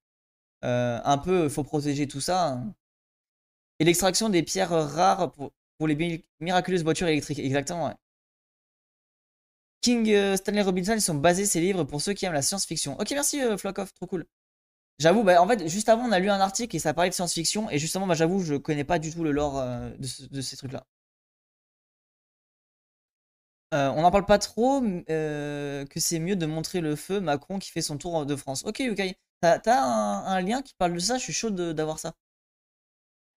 euh, 0.66 1.02
un 1.04 1.18
peu, 1.20 1.50
faut 1.50 1.64
protéger 1.64 2.08
tout 2.08 2.22
ça. 2.22 2.50
hein. 2.50 2.76
Et 3.80 3.84
l'extraction 3.86 4.30
des 4.30 4.42
pierres 4.44 4.70
rares 4.72 5.32
pour, 5.34 5.52
pour 5.78 5.88
les 5.88 5.96
mi- 5.96 6.24
miraculeuses 6.40 6.84
voitures 6.84 7.08
électriques, 7.08 7.40
exactement. 7.40 7.88
ouais. 7.88 7.96
King 9.82 10.10
euh, 10.12 10.36
Stanley 10.38 10.62
Robinson, 10.62 10.94
ils 10.94 11.02
sont 11.02 11.16
basés 11.16 11.46
ces 11.46 11.62
livres 11.62 11.84
pour 11.84 12.02
ceux 12.02 12.14
qui 12.14 12.26
aiment 12.26 12.34
la 12.34 12.42
science-fiction. 12.42 12.98
Ok, 13.00 13.12
merci 13.12 13.42
euh, 13.42 13.58
Flockhoff, 13.58 13.94
trop 13.94 14.08
cool. 14.08 14.26
J'avoue, 15.00 15.24
bah, 15.24 15.42
en 15.42 15.48
fait, 15.48 15.68
juste 15.70 15.90
avant, 15.90 16.04
on 16.06 16.14
a 16.14 16.20
lu 16.20 16.30
un 16.30 16.40
article 16.42 16.76
et 16.76 16.80
ça 16.80 16.94
parlait 16.94 17.10
de 17.12 17.16
science-fiction. 17.16 17.70
Et 17.72 17.80
justement, 17.80 18.08
bah, 18.08 18.16
j'avoue, 18.16 18.42
je 18.44 18.56
connais 18.56 18.86
pas 18.86 19.00
du 19.00 19.12
tout 19.14 19.24
le 19.24 19.32
lore 19.32 19.60
euh, 19.60 19.92
de, 20.00 20.08
ce- 20.08 20.24
de 20.26 20.42
ces 20.42 20.58
trucs-là. 20.58 20.86
On 23.72 24.02
n'en 24.02 24.12
parle 24.12 24.26
pas 24.26 24.40
trop, 24.40 24.82
que 24.82 25.86
c'est 26.00 26.20
mieux 26.20 26.36
de 26.36 26.46
montrer 26.46 26.82
le 26.82 26.96
feu 26.96 27.20
Macron 27.20 27.60
qui 27.60 27.72
fait 27.72 27.82
son 27.82 27.98
tour 27.98 28.26
de 28.26 28.36
France. 28.36 28.64
Ok, 28.66 28.82
ok. 28.92 29.02
T'as 29.42 29.82
un, 29.82 30.42
lien 30.42 30.62
qui 30.62 30.74
parle 30.78 30.94
de 30.94 31.00
ça? 31.00 31.18
Je 31.18 31.24
suis 31.24 31.34
chaud 31.34 31.50
d'avoir 31.52 32.00
ça. 32.00 32.14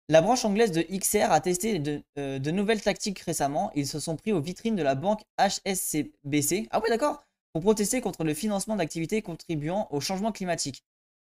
La 0.09 0.21
branche 0.21 0.45
anglaise 0.45 0.73
de 0.73 0.83
XR 0.83 1.33
a 1.33 1.41
testé 1.41 1.79
de, 1.79 2.03
euh, 2.19 2.39
de 2.39 2.51
nouvelles 2.51 2.83
tactiques 2.83 3.21
récemment. 3.21 3.71
Ils 3.75 3.87
se 3.87 4.01
sont 4.01 4.17
pris 4.17 4.33
aux 4.33 4.41
vitrines 4.41 4.77
de 4.77 4.83
la 4.83 4.95
banque 4.95 5.23
HSBC. 5.39 6.69
Ah 6.71 6.81
ouais, 6.81 6.89
d'accord. 6.89 7.25
Pour 7.53 7.63
protester 7.63 8.01
contre 8.01 8.25
le 8.25 8.35
financement 8.35 8.77
d'activités 8.77 9.23
contribuant 9.23 9.87
au 9.91 10.01
changement 10.01 10.33
climatique. 10.33 10.85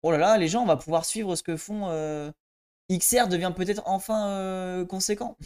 Oh 0.03 0.13
là 0.13 0.19
là, 0.19 0.39
les 0.39 0.49
gens, 0.49 0.63
on 0.63 0.67
va 0.67 0.77
pouvoir 0.77 1.05
suivre 1.05 1.37
ce 1.37 1.43
que 1.43 1.57
font. 1.57 1.89
euh, 1.91 2.31
XR 2.91 3.29
devient 3.29 3.53
peut-être 3.57 3.83
enfin 3.87 4.29
euh, 4.29 4.87
conséquent. 4.87 5.37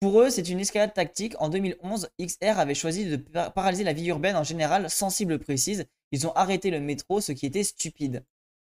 Pour 0.00 0.20
eux, 0.20 0.30
c'est 0.30 0.48
une 0.48 0.60
escalade 0.60 0.94
tactique. 0.94 1.34
En 1.40 1.48
2011, 1.48 2.08
XR 2.18 2.58
avait 2.58 2.74
choisi 2.74 3.04
de 3.06 3.16
par- 3.16 3.52
paralyser 3.52 3.84
la 3.84 3.92
vie 3.92 4.06
urbaine 4.08 4.36
en 4.36 4.44
général 4.44 4.88
sans 4.88 5.10
cible 5.10 5.38
précise. 5.38 5.86
Ils 6.12 6.26
ont 6.26 6.32
arrêté 6.34 6.70
le 6.70 6.80
métro, 6.80 7.20
ce 7.20 7.32
qui 7.32 7.46
était 7.46 7.64
stupide. 7.64 8.24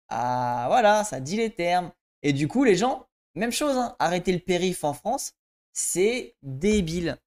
Ah 0.09 0.65
voilà, 0.69 1.03
ça 1.05 1.19
dit 1.21 1.37
les 1.37 1.51
termes. 1.51 1.91
Et 2.23 2.33
du 2.33 2.47
coup, 2.47 2.63
les 2.65 2.75
gens, 2.77 3.07
même 3.39 3.51
chose, 3.51 3.77
hein, 3.77 3.95
arrêter 3.99 4.31
le 4.31 4.39
périph' 4.39 4.83
en 4.83 4.93
France, 4.93 5.33
c'est 5.73 6.35
débile. 6.43 7.17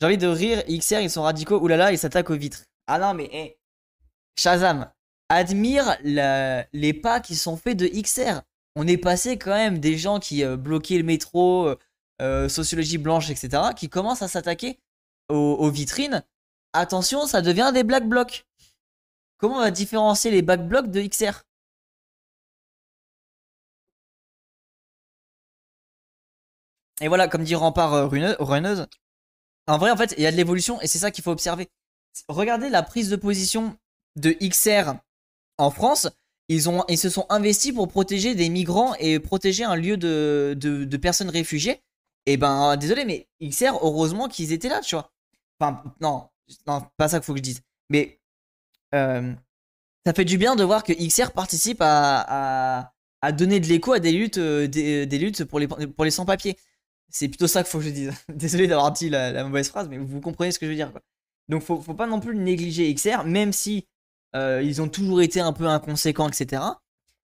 J'ai 0.00 0.06
envie 0.06 0.18
de 0.18 0.26
rire, 0.26 0.62
XR, 0.68 1.00
ils 1.00 1.10
sont 1.10 1.22
radicaux. 1.22 1.60
Oulala, 1.60 1.92
ils 1.92 1.98
s'attaquent 1.98 2.30
aux 2.30 2.36
vitres. 2.36 2.64
Ah 2.86 2.98
non, 2.98 3.14
mais 3.14 3.28
hé, 3.32 3.58
Shazam, 4.38 4.90
admire 5.28 5.96
les 6.02 6.92
pas 6.92 7.20
qui 7.20 7.36
sont 7.36 7.56
faits 7.56 7.76
de 7.76 7.86
XR. 7.86 8.42
On 8.76 8.86
est 8.86 8.98
passé 8.98 9.38
quand 9.38 9.54
même 9.54 9.78
des 9.78 9.96
gens 9.96 10.18
qui 10.18 10.44
euh, 10.44 10.56
bloquaient 10.56 10.98
le 10.98 11.04
métro, 11.04 11.68
euh, 11.68 11.78
euh, 12.20 12.48
sociologie 12.48 12.98
blanche, 12.98 13.30
etc., 13.30 13.62
qui 13.76 13.88
commencent 13.88 14.22
à 14.22 14.28
s'attaquer 14.28 14.80
aux, 15.28 15.36
aux 15.36 15.70
vitrines. 15.70 16.24
Attention, 16.72 17.26
ça 17.26 17.40
devient 17.40 17.70
des 17.72 17.84
black 17.84 18.08
blocs. 18.08 18.46
Comment 19.38 19.56
on 19.56 19.60
va 19.60 19.70
différencier 19.70 20.32
les 20.32 20.42
black 20.42 20.66
blocs 20.66 20.90
de 20.90 21.00
XR 21.02 21.44
Et 27.00 27.08
voilà, 27.08 27.28
comme 27.28 27.44
dit 27.44 27.54
Rempart 27.54 27.92
euh, 27.94 28.06
Runneuse, 28.38 28.86
en 29.66 29.78
vrai, 29.78 29.90
en 29.90 29.96
fait, 29.96 30.14
il 30.16 30.22
y 30.22 30.26
a 30.26 30.32
de 30.32 30.36
l'évolution 30.36 30.80
et 30.80 30.86
c'est 30.86 30.98
ça 30.98 31.10
qu'il 31.10 31.24
faut 31.24 31.30
observer. 31.30 31.68
Regardez 32.28 32.68
la 32.68 32.82
prise 32.82 33.08
de 33.08 33.16
position 33.16 33.76
de 34.16 34.30
XR 34.30 34.94
en 35.58 35.70
France. 35.70 36.08
Ils, 36.48 36.68
ont, 36.68 36.84
ils 36.88 36.98
se 36.98 37.08
sont 37.08 37.26
investis 37.30 37.72
pour 37.72 37.88
protéger 37.88 38.34
des 38.34 38.50
migrants 38.50 38.94
et 38.96 39.18
protéger 39.18 39.64
un 39.64 39.76
lieu 39.76 39.96
de, 39.96 40.54
de, 40.56 40.96
personnes 40.98 41.30
réfugiées. 41.30 41.80
Et 42.26 42.36
ben, 42.36 42.76
désolé, 42.76 43.04
mais 43.04 43.28
XR, 43.42 43.78
heureusement 43.82 44.28
qu'ils 44.28 44.52
étaient 44.52 44.68
là, 44.68 44.80
tu 44.80 44.94
vois. 44.94 45.10
Enfin, 45.58 45.82
non, 46.00 46.28
non, 46.66 46.82
pas 46.96 47.08
ça 47.08 47.18
qu'il 47.18 47.24
faut 47.24 47.32
que 47.32 47.38
je 47.38 47.42
dise. 47.42 47.62
Mais 47.88 48.20
euh, 48.94 49.32
ça 50.04 50.12
fait 50.12 50.24
du 50.24 50.36
bien 50.36 50.54
de 50.56 50.64
voir 50.64 50.84
que 50.84 50.92
XR 50.92 51.32
participe 51.32 51.80
à, 51.80 52.20
à, 52.80 52.92
à 53.22 53.32
donner 53.32 53.60
de 53.60 53.66
l'écho 53.66 53.92
à 53.92 53.98
des 53.98 54.12
luttes, 54.12 54.38
euh, 54.38 54.68
des, 54.68 55.06
des 55.06 55.18
luttes 55.18 55.44
pour 55.44 55.58
les, 55.58 55.66
pour 55.66 56.04
les 56.04 56.10
sans-papiers. 56.10 56.58
C'est 57.10 57.28
plutôt 57.28 57.46
ça 57.46 57.62
qu'il 57.62 57.70
faut 57.70 57.78
que 57.78 57.84
je 57.84 57.90
dise. 57.90 58.12
Désolé 58.28 58.66
d'avoir 58.66 58.92
dit 58.92 59.08
la, 59.08 59.44
mauvaise 59.44 59.68
phrase, 59.68 59.88
mais 59.88 59.98
vous 59.98 60.20
comprenez 60.20 60.50
ce 60.50 60.58
que 60.58 60.66
je 60.66 60.70
veux 60.70 60.76
dire. 60.76 60.92
Quoi. 60.92 61.00
Donc 61.48 61.62
faut, 61.62 61.80
faut 61.80 61.94
pas 61.94 62.06
non 62.06 62.20
plus 62.20 62.36
négliger 62.36 62.92
XR, 62.92 63.24
même 63.24 63.52
si 63.52 63.86
euh, 64.34 64.62
ils 64.62 64.82
ont 64.82 64.88
toujours 64.88 65.22
été 65.22 65.40
un 65.40 65.52
peu 65.52 65.66
inconséquents, 65.66 66.28
etc. 66.28 66.62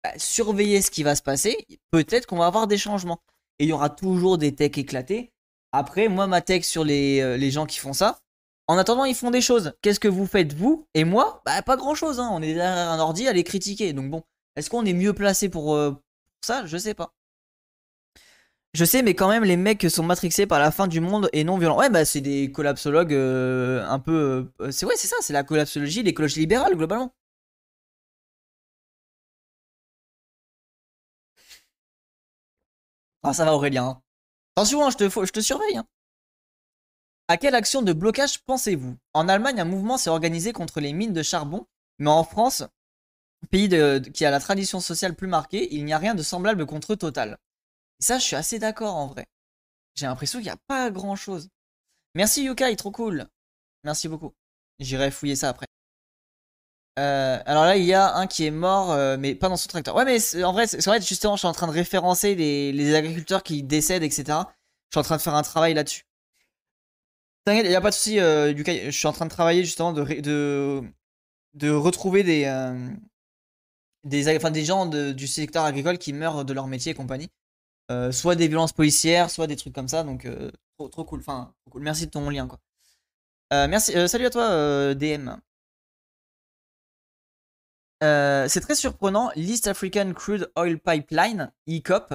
Bah, 0.04 0.12
surveiller 0.18 0.82
ce 0.82 0.92
qui 0.92 1.04
va 1.04 1.16
se 1.16 1.22
passer, 1.22 1.58
peut-être 1.92 2.26
qu'on 2.26 2.38
va 2.38 2.48
avoir 2.48 2.68
des 2.68 2.78
changements. 2.78 3.22
Et 3.60 3.66
il 3.66 3.70
y 3.70 3.74
aura 3.74 3.90
toujours 3.90 4.38
des 4.38 4.56
techs 4.56 4.78
éclatés. 4.78 5.32
Après, 5.72 6.08
moi, 6.08 6.28
ma 6.28 6.42
tech 6.42 6.64
sur 6.64 6.84
les, 6.84 7.22
euh, 7.22 7.50
gens 7.50 7.66
qui 7.66 7.80
font 7.80 7.94
ça, 7.94 8.20
en 8.68 8.78
attendant, 8.78 9.06
ils 9.06 9.16
font 9.16 9.32
des 9.32 9.42
choses. 9.42 9.74
Qu'est-ce 9.82 10.00
que 10.00 10.08
vous 10.08 10.26
faites, 10.26 10.54
vous 10.54 10.88
Et 10.94 11.04
moi? 11.04 11.42
Bah, 11.46 11.62
pas 11.62 11.76
grand-chose. 11.76 12.20
Hein. 12.20 12.30
On 12.32 12.42
est 12.42 12.54
derrière 12.54 12.90
un 12.92 13.00
ordi 13.00 13.28
à 13.28 13.34
les 13.34 13.44
critiquer. 13.44 13.94
Donc 13.94 14.10
bon, 14.10 14.24
est-ce 14.56 14.70
qu'on 14.70 14.86
est 14.86 14.94
mieux 14.94 15.14
placé 15.14 15.50
pour, 15.50 15.76
euh, 15.76 15.92
ça? 16.42 16.66
Je 16.66 16.78
sais 16.78 16.94
pas. 16.94 17.14
Je 18.74 18.86
sais, 18.86 19.02
mais 19.02 19.16
quand 19.16 19.28
même, 19.30 19.44
les 19.44 19.58
mecs 19.58 19.90
sont 19.90 20.04
matrixés 20.04 20.46
par 20.46 20.60
la 20.60 20.72
fin 20.72 20.88
du 20.88 21.00
monde 21.02 21.28
et 21.34 21.44
non 21.44 21.58
violents. 21.58 21.78
Ouais, 21.80 21.90
bah, 21.90 22.06
c'est 22.06 22.22
des 22.22 22.52
collapsologues 22.52 23.14
euh, 23.14 23.84
un 23.88 24.00
peu. 24.00 24.48
euh, 24.62 24.72
c'est 24.72 24.86
ouais, 24.86 24.94
c'est 24.96 25.08
ça, 25.08 25.16
c'est 25.22 25.34
la 25.34 25.44
collapsologie, 25.44 26.04
l'écologie 26.04 26.40
libérale, 26.42 26.76
globalement. 26.76 27.14
Ah, 33.24 33.34
ça 33.34 33.46
va, 33.46 33.54
Aurélien. 33.56 34.02
Attention, 34.56 34.86
hein, 34.86 34.92
je, 34.92 34.98
te, 34.98 35.10
je 35.26 35.32
te 35.32 35.40
surveille. 35.42 35.78
hein. 35.78 35.88
À 37.30 37.38
quelle 37.38 37.56
action 37.56 37.82
de 37.82 37.94
blocage 37.94 38.40
pensez-vous? 38.40 38.98
En 39.14 39.30
Allemagne, 39.30 39.62
un 39.62 39.66
mouvement 39.66 39.98
s'est 39.98 40.10
organisé 40.10 40.52
contre 40.52 40.82
les 40.82 40.92
mines 40.92 41.14
de 41.14 41.24
charbon, 41.24 41.66
mais 41.98 42.10
en 42.10 42.26
France, 42.26 42.64
pays 43.52 43.70
qui 44.14 44.26
a 44.26 44.32
la 44.32 44.40
tradition 44.40 44.80
sociale 44.80 45.16
plus 45.16 45.28
marquée, 45.28 45.74
il 45.76 45.86
n'y 45.86 45.94
a 45.94 46.00
rien 46.00 46.16
de 46.16 46.24
semblable 46.24 46.66
contre 46.66 46.96
Total. 46.96 47.38
Et 48.00 48.04
ça, 48.04 48.18
je 48.18 48.24
suis 48.24 48.36
assez 48.36 48.60
d'accord 48.60 48.96
en 48.96 49.08
vrai. 49.08 49.26
J'ai 49.96 50.06
l'impression 50.06 50.40
qu'il 50.40 50.46
n'y 50.46 50.52
a 50.52 50.58
pas 50.68 50.90
grand 50.92 51.16
chose. 51.16 51.50
Merci 52.16 52.44
Yukai, 52.44 52.76
trop 52.76 52.92
cool. 52.92 53.28
Merci 53.84 54.08
beaucoup. 54.08 54.34
J'irai 54.80 55.12
fouiller 55.12 55.36
ça 55.36 55.50
après. 55.50 55.68
Euh, 57.00 57.40
alors 57.46 57.64
là, 57.64 57.78
il 57.78 57.86
y 57.86 57.94
a 57.94 58.16
un 58.16 58.28
qui 58.28 58.46
est 58.46 58.52
mort, 58.52 58.92
euh, 58.92 59.16
mais 59.18 59.36
pas 59.36 59.48
dans 59.48 59.58
son 59.58 59.68
tracteur. 59.70 59.96
Ouais, 59.96 60.06
mais 60.06 60.44
en 60.44 60.52
vrai, 60.52 60.68
justement, 61.02 61.36
je 61.36 61.40
suis 61.40 61.48
en 61.48 61.54
train 61.54 61.68
de 61.68 61.72
référencer 61.72 62.36
les, 62.36 62.96
agriculteurs 62.96 63.44
qui 63.44 63.64
décèdent, 63.64 64.04
etc. 64.04 64.24
Je 64.28 64.34
suis 64.96 65.00
en 65.00 65.04
train 65.04 65.18
de 65.18 65.22
faire 65.22 65.36
un 65.36 65.44
travail 65.44 65.74
là-dessus. 65.74 66.04
T'inquiète, 67.46 67.66
il 67.66 67.70
n'y 67.70 67.76
a 67.76 67.82
pas 67.82 67.92
de 67.92 67.96
souci, 67.96 68.20
euh, 68.20 68.52
Yukai. 68.52 68.92
Je 68.92 68.98
suis 68.98 69.08
en 69.08 69.14
train 69.14 69.26
de 69.26 69.32
travailler 69.32 69.64
justement 69.64 69.94
de, 69.94 70.84
retrouver 71.64 72.24
des, 72.24 72.44
des, 74.04 74.66
gens 74.66 74.86
du 74.88 75.28
secteur 75.28 75.64
agricole 75.64 75.98
qui 75.98 76.12
meurent 76.12 76.44
de 76.44 76.54
leur 76.54 76.68
métier 76.68 76.92
et 76.92 76.96
compagnie. 76.96 77.30
Euh, 77.92 78.12
soit 78.12 78.36
des 78.36 78.48
violences 78.48 78.74
policières, 78.74 79.32
soit 79.32 79.48
des 79.48 79.56
trucs 79.56 79.74
comme 79.74 79.88
ça. 79.88 80.04
Donc, 80.04 80.26
euh, 80.26 80.52
trop, 80.78 80.90
trop 80.90 81.04
cool. 81.04 81.20
Enfin, 81.20 81.54
trop 81.62 81.72
cool. 81.72 81.84
Merci 81.84 82.06
de 82.06 82.12
ton 82.12 82.30
lien, 82.30 82.48
quoi. 82.48 82.60
Euh, 83.52 83.68
merci. 83.68 83.94
salut 84.08 84.26
à 84.26 84.30
toi, 84.30 84.94
DM. 84.94 85.32
C'est 88.02 88.62
très 88.62 88.76
surprenant. 88.76 89.32
l'East 89.36 89.68
African 89.68 90.14
Crude 90.14 90.52
Oil 90.56 90.80
Pipeline, 90.80 91.52
ECOP, 91.68 92.14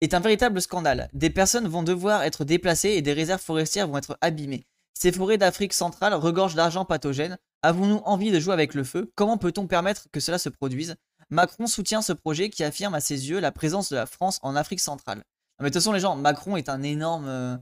est 0.00 0.14
un 0.14 0.20
véritable 0.20 0.60
scandale. 0.60 1.08
Des 1.12 1.30
personnes 1.30 1.68
vont 1.68 1.82
devoir 1.82 2.24
être 2.24 2.44
déplacées 2.44 2.90
et 2.90 3.02
des 3.02 3.12
réserves 3.12 3.42
forestières 3.42 3.86
vont 3.86 3.98
être 3.98 4.18
abîmées. 4.20 4.66
Ces 4.94 5.12
forêts 5.12 5.38
d'Afrique 5.38 5.72
centrale 5.72 6.14
regorgent 6.14 6.56
d'argent 6.56 6.84
pathogène. 6.84 7.38
Avons-nous 7.62 8.02
envie 8.04 8.32
de 8.32 8.40
jouer 8.40 8.54
avec 8.54 8.74
le 8.74 8.84
feu? 8.84 9.12
Comment 9.14 9.38
peut-on 9.38 9.66
permettre 9.66 10.08
que 10.10 10.20
cela 10.20 10.38
se 10.38 10.48
produise? 10.48 10.96
Macron 11.30 11.66
soutient 11.66 12.02
ce 12.02 12.12
projet 12.12 12.50
qui 12.50 12.64
affirme 12.64 12.94
à 12.94 13.00
ses 13.00 13.30
yeux 13.30 13.40
la 13.40 13.52
présence 13.52 13.90
de 13.90 13.96
la 13.96 14.06
France 14.06 14.40
en 14.42 14.56
Afrique 14.56 14.80
centrale. 14.80 15.24
Mais 15.60 15.66
de 15.66 15.68
toute 15.68 15.82
façon, 15.82 15.92
les 15.92 16.00
gens, 16.00 16.16
Macron 16.16 16.56
est 16.56 16.68
un 16.68 16.82
énorme, 16.82 17.28
euh, 17.28 17.56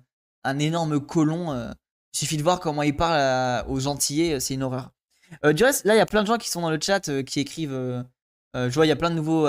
un 0.44 0.58
énorme 0.58 1.00
colon. 1.00 1.52
euh. 1.52 1.72
Il 2.14 2.18
suffit 2.18 2.36
de 2.36 2.42
voir 2.42 2.60
comment 2.60 2.82
il 2.82 2.96
parle 2.96 3.64
aux 3.68 3.86
Antillais, 3.86 4.34
euh, 4.34 4.40
c'est 4.40 4.54
une 4.54 4.62
horreur. 4.62 4.90
Du 5.52 5.62
reste, 5.62 5.84
là, 5.84 5.94
il 5.94 5.98
y 5.98 6.00
a 6.00 6.06
plein 6.06 6.22
de 6.22 6.26
gens 6.26 6.38
qui 6.38 6.48
sont 6.48 6.62
dans 6.62 6.70
le 6.70 6.78
chat 6.80 7.22
qui 7.24 7.40
écrivent. 7.40 8.04
je 8.54 8.70
vois, 8.70 8.86
il 8.86 8.88
y 8.88 8.92
a 8.92 8.96
plein 8.96 9.10
de 9.10 9.14
nouveaux, 9.14 9.46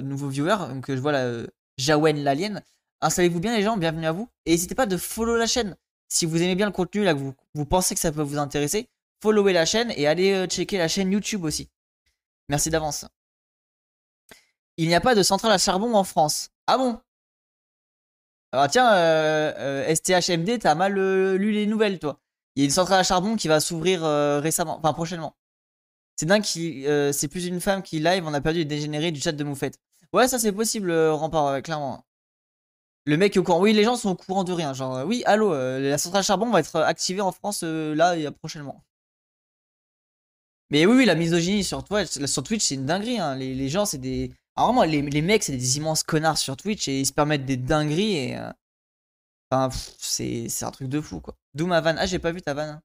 nouveaux 0.00 0.28
viewers. 0.28 0.68
Donc, 0.70 0.86
je 0.90 0.98
vois 0.98 1.12
là, 1.12 1.42
Jawen 1.76 2.24
l'alien. 2.24 2.62
Installez-vous 3.02 3.38
bien, 3.38 3.54
les 3.54 3.62
gens, 3.62 3.76
bienvenue 3.76 4.06
à 4.06 4.12
vous. 4.12 4.30
Et 4.46 4.52
n'hésitez 4.52 4.74
pas 4.74 4.86
de 4.86 4.96
follow 4.96 5.36
la 5.36 5.46
chaîne. 5.46 5.76
Si 6.08 6.24
vous 6.24 6.40
aimez 6.42 6.54
bien 6.54 6.64
le 6.64 6.72
contenu, 6.72 7.04
là, 7.04 7.12
que 7.12 7.18
vous, 7.18 7.34
vous 7.52 7.66
pensez 7.66 7.94
que 7.94 8.00
ça 8.00 8.10
peut 8.10 8.22
vous 8.22 8.38
intéresser, 8.38 8.88
followez 9.22 9.52
la 9.52 9.66
chaîne 9.66 9.92
et 9.96 10.06
allez 10.06 10.46
checker 10.46 10.78
la 10.78 10.88
chaîne 10.88 11.12
YouTube 11.12 11.44
aussi. 11.44 11.68
Merci 12.48 12.70
d'avance. 12.70 13.04
Il 14.78 14.88
n'y 14.88 14.94
a 14.94 15.00
pas 15.00 15.14
de 15.14 15.22
centrale 15.22 15.52
à 15.52 15.58
charbon 15.58 15.92
en 15.94 16.04
France. 16.04 16.50
Ah 16.66 16.78
bon? 16.78 16.98
Alors 18.52 18.68
tiens, 18.68 18.90
euh, 18.94 19.52
euh, 19.58 19.94
STHMD, 19.94 20.58
t'as 20.60 20.74
mal 20.74 20.96
euh, 20.96 21.36
lu 21.36 21.52
les 21.52 21.66
nouvelles, 21.66 21.98
toi. 21.98 22.20
Il 22.54 22.60
y 22.60 22.62
a 22.62 22.64
une 22.64 22.70
centrale 22.72 23.00
à 23.00 23.02
charbon 23.02 23.36
qui 23.36 23.48
va 23.48 23.60
s'ouvrir 23.60 24.04
euh, 24.04 24.40
récemment, 24.40 24.78
enfin 24.78 24.92
prochainement. 24.94 25.36
C'est 26.16 26.26
dingue, 26.26 26.44
c'est 26.44 27.28
plus 27.28 27.46
une 27.46 27.60
femme 27.60 27.82
qui 27.82 28.00
live, 28.00 28.24
on 28.26 28.34
a 28.34 28.40
perdu 28.40 28.60
les 28.60 28.64
dégénérés 28.64 29.12
du 29.12 29.20
chat 29.20 29.32
de 29.32 29.44
Moufette. 29.44 29.78
Ouais, 30.12 30.26
ça 30.26 30.38
c'est 30.38 30.52
possible, 30.52 30.90
Rempart, 30.92 31.62
clairement. 31.62 32.04
Le 33.04 33.16
mec 33.16 33.36
est 33.36 33.38
au 33.38 33.42
courant. 33.44 33.60
Oui, 33.60 33.72
les 33.72 33.84
gens 33.84 33.96
sont 33.96 34.10
au 34.10 34.14
courant 34.16 34.44
de 34.44 34.52
rien. 34.52 34.74
Genre, 34.74 35.04
oui, 35.06 35.22
allô, 35.26 35.52
la 35.54 35.98
centrale 35.98 36.20
à 36.20 36.22
charbon 36.22 36.50
va 36.50 36.60
être 36.60 36.76
activée 36.76 37.20
en 37.20 37.30
France 37.32 37.62
là, 37.62 38.16
et, 38.16 38.30
prochainement. 38.30 38.84
Mais 40.70 40.86
oui, 40.86 40.96
oui, 40.98 41.04
la 41.04 41.14
misogynie 41.14 41.64
sur 41.64 41.84
Twitch, 41.84 42.24
sur 42.26 42.42
Twitch 42.42 42.64
c'est 42.64 42.74
une 42.74 42.86
dinguerie. 42.86 43.18
hein. 43.18 43.34
Les 43.36 43.68
gens, 43.68 43.84
c'est 43.86 43.98
des. 43.98 44.32
Alors, 44.58 44.74
vraiment, 44.74 44.82
les, 44.84 45.22
mecs, 45.22 45.42
c'est 45.42 45.56
des 45.56 45.78
immenses 45.78 46.02
connards 46.02 46.36
sur 46.36 46.54
Twitch 46.58 46.86
et 46.88 47.00
ils 47.00 47.06
se 47.06 47.14
permettent 47.14 47.46
des 47.46 47.56
dingueries 47.56 48.16
et. 48.16 48.36
euh, 48.36 48.52
Enfin, 49.50 49.68
c'est 49.98 50.48
un 50.64 50.70
truc 50.70 50.88
de 50.88 51.00
fou, 51.02 51.20
quoi. 51.20 51.36
D'où 51.54 51.66
ma 51.66 51.80
vanne. 51.82 51.96
Ah, 51.98 52.06
j'ai 52.06 52.18
pas 52.18 52.32
vu 52.32 52.40
ta 52.42 52.54
vanne. 52.54 52.70
hein. 52.70 52.82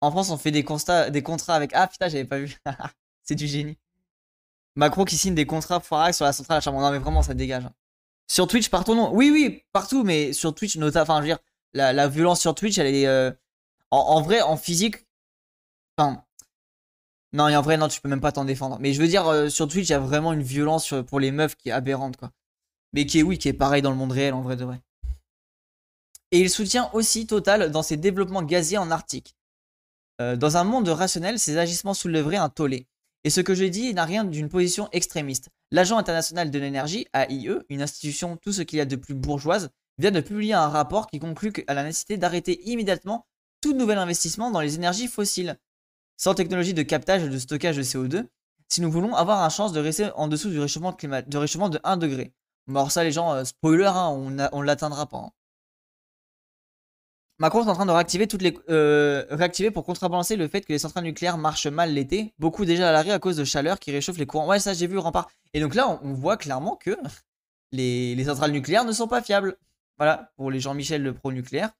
En 0.00 0.10
France, 0.10 0.30
on 0.30 0.38
fait 0.38 0.50
des, 0.50 0.64
constats, 0.64 1.10
des 1.10 1.22
contrats 1.22 1.54
avec. 1.54 1.70
Ah, 1.74 1.86
putain, 1.88 2.08
j'avais 2.08 2.24
pas 2.24 2.38
vu. 2.38 2.56
c'est 3.24 3.34
du 3.34 3.46
génie. 3.46 3.78
Macron 4.76 5.04
qui 5.04 5.16
signe 5.18 5.34
des 5.34 5.46
contrats 5.46 5.80
foirax 5.80 6.16
sur 6.18 6.26
la 6.26 6.32
centrale 6.32 6.58
à 6.58 6.60
charbon. 6.60 6.80
Non, 6.80 6.90
mais 6.90 6.98
vraiment, 6.98 7.22
ça 7.22 7.34
dégage. 7.34 7.66
hein. 7.66 7.74
Sur 8.28 8.48
Twitch, 8.48 8.70
partout, 8.70 8.94
non. 8.96 9.12
Oui, 9.14 9.30
oui, 9.32 9.64
partout, 9.72 10.04
mais 10.04 10.32
sur 10.34 10.54
Twitch, 10.54 10.76
notamment. 10.76 11.04
Enfin, 11.04 11.16
je 11.18 11.22
veux 11.22 11.28
dire, 11.28 11.38
la, 11.74 11.92
la 11.92 12.08
violence 12.08 12.40
sur 12.40 12.54
Twitch, 12.54 12.78
elle 12.78 12.94
est. 12.94 13.06
euh, 13.08 13.32
en, 13.90 13.98
en 13.98 14.22
vrai, 14.22 14.42
en 14.42 14.56
physique. 14.56 15.06
Enfin. 15.98 16.24
Non, 17.32 17.48
et 17.48 17.56
en 17.56 17.62
vrai, 17.62 17.76
non, 17.76 17.88
tu 17.88 18.00
peux 18.00 18.08
même 18.08 18.20
pas 18.20 18.32
t'en 18.32 18.44
défendre. 18.44 18.78
Mais 18.80 18.92
je 18.92 19.00
veux 19.00 19.08
dire, 19.08 19.26
euh, 19.26 19.48
sur 19.48 19.68
Twitch, 19.68 19.88
il 19.88 19.92
y 19.92 19.94
a 19.94 19.98
vraiment 19.98 20.32
une 20.32 20.42
violence 20.42 20.84
sur- 20.84 21.04
pour 21.04 21.20
les 21.20 21.30
meufs 21.30 21.56
qui 21.56 21.68
est 21.68 21.72
aberrante, 21.72 22.16
quoi. 22.16 22.30
Mais 22.94 23.04
qui 23.04 23.18
est, 23.18 23.22
oui, 23.22 23.38
qui 23.38 23.48
est 23.48 23.52
pareil 23.52 23.82
dans 23.82 23.90
le 23.90 23.96
monde 23.96 24.12
réel, 24.12 24.32
en 24.32 24.40
vrai 24.40 24.56
de 24.56 24.64
vrai. 24.64 24.80
Et 26.30 26.40
il 26.40 26.50
soutient 26.50 26.90
aussi 26.94 27.26
Total 27.26 27.70
dans 27.70 27.82
ses 27.82 27.96
développements 27.96 28.42
gaziers 28.42 28.78
en 28.78 28.90
Arctique. 28.90 29.36
Euh, 30.20 30.36
dans 30.36 30.56
un 30.56 30.64
monde 30.64 30.88
rationnel, 30.88 31.38
ces 31.38 31.58
agissements 31.58 31.94
soulèveraient 31.94 32.36
un 32.36 32.48
tollé. 32.48 32.86
Et 33.24 33.30
ce 33.30 33.40
que 33.40 33.54
je 33.54 33.64
dis 33.64 33.92
n'a 33.94 34.04
rien 34.04 34.24
d'une 34.24 34.48
position 34.48 34.88
extrémiste. 34.92 35.48
L'Agent 35.70 35.98
international 35.98 36.50
de 36.50 36.58
l'énergie, 36.58 37.06
AIE, 37.14 37.50
une 37.68 37.82
institution 37.82 38.36
tout 38.36 38.52
ce 38.52 38.62
qu'il 38.62 38.78
y 38.78 38.82
a 38.82 38.86
de 38.86 38.96
plus 38.96 39.14
bourgeoise, 39.14 39.70
vient 39.98 40.10
de 40.10 40.20
publier 40.20 40.54
un 40.54 40.68
rapport 40.68 41.08
qui 41.08 41.18
conclut 41.18 41.52
à 41.66 41.74
la 41.74 41.82
nécessité 41.82 42.16
d'arrêter 42.16 42.60
immédiatement 42.68 43.26
tout 43.60 43.74
nouvel 43.74 43.98
investissement 43.98 44.50
dans 44.50 44.60
les 44.60 44.76
énergies 44.76 45.08
fossiles, 45.08 45.58
sans 46.18 46.34
technologie 46.34 46.74
de 46.74 46.82
captage 46.82 47.22
et 47.24 47.30
de 47.30 47.38
stockage 47.38 47.78
de 47.78 47.82
CO2, 47.82 48.26
si 48.68 48.82
nous 48.82 48.90
voulons 48.90 49.14
avoir 49.14 49.42
une 49.42 49.50
chance 49.50 49.72
de 49.72 49.80
rester 49.80 50.10
en 50.16 50.28
dessous 50.28 50.50
du 50.50 50.60
réchauffement, 50.60 50.92
climat- 50.92 51.22
de 51.22 51.38
réchauffement 51.38 51.70
de 51.70 51.80
1 51.84 51.96
degré. 51.96 52.34
Bon, 52.66 52.80
alors 52.80 52.92
ça, 52.92 53.02
les 53.04 53.12
gens, 53.12 53.32
euh, 53.32 53.44
spoiler, 53.44 53.86
hein, 53.86 54.08
on, 54.10 54.36
on 54.52 54.60
l'atteindra 54.62 55.06
pas. 55.06 55.16
hein. 55.18 55.30
Macron 57.40 57.64
est 57.64 57.68
en 57.70 57.74
train 57.74 57.86
de 57.86 57.92
réactiver 57.92 58.26
toutes 58.26 58.42
les 58.42 58.58
euh, 58.68 59.24
réactiver 59.30 59.70
pour 59.70 59.84
contrebalancer 59.84 60.34
le 60.36 60.48
fait 60.48 60.62
que 60.62 60.72
les 60.72 60.78
centrales 60.80 61.04
nucléaires 61.04 61.38
marchent 61.38 61.68
mal 61.68 61.94
l'été, 61.94 62.34
beaucoup 62.40 62.64
déjà 62.64 62.88
à 62.88 62.92
l'arrêt 62.92 63.12
à 63.12 63.20
cause 63.20 63.36
de 63.36 63.44
chaleur 63.44 63.78
qui 63.78 63.92
réchauffe 63.92 64.18
les 64.18 64.26
courants. 64.26 64.48
Ouais, 64.48 64.58
ça 64.58 64.74
j'ai 64.74 64.88
vu 64.88 64.98
rempart. 64.98 65.28
Et 65.54 65.60
donc 65.60 65.74
là, 65.76 65.88
on, 65.88 66.00
on 66.02 66.14
voit 66.14 66.36
clairement 66.36 66.74
que 66.76 66.90
les, 67.72 68.16
les 68.16 68.24
centrales 68.24 68.50
nucléaires 68.50 68.84
ne 68.84 68.92
sont 68.92 69.06
pas 69.08 69.22
fiables. 69.22 69.56
Voilà, 69.98 70.32
pour 70.36 70.50
les 70.50 70.58
Jean-Michel 70.60 71.02
le 71.02 71.14
pro-nucléaire. 71.14 71.70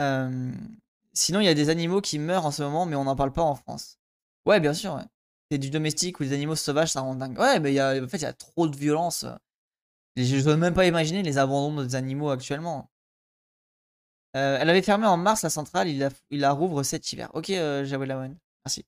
Euh, 0.00 0.52
sinon, 1.14 1.40
il 1.40 1.46
y 1.46 1.48
a 1.48 1.54
des 1.54 1.70
animaux 1.70 2.00
qui 2.00 2.18
meurent 2.18 2.46
en 2.46 2.50
ce 2.50 2.62
moment, 2.62 2.86
mais 2.86 2.96
on 2.96 3.04
n'en 3.04 3.16
parle 3.16 3.32
pas 3.32 3.42
en 3.42 3.54
France. 3.54 3.98
Ouais, 4.46 4.60
bien 4.60 4.74
sûr. 4.74 5.00
C'est 5.50 5.58
du 5.58 5.70
domestique 5.70 6.20
ou 6.20 6.24
des 6.24 6.32
animaux 6.32 6.56
sauvages, 6.56 6.92
ça 6.92 7.00
rend 7.00 7.14
dingue. 7.14 7.38
Ouais, 7.38 7.60
mais 7.60 7.72
y 7.72 7.80
a, 7.80 8.02
en 8.02 8.08
fait, 8.08 8.18
il 8.18 8.22
y 8.22 8.26
a 8.26 8.32
trop 8.32 8.68
de 8.68 8.76
violence. 8.76 9.26
Je 10.16 10.36
ne 10.36 10.54
même 10.56 10.74
pas 10.74 10.86
imaginer 10.86 11.22
les 11.22 11.38
abandons 11.38 11.82
des 11.82 11.94
animaux 11.96 12.30
actuellement. 12.30 12.90
Euh, 14.36 14.58
elle 14.60 14.68
avait 14.70 14.82
fermé 14.82 15.06
en 15.06 15.16
mars 15.16 15.42
la 15.42 15.50
centrale, 15.50 15.88
il 15.88 16.10
la, 16.30 16.52
rouvre 16.52 16.82
cet 16.82 17.12
hiver. 17.12 17.30
Ok, 17.34 17.50
euh, 17.50 17.84
Jawel. 17.84 18.36
Merci. 18.64 18.84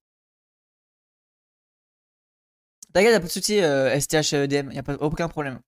T'inquiète, 2.93 3.13
y'a 3.13 3.21
pas 3.21 3.27
de 3.27 3.31
souci, 3.31 3.61
euh, 3.63 3.99
STHDM, 4.01 4.73
y 4.73 4.79
a 4.79 4.83
pas, 4.83 4.95
aucun 4.95 5.29
problème. 5.29 5.61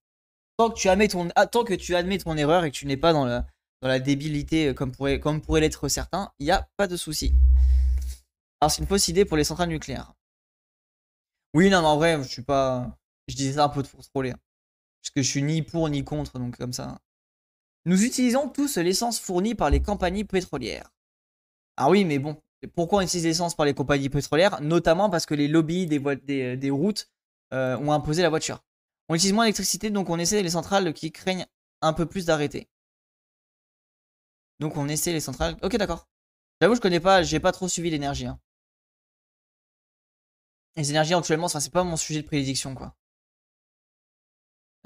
Tant 0.57 0.69
que 0.69 0.75
tu 0.75 0.89
admets 0.89 1.07
ton, 1.07 1.29
ah, 1.35 1.47
tant 1.47 1.63
que 1.63 1.73
tu 1.73 1.95
admets 1.95 2.17
ton 2.17 2.35
erreur 2.37 2.63
et 2.65 2.71
que 2.71 2.75
tu 2.75 2.85
n'es 2.87 2.97
pas 2.97 3.13
dans 3.13 3.25
la, 3.25 3.45
dans 3.81 3.87
la 3.87 3.99
débilité 3.99 4.67
euh, 4.67 4.73
comme 4.73 4.91
pourrait, 4.91 5.19
comme 5.19 5.41
pourrait 5.41 5.61
l'être 5.61 5.87
certains, 5.87 6.31
y 6.39 6.51
a 6.51 6.69
pas 6.77 6.87
de 6.87 6.97
souci. 6.97 7.33
Alors 8.61 8.71
c'est 8.71 8.81
une 8.81 8.87
fausse 8.87 9.07
idée 9.07 9.25
pour 9.25 9.37
les 9.37 9.43
centrales 9.43 9.69
nucléaires. 9.69 10.13
Oui, 11.53 11.69
non, 11.69 11.81
mais 11.81 11.87
en 11.87 11.97
vrai, 11.97 12.21
je 12.21 12.27
suis 12.27 12.43
pas. 12.43 12.97
Je 13.27 13.35
disais 13.35 13.53
ça 13.53 13.65
un 13.65 13.69
peu 13.69 13.83
pour 13.83 14.07
troller. 14.09 14.31
hein. 14.31 14.39
Parce 15.01 15.11
que 15.11 15.21
je 15.21 15.29
suis 15.29 15.43
ni 15.43 15.61
pour 15.61 15.87
ni 15.89 16.03
contre, 16.03 16.39
donc 16.39 16.57
comme 16.57 16.73
ça. 16.73 16.99
Nous 17.85 18.03
utilisons 18.03 18.49
tous 18.49 18.77
l'essence 18.77 19.19
fournie 19.19 19.55
par 19.55 19.69
les 19.69 19.81
compagnies 19.81 20.25
pétrolières. 20.25 20.91
Ah 21.77 21.89
oui, 21.89 22.03
mais 22.03 22.19
bon, 22.19 22.41
pourquoi 22.75 22.99
on 22.99 23.01
utilise 23.01 23.25
l'essence 23.25 23.55
par 23.55 23.65
les 23.65 23.73
compagnies 23.73 24.09
pétrolières? 24.09 24.59
Notamment 24.61 25.09
parce 25.09 25.25
que 25.25 25.33
les 25.33 25.47
lobbies 25.47 25.87
des, 25.87 26.57
des 26.57 26.69
routes 26.69 27.09
euh, 27.53 27.77
ont 27.77 27.93
imposé 27.93 28.21
la 28.21 28.29
voiture. 28.29 28.63
On 29.07 29.15
utilise 29.15 29.33
moins 29.33 29.45
d'électricité, 29.45 29.89
donc 29.89 30.09
on 30.09 30.19
essaie 30.19 30.43
les 30.43 30.49
centrales 30.49 30.93
qui 30.93 31.11
craignent 31.11 31.47
un 31.81 31.93
peu 31.93 32.05
plus 32.05 32.25
d'arrêter. 32.25 32.67
Donc 34.59 34.77
on 34.77 34.87
essaie 34.87 35.13
les 35.13 35.19
centrales. 35.19 35.57
Ok, 35.61 35.75
d'accord. 35.77 36.07
J'avoue, 36.61 36.75
je 36.75 36.81
connais 36.81 36.99
pas, 36.99 37.23
j'ai 37.23 37.39
pas 37.39 37.51
trop 37.51 37.67
suivi 37.67 37.89
l'énergie. 37.89 38.27
hein. 38.27 38.39
Les 40.75 40.89
énergies 40.91 41.13
actuellement, 41.13 41.47
ça 41.47 41.59
c'est 41.59 41.71
pas 41.71 41.83
mon 41.83 41.97
sujet 41.97 42.21
de 42.21 42.27
prédiction 42.27 42.73
quoi. 42.75 42.95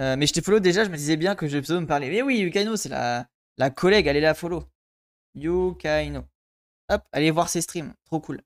Euh, 0.02 0.16
mais 0.18 0.26
je 0.28 0.34
t'ai 0.34 0.42
follow 0.42 0.60
déjà, 0.60 0.84
je 0.84 0.90
me 0.90 0.98
disais 0.98 1.18
bien 1.18 1.36
que 1.36 1.48
je 1.48 1.58
vais 1.58 1.80
me 1.80 1.86
parler. 1.86 2.10
Mais 2.10 2.22
oui, 2.22 2.40
Yukaino, 2.40 2.76
c'est 2.76 2.90
la, 2.90 3.28
la 3.58 3.70
collègue, 3.70 4.10
allez 4.10 4.22
la 4.22 4.34
follow. 4.34 4.64
Yukaino. 5.36 6.26
Hop, 6.90 7.04
allez 7.12 7.32
voir 7.32 7.50
ses 7.50 7.62
streams, 7.62 7.94
trop 8.06 8.20
cool. 8.20 8.42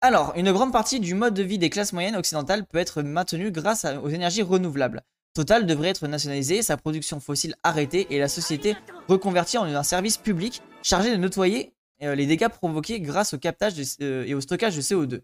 Alors, 0.00 0.34
une 0.36 0.52
grande 0.52 0.72
partie 0.72 1.00
du 1.00 1.14
mode 1.14 1.34
de 1.34 1.42
vie 1.42 1.58
des 1.58 1.70
classes 1.70 1.92
moyennes 1.92 2.16
occidentales 2.16 2.66
peut 2.66 2.78
être 2.78 3.02
maintenue 3.02 3.50
grâce 3.50 3.84
aux 3.84 4.08
énergies 4.08 4.42
renouvelables. 4.42 5.02
Total 5.34 5.66
devrait 5.66 5.88
être 5.88 6.06
nationalisé, 6.06 6.62
sa 6.62 6.76
production 6.76 7.18
fossile 7.18 7.56
arrêtée 7.64 8.06
et 8.10 8.20
la 8.20 8.28
société 8.28 8.76
reconvertie 9.08 9.58
en 9.58 9.64
un 9.64 9.82
service 9.82 10.16
public 10.16 10.62
chargé 10.82 11.10
de 11.10 11.16
nettoyer 11.16 11.74
euh, 12.02 12.14
les 12.14 12.26
dégâts 12.26 12.48
provoqués 12.48 13.00
grâce 13.00 13.34
au 13.34 13.38
captage 13.38 13.74
euh, 14.00 14.24
et 14.24 14.34
au 14.34 14.40
stockage 14.40 14.76
de 14.76 14.80
CO2. 14.80 15.22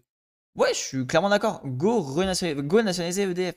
Ouais, 0.55 0.73
je 0.73 0.79
suis 0.79 1.07
clairement 1.07 1.29
d'accord. 1.29 1.61
Go, 1.63 2.03
nationaliser 2.25 3.23
EDF. 3.23 3.55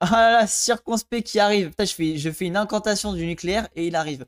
Ah 0.00 0.10
là 0.10 0.32
là, 0.32 0.46
circonspect 0.46 1.26
qui 1.26 1.40
arrive. 1.40 1.72
Je 1.78 1.86
fais, 1.86 2.18
je 2.18 2.30
fais 2.30 2.44
une 2.44 2.56
incantation 2.58 3.14
du 3.14 3.24
nucléaire 3.24 3.68
et 3.74 3.86
il 3.86 3.96
arrive. 3.96 4.26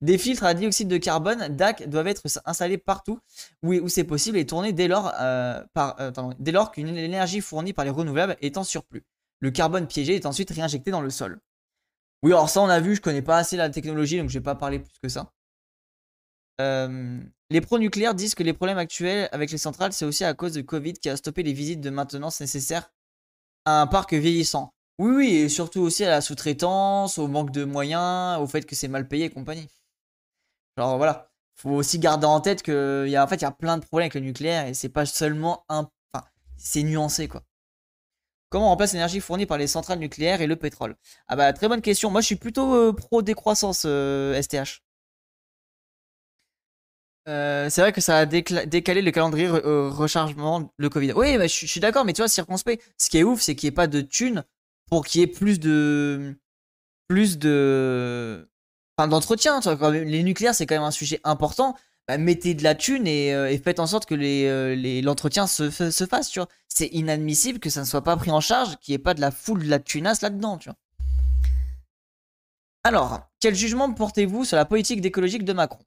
Des 0.00 0.18
filtres 0.18 0.44
à 0.44 0.54
dioxyde 0.54 0.88
de 0.88 0.96
carbone, 0.96 1.48
DAC, 1.48 1.88
doivent 1.88 2.08
être 2.08 2.22
installés 2.46 2.78
partout 2.78 3.20
où, 3.62 3.88
c'est 3.88 4.04
possible 4.04 4.38
et 4.38 4.46
tournés 4.46 4.74
euh, 4.76 5.62
dès 6.40 6.52
lors 6.52 6.72
qu'une 6.72 6.96
énergie 6.96 7.40
fournie 7.40 7.72
par 7.72 7.84
les 7.84 7.90
renouvelables 7.92 8.36
est 8.40 8.56
en 8.56 8.64
surplus. 8.64 9.04
Le 9.42 9.50
carbone 9.50 9.88
piégé 9.88 10.14
est 10.14 10.24
ensuite 10.24 10.50
réinjecté 10.50 10.92
dans 10.92 11.00
le 11.00 11.10
sol. 11.10 11.40
Oui, 12.22 12.32
alors 12.32 12.48
ça 12.48 12.60
on 12.62 12.68
a 12.68 12.78
vu, 12.78 12.94
je 12.94 13.00
connais 13.00 13.22
pas 13.22 13.36
assez 13.36 13.56
la 13.56 13.68
technologie, 13.68 14.18
donc 14.18 14.30
je 14.30 14.38
vais 14.38 14.42
pas 14.42 14.54
parler 14.54 14.78
plus 14.78 14.98
que 15.02 15.08
ça. 15.08 15.32
Euh, 16.60 17.20
les 17.50 17.60
pro-nucléaires 17.60 18.14
disent 18.14 18.36
que 18.36 18.44
les 18.44 18.52
problèmes 18.52 18.78
actuels 18.78 19.28
avec 19.32 19.50
les 19.50 19.58
centrales, 19.58 19.92
c'est 19.92 20.04
aussi 20.04 20.24
à 20.24 20.32
cause 20.32 20.52
de 20.52 20.62
Covid 20.62 20.92
qui 20.92 21.10
a 21.10 21.16
stoppé 21.16 21.42
les 21.42 21.52
visites 21.52 21.80
de 21.80 21.90
maintenance 21.90 22.40
nécessaires 22.40 22.92
à 23.64 23.82
un 23.82 23.88
parc 23.88 24.14
vieillissant. 24.14 24.72
Oui, 25.00 25.10
oui, 25.10 25.34
et 25.34 25.48
surtout 25.48 25.80
aussi 25.80 26.04
à 26.04 26.10
la 26.10 26.20
sous-traitance, 26.20 27.18
au 27.18 27.26
manque 27.26 27.50
de 27.50 27.64
moyens, 27.64 28.40
au 28.40 28.46
fait 28.46 28.64
que 28.64 28.76
c'est 28.76 28.86
mal 28.86 29.08
payé 29.08 29.24
et 29.24 29.30
compagnie. 29.30 29.66
Genre 30.78 30.96
voilà, 30.98 31.32
faut 31.56 31.70
aussi 31.70 31.98
garder 31.98 32.26
en 32.26 32.40
tête 32.40 32.62
qu'il 32.62 33.08
y 33.08 33.16
a 33.16 33.24
en 33.24 33.26
fait 33.26 33.36
il 33.36 33.42
y 33.42 33.46
a 33.46 33.50
plein 33.50 33.76
de 33.78 33.84
problèmes 33.84 34.04
avec 34.04 34.14
le 34.14 34.20
nucléaire 34.20 34.66
et 34.68 34.74
c'est 34.74 34.88
pas 34.88 35.04
seulement 35.04 35.64
un, 35.68 35.88
enfin 36.14 36.24
c'est 36.56 36.84
nuancé 36.84 37.26
quoi. 37.26 37.42
Comment 38.52 38.66
on 38.66 38.68
remplace 38.68 38.92
l'énergie 38.92 39.20
fournie 39.20 39.46
par 39.46 39.56
les 39.56 39.66
centrales 39.66 39.98
nucléaires 39.98 40.42
et 40.42 40.46
le 40.46 40.56
pétrole 40.56 40.94
Ah 41.26 41.36
bah 41.36 41.54
très 41.54 41.68
bonne 41.68 41.80
question. 41.80 42.10
Moi 42.10 42.20
je 42.20 42.26
suis 42.26 42.36
plutôt 42.36 42.74
euh, 42.74 42.92
pro 42.92 43.22
décroissance 43.22 43.78
STH. 43.78 43.86
Euh, 43.86 44.66
euh, 47.28 47.70
c'est 47.70 47.80
vrai 47.80 47.92
que 47.92 48.02
ça 48.02 48.18
a 48.18 48.26
décalé 48.26 49.00
le 49.00 49.10
calendrier 49.10 49.48
rechargement 49.48 50.70
le 50.76 50.90
Covid. 50.90 51.14
Oui, 51.14 51.38
bah, 51.38 51.46
je, 51.46 51.66
suis 51.66 51.80
d'accord, 51.80 52.04
mais 52.04 52.12
tu 52.12 52.20
vois, 52.20 52.28
circonspect. 52.28 52.84
Ce 52.98 53.08
qui 53.08 53.16
est 53.16 53.22
ouf, 53.22 53.40
c'est 53.40 53.54
qu'il 53.54 53.68
n'y 53.68 53.72
ait 53.72 53.74
pas 53.74 53.86
de 53.86 54.02
thunes 54.02 54.44
pour 54.86 55.06
qu'il 55.06 55.22
y 55.22 55.24
ait 55.24 55.28
plus 55.28 55.58
de. 55.58 56.34
Plus 57.08 57.38
de. 57.38 58.50
Enfin, 58.98 59.08
d'entretien. 59.08 59.60
Les 59.92 60.22
nucléaires, 60.22 60.54
c'est 60.54 60.66
quand 60.66 60.74
même 60.74 60.82
un 60.82 60.90
sujet 60.90 61.20
important. 61.24 61.74
Bah, 62.12 62.18
mettez 62.18 62.52
de 62.52 62.62
la 62.62 62.74
thune 62.74 63.06
et, 63.06 63.32
euh, 63.32 63.56
faites 63.56 63.80
en 63.80 63.86
sorte 63.86 64.04
que 64.04 64.14
l'entretien 65.02 65.44
les, 65.44 65.70
se, 65.70 65.90
se, 65.90 66.04
fasse, 66.04 66.28
tu 66.28 66.40
vois. 66.40 66.48
C'est 66.68 66.88
inadmissible 66.88 67.58
que 67.58 67.70
ça 67.70 67.80
ne 67.80 67.86
soit 67.86 68.04
pas 68.04 68.18
pris 68.18 68.30
en 68.30 68.42
charge, 68.42 68.76
qu'il 68.80 68.92
n'y 68.92 68.96
ait 68.96 68.98
pas 68.98 69.14
de 69.14 69.22
la 69.22 69.30
foule 69.30 69.64
de 69.64 69.70
la 69.70 69.78
tunasse 69.78 70.20
là-dedans, 70.20 70.58
tu 70.58 70.68
vois. 70.68 70.76
Alors, 72.84 73.20
quel 73.40 73.54
jugement 73.54 73.90
portez-vous 73.94 74.44
sur 74.44 74.58
la 74.58 74.66
politique 74.66 75.00
d'écologique 75.00 75.46
de 75.46 75.54
Macron? 75.54 75.82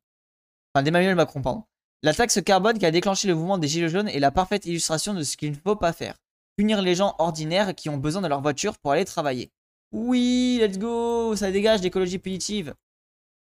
Enfin, 0.74 0.82
d'Emmanuel 0.82 1.14
Macron, 1.14 1.44
pardon. 1.44 1.64
La 2.02 2.12
taxe 2.12 2.42
carbone 2.44 2.80
qui 2.80 2.88
a 2.88 2.92
déclenché 2.92 3.28
le 3.28 3.36
mouvement 3.36 3.60
des 3.60 3.68
Gilets 3.68 3.90
jaunes 3.90 4.10
est 4.10 4.20
la 4.20 4.32
parfaite 4.32 4.66
illustration 4.66 5.14
de 5.14 5.22
ce 5.22 5.38
qu'il 5.38 5.52
ne 5.52 5.58
faut 5.64 5.76
pas 5.76 5.94
faire. 5.94 6.16
Punir 6.58 6.82
les 6.82 6.96
gens 6.96 7.14
ordinaires 7.20 7.76
qui 7.76 7.90
ont 7.90 7.98
besoin 7.98 8.24
de 8.24 8.28
leur 8.28 8.42
voiture 8.42 8.80
pour 8.80 8.94
aller 8.94 9.06
travailler. 9.06 9.52
Oui, 9.92 10.58
let's 10.60 10.80
go, 10.80 11.36
ça 11.36 11.52
dégage 11.52 11.84
l'écologie 11.84 12.18
punitive. 12.18 12.74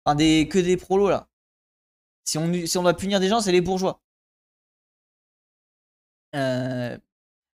Enfin, 0.04 0.16
des, 0.16 0.48
que 0.50 0.58
des 0.58 0.76
prolos 0.76 1.08
là. 1.08 1.28
Si 2.24 2.38
on, 2.38 2.82
doit 2.82 2.94
punir 2.94 3.20
des 3.20 3.28
gens, 3.28 3.40
c'est 3.40 3.52
les 3.52 3.60
bourgeois. 3.60 4.00
Euh, 6.34 6.96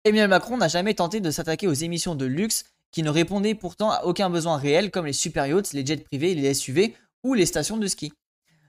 Emmanuel 0.05 0.29
Macron 0.29 0.57
n'a 0.57 0.69
jamais 0.69 0.95
tenté 0.95 1.21
de 1.21 1.31
s'attaquer 1.31 1.67
aux 1.67 1.73
émissions 1.73 2.15
de 2.15 2.27
luxe 2.27 2.65
qui 2.91 3.03
ne 3.03 3.11
répondaient 3.11 3.55
pourtant 3.55 3.91
à 3.91 4.05
aucun 4.05 4.31
besoin 4.31 4.57
réel 4.57 4.91
comme 4.91 5.07
les 5.07 5.13
super 5.13 5.47
yachts, 5.47 5.73
les 5.73 5.85
jets 5.85 5.97
privés, 5.97 6.35
les 6.35 6.55
SUV 6.55 6.95
ou 7.25 7.35
les 7.35 7.47
stations 7.47 7.77
de 7.77 7.87
ski. 7.87 8.13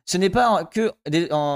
Ce 0.05 0.17
n'est 0.17 0.31
pas 0.31 0.65
que 0.65 0.91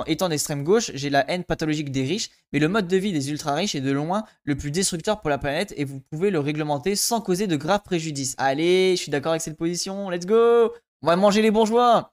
étant 0.05 0.29
d'extrême 0.29 0.63
gauche, 0.63 0.91
j'ai 0.93 1.09
la 1.09 1.27
haine 1.29 1.43
pathologique 1.43 1.91
des 1.91 2.03
riches, 2.03 2.29
mais 2.51 2.59
le 2.59 2.67
mode 2.67 2.87
de 2.87 2.97
vie 2.97 3.11
des 3.11 3.31
ultra 3.31 3.55
riches 3.55 3.73
est 3.73 3.81
de 3.81 3.91
loin 3.91 4.25
le 4.43 4.55
plus 4.55 4.69
destructeur 4.69 5.21
pour 5.21 5.31
la 5.31 5.39
planète 5.39 5.73
et 5.75 5.85
vous 5.85 5.99
pouvez 6.11 6.29
le 6.29 6.39
réglementer 6.39 6.95
sans 6.95 7.19
causer 7.19 7.47
de 7.47 7.55
graves 7.55 7.81
préjudices. 7.81 8.35
Allez, 8.37 8.93
je 8.95 9.01
suis 9.01 9.11
d'accord 9.11 9.31
avec 9.31 9.41
cette 9.41 9.57
position, 9.57 10.11
let's 10.11 10.27
go 10.27 10.71
On 11.01 11.07
va 11.07 11.15
manger 11.15 11.41
les 11.41 11.49
bourgeois 11.49 12.12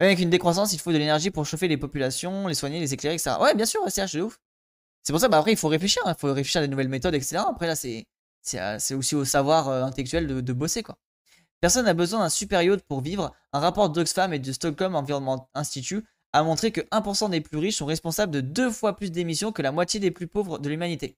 avec 0.00 0.18
une 0.18 0.30
décroissance, 0.30 0.72
il 0.72 0.80
faut 0.80 0.92
de 0.92 0.98
l'énergie 0.98 1.30
pour 1.30 1.46
chauffer 1.46 1.68
les 1.68 1.76
populations, 1.76 2.46
les 2.48 2.54
soigner, 2.54 2.80
les 2.80 2.94
éclairer, 2.94 3.14
etc. 3.14 3.36
Ouais, 3.40 3.54
bien 3.54 3.66
sûr, 3.66 3.80
c'est 3.88 4.04
de 4.04 4.22
ouf. 4.22 4.40
C'est 5.02 5.12
pour 5.12 5.20
ça, 5.20 5.28
bah 5.28 5.38
après, 5.38 5.52
il 5.52 5.56
faut 5.56 5.68
réfléchir, 5.68 6.02
il 6.06 6.10
hein. 6.10 6.16
faut 6.18 6.28
réfléchir 6.32 6.60
à 6.60 6.64
des 6.64 6.68
nouvelles 6.68 6.88
méthodes, 6.88 7.14
etc. 7.14 7.38
Après, 7.48 7.66
là, 7.66 7.76
c'est 7.76 8.06
euh, 8.54 8.78
aussi 8.96 9.14
au 9.14 9.24
savoir 9.24 9.68
euh, 9.68 9.84
intellectuel 9.84 10.26
de, 10.26 10.52
bosser, 10.52 10.82
quoi. 10.82 10.96
Personne 11.60 11.84
n'a 11.86 11.94
besoin 11.94 12.20
d'un 12.20 12.28
super 12.28 12.60
pour 12.88 13.00
vivre. 13.00 13.32
Un 13.52 13.60
rapport 13.60 13.88
d'Oxfam 13.88 14.32
et 14.34 14.38
de 14.38 14.52
Stockholm 14.52 14.94
Environment 14.96 15.48
Institute 15.54 16.04
a 16.32 16.42
montré 16.42 16.72
que 16.72 16.80
1% 16.80 17.30
des 17.30 17.40
plus 17.40 17.58
riches 17.58 17.76
sont 17.76 17.86
responsables 17.86 18.32
de 18.32 18.40
deux 18.40 18.70
fois 18.70 18.96
plus 18.96 19.10
d'émissions 19.10 19.52
que 19.52 19.62
la 19.62 19.72
moitié 19.72 20.00
des 20.00 20.10
plus 20.10 20.26
pauvres 20.26 20.58
de 20.58 20.68
l'humanité. 20.68 21.16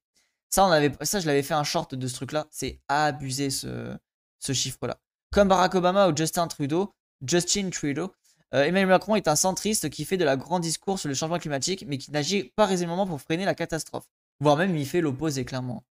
Ça, 0.51 0.65
on 0.65 0.71
avait, 0.71 0.93
ça, 1.03 1.19
je 1.19 1.27
l'avais 1.27 1.43
fait 1.43 1.55
un 1.55 1.65
short 1.65 1.95
de 1.95 2.07
ce 2.07 2.15
truc-là. 2.15 2.47
C'est 2.51 2.81
abusé 2.87 3.51
ce, 3.51 3.97
ce 4.39 4.53
chiffre-là. 4.53 5.01
Comme 5.33 5.49
Barack 5.49 5.75
Obama 5.75 6.09
ou 6.09 6.17
Justin 6.17 6.47
Trudeau, 6.47 6.93
Justin 7.27 7.71
Trudeau, 7.71 8.13
euh, 8.55 8.65
Emmanuel 8.65 8.89
Macron 8.89 9.17
est 9.17 9.29
un 9.29 9.37
centriste 9.37 9.91
qui 9.91 10.05
fait 10.05 10.17
de 10.17 10.25
la 10.25 10.37
grand 10.37 10.61
discours 10.61 10.99
sur 10.99 11.09
le 11.09 11.15
changement 11.15 11.39
climatique, 11.39 11.85
mais 11.87 11.99
qui 11.99 12.11
n'agit 12.11 12.53
pas 12.57 12.67
résolument 12.67 13.07
pour 13.07 13.21
freiner 13.21 13.45
la 13.45 13.55
catastrophe. 13.55 14.07
Voire 14.41 14.57
même, 14.57 14.77
il 14.77 14.87
fait 14.87 15.01
l'opposé, 15.01 15.45
clairement. 15.45 15.85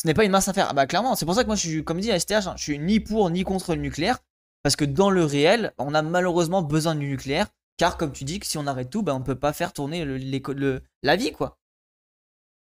Ce 0.00 0.06
n'est 0.06 0.14
pas 0.14 0.24
une 0.24 0.32
masse 0.32 0.48
à 0.48 0.52
faire. 0.52 0.68
Ah 0.70 0.72
bah 0.72 0.86
clairement, 0.86 1.14
c'est 1.14 1.26
pour 1.26 1.34
ça 1.34 1.42
que 1.42 1.46
moi, 1.46 1.56
je 1.56 1.68
suis, 1.68 1.84
comme 1.84 2.00
dit 2.00 2.10
à 2.10 2.18
STH, 2.18 2.56
je 2.56 2.62
suis 2.62 2.78
ni 2.78 2.98
pour 2.98 3.30
ni 3.30 3.44
contre 3.44 3.74
le 3.74 3.80
nucléaire. 3.80 4.18
Parce 4.62 4.76
que 4.76 4.84
dans 4.84 5.10
le 5.10 5.24
réel, 5.24 5.72
on 5.78 5.94
a 5.94 6.02
malheureusement 6.02 6.62
besoin 6.62 6.94
du 6.94 7.06
nucléaire. 7.06 7.48
Car 7.76 7.96
comme 7.96 8.12
tu 8.12 8.24
dis, 8.24 8.38
que 8.38 8.46
si 8.46 8.58
on 8.58 8.66
arrête 8.66 8.90
tout, 8.90 9.02
bah, 9.02 9.14
on 9.14 9.22
peut 9.22 9.38
pas 9.38 9.52
faire 9.52 9.72
tourner 9.72 10.04
le, 10.04 10.82
la 11.02 11.16
vie, 11.16 11.32
quoi. 11.32 11.58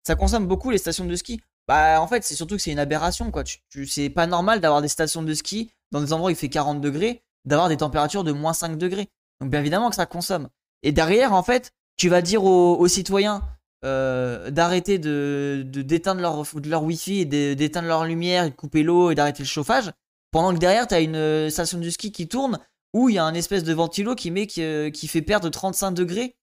Ça 0.07 0.15
consomme 0.15 0.47
beaucoup 0.47 0.71
les 0.71 0.79
stations 0.79 1.05
de 1.05 1.17
ski. 1.17 1.41
Bah 1.69 2.01
en 2.01 2.07
fait, 2.07 2.23
c'est 2.23 2.37
surtout 2.37 2.57
que 2.57 2.63
c'est 2.63 2.71
une 2.71 2.79
aberration, 2.79 3.31
quoi. 3.31 3.43
C'est 3.87 4.11
pas 4.11 4.27
normal 4.27 4.61
d'avoir 4.61 4.83
des 4.83 4.89
stations 4.89 5.23
de 5.23 5.35
ski 5.35 5.73
dans 5.91 6.01
des 6.01 6.13
endroits 6.13 6.29
où 6.29 6.31
il 6.31 6.37
fait 6.37 6.49
40 6.49 6.81
degrés 6.81 7.25
d'avoir 7.47 7.69
des 7.69 7.79
températures 7.79 8.25
de 8.25 8.33
moins 8.33 8.53
5 8.53 8.77
degrés. 8.77 9.09
Donc 9.41 9.51
bien 9.51 9.61
évidemment 9.61 9.91
que 9.91 9.97
ça 9.97 10.07
consomme. 10.07 10.49
Et 10.83 10.93
derrière, 10.93 11.33
en 11.33 11.43
fait, 11.43 11.73
tu 11.97 12.09
vas 12.09 12.23
dire 12.23 12.45
aux, 12.45 12.89
citoyens 12.89 13.43
euh, 13.85 14.51
d'arrêter 14.51 14.99
de, 14.99 15.65
d'éteindre 15.67 16.21
leur, 16.21 16.83
wifi 16.83 17.21
et 17.21 17.25
d'éteindre 17.25 17.89
leur 17.89 18.05
lumière, 18.05 18.45
de 18.45 18.55
couper 18.55 18.83
l'eau 18.83 19.11
et 19.11 19.15
d'arrêter 19.15 19.43
le 19.43 19.49
chauffage, 19.49 19.93
pendant 20.31 20.53
que 20.53 20.59
derrière, 20.59 20.87
tu 20.87 20.95
as 20.95 21.01
une 21.01 21.17
euh, 21.17 21.51
station 21.51 21.79
de 21.79 21.89
ski 21.89 22.13
qui 22.13 22.29
tourne 22.29 22.59
où 22.93 23.09
il 23.09 23.15
y 23.15 23.19
a 23.19 23.25
un 23.25 23.35
espèce 23.35 23.65
de 23.65 23.73
ventilo 23.73 24.15
qui, 24.15 24.31
met, 24.31 24.47
qui, 24.47 24.63
euh, 24.63 24.91
fait 24.93 25.23
perdre 25.23 25.49
35 25.49 25.93
degrés 25.93 26.37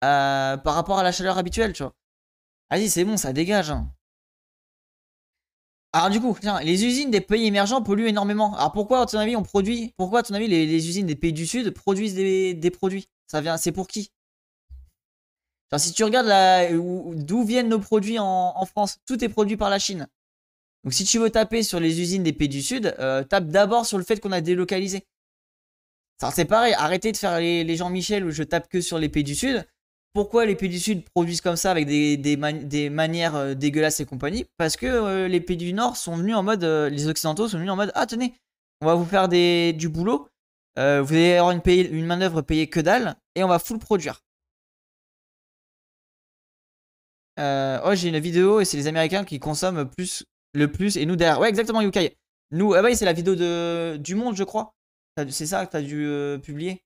par 0.00 0.74
rapport 0.74 0.98
à 0.98 1.02
la 1.02 1.10
chaleur 1.10 1.38
habituelle, 1.38 1.72
tu 1.72 1.82
vois. 1.82 1.92
Vas-y, 2.70 2.88
c'est 2.88 3.04
bon, 3.04 3.16
ça 3.16 3.32
dégage. 3.32 3.70
Hein. 3.70 3.90
Alors 5.96 6.10
du 6.10 6.20
coup, 6.20 6.36
les 6.62 6.84
usines 6.84 7.10
des 7.10 7.22
pays 7.22 7.46
émergents 7.46 7.80
polluent 7.80 8.08
énormément. 8.08 8.54
Alors 8.56 8.70
pourquoi, 8.70 9.00
à 9.00 9.06
ton 9.06 9.18
avis, 9.18 9.34
on 9.34 9.42
produit 9.42 9.94
Pourquoi, 9.96 10.22
ton 10.22 10.34
avis, 10.34 10.46
les, 10.46 10.88
usines 10.88 11.06
des 11.06 11.16
pays 11.16 11.32
du 11.32 11.46
Sud 11.46 11.70
produisent 11.70 12.14
des, 12.14 12.70
produits? 12.70 13.08
Ça 13.26 13.40
vient, 13.40 13.56
c'est 13.56 13.72
pour 13.72 13.88
qui? 13.88 14.12
Si 15.78 15.94
tu 15.94 16.04
regardes 16.04 16.28
d'où 17.24 17.44
viennent 17.44 17.70
nos 17.70 17.78
produits 17.78 18.18
en, 18.18 18.66
France, 18.66 18.98
tout 19.06 19.24
est 19.24 19.30
produit 19.30 19.56
par 19.56 19.70
la 19.70 19.78
Chine. 19.78 20.06
Donc 20.84 20.92
si 20.92 21.04
tu 21.04 21.18
veux 21.18 21.30
taper 21.30 21.62
sur 21.62 21.80
les 21.80 21.98
usines 21.98 22.22
des 22.22 22.34
pays 22.34 22.50
du 22.50 22.60
Sud, 22.60 22.94
euh, 22.98 23.24
tape 23.24 23.46
d'abord 23.46 23.86
sur 23.86 23.96
le 23.96 24.04
fait 24.04 24.20
qu'on 24.20 24.32
a 24.32 24.42
délocalisé. 24.42 25.06
c'est 26.30 26.44
pareil, 26.44 26.74
arrêtez 26.74 27.10
de 27.10 27.16
faire 27.16 27.40
les, 27.40 27.64
les 27.64 27.76
Jean-Michel 27.76 28.26
où 28.26 28.30
je 28.30 28.42
tape 28.42 28.68
que 28.68 28.82
sur 28.82 28.98
les 28.98 29.08
pays 29.08 29.24
du 29.24 29.34
Sud 29.34 29.66
pourquoi 30.16 30.46
les 30.46 30.56
pays 30.56 30.70
du 30.70 30.80
Sud 30.80 31.04
produisent 31.10 31.42
comme 31.42 31.56
ça 31.56 31.70
avec 31.70 31.86
des, 31.86 32.88
manières 32.88 33.34
euh, 33.36 33.52
dégueulasses 33.52 34.00
et 34.00 34.06
compagnie? 34.06 34.46
Parce 34.56 34.78
que 34.78 34.86
euh, 34.86 35.28
les 35.28 35.42
pays 35.42 35.58
du 35.58 35.74
Nord 35.74 35.98
sont 35.98 36.16
venus 36.16 36.34
en 36.34 36.42
mode, 36.42 36.64
euh, 36.64 36.88
les 36.88 37.06
Occidentaux 37.06 37.48
sont 37.48 37.58
venus 37.58 37.70
en 37.70 37.76
mode, 37.76 37.92
ah 37.94 38.06
tenez, 38.06 38.32
on 38.80 38.86
va 38.86 38.94
vous 38.94 39.04
faire 39.04 39.28
des, 39.28 39.74
du 39.74 39.90
boulot, 39.90 40.30
vous 40.78 40.82
allez 40.82 41.34
avoir 41.34 41.50
une, 41.50 41.60
une 41.66 42.06
manœuvre 42.06 42.40
payée 42.40 42.66
que 42.66 42.80
dalle, 42.80 43.16
et 43.34 43.44
on 43.44 43.48
va 43.48 43.58
full 43.58 43.78
produire. 43.78 44.22
oh, 47.38 47.90
j'ai 47.94 48.08
une 48.08 48.18
vidéo 48.18 48.60
et 48.60 48.64
c'est 48.64 48.78
les 48.78 48.86
Américains 48.86 49.24
qui 49.24 49.38
consomment 49.38 49.84
plus, 49.84 50.24
le 50.54 50.72
plus, 50.72 50.96
et 50.96 51.04
nous 51.04 51.16
derrière. 51.16 51.40
Ouais, 51.40 51.50
exactement, 51.50 51.82
Yukai. 51.82 52.16
Nous, 52.52 52.72
ah 52.72 52.80
ouais, 52.82 52.94
c'est 52.94 53.04
la 53.04 53.12
vidéo 53.12 53.34
de, 53.34 53.98
du 53.98 54.14
monde, 54.14 54.34
je 54.34 54.44
crois. 54.44 54.72
C'est 55.28 55.46
ça 55.46 55.66
que 55.66 55.72
tu 55.72 55.76
as 55.76 55.82
dû 55.82 56.40
publier. 56.42 56.82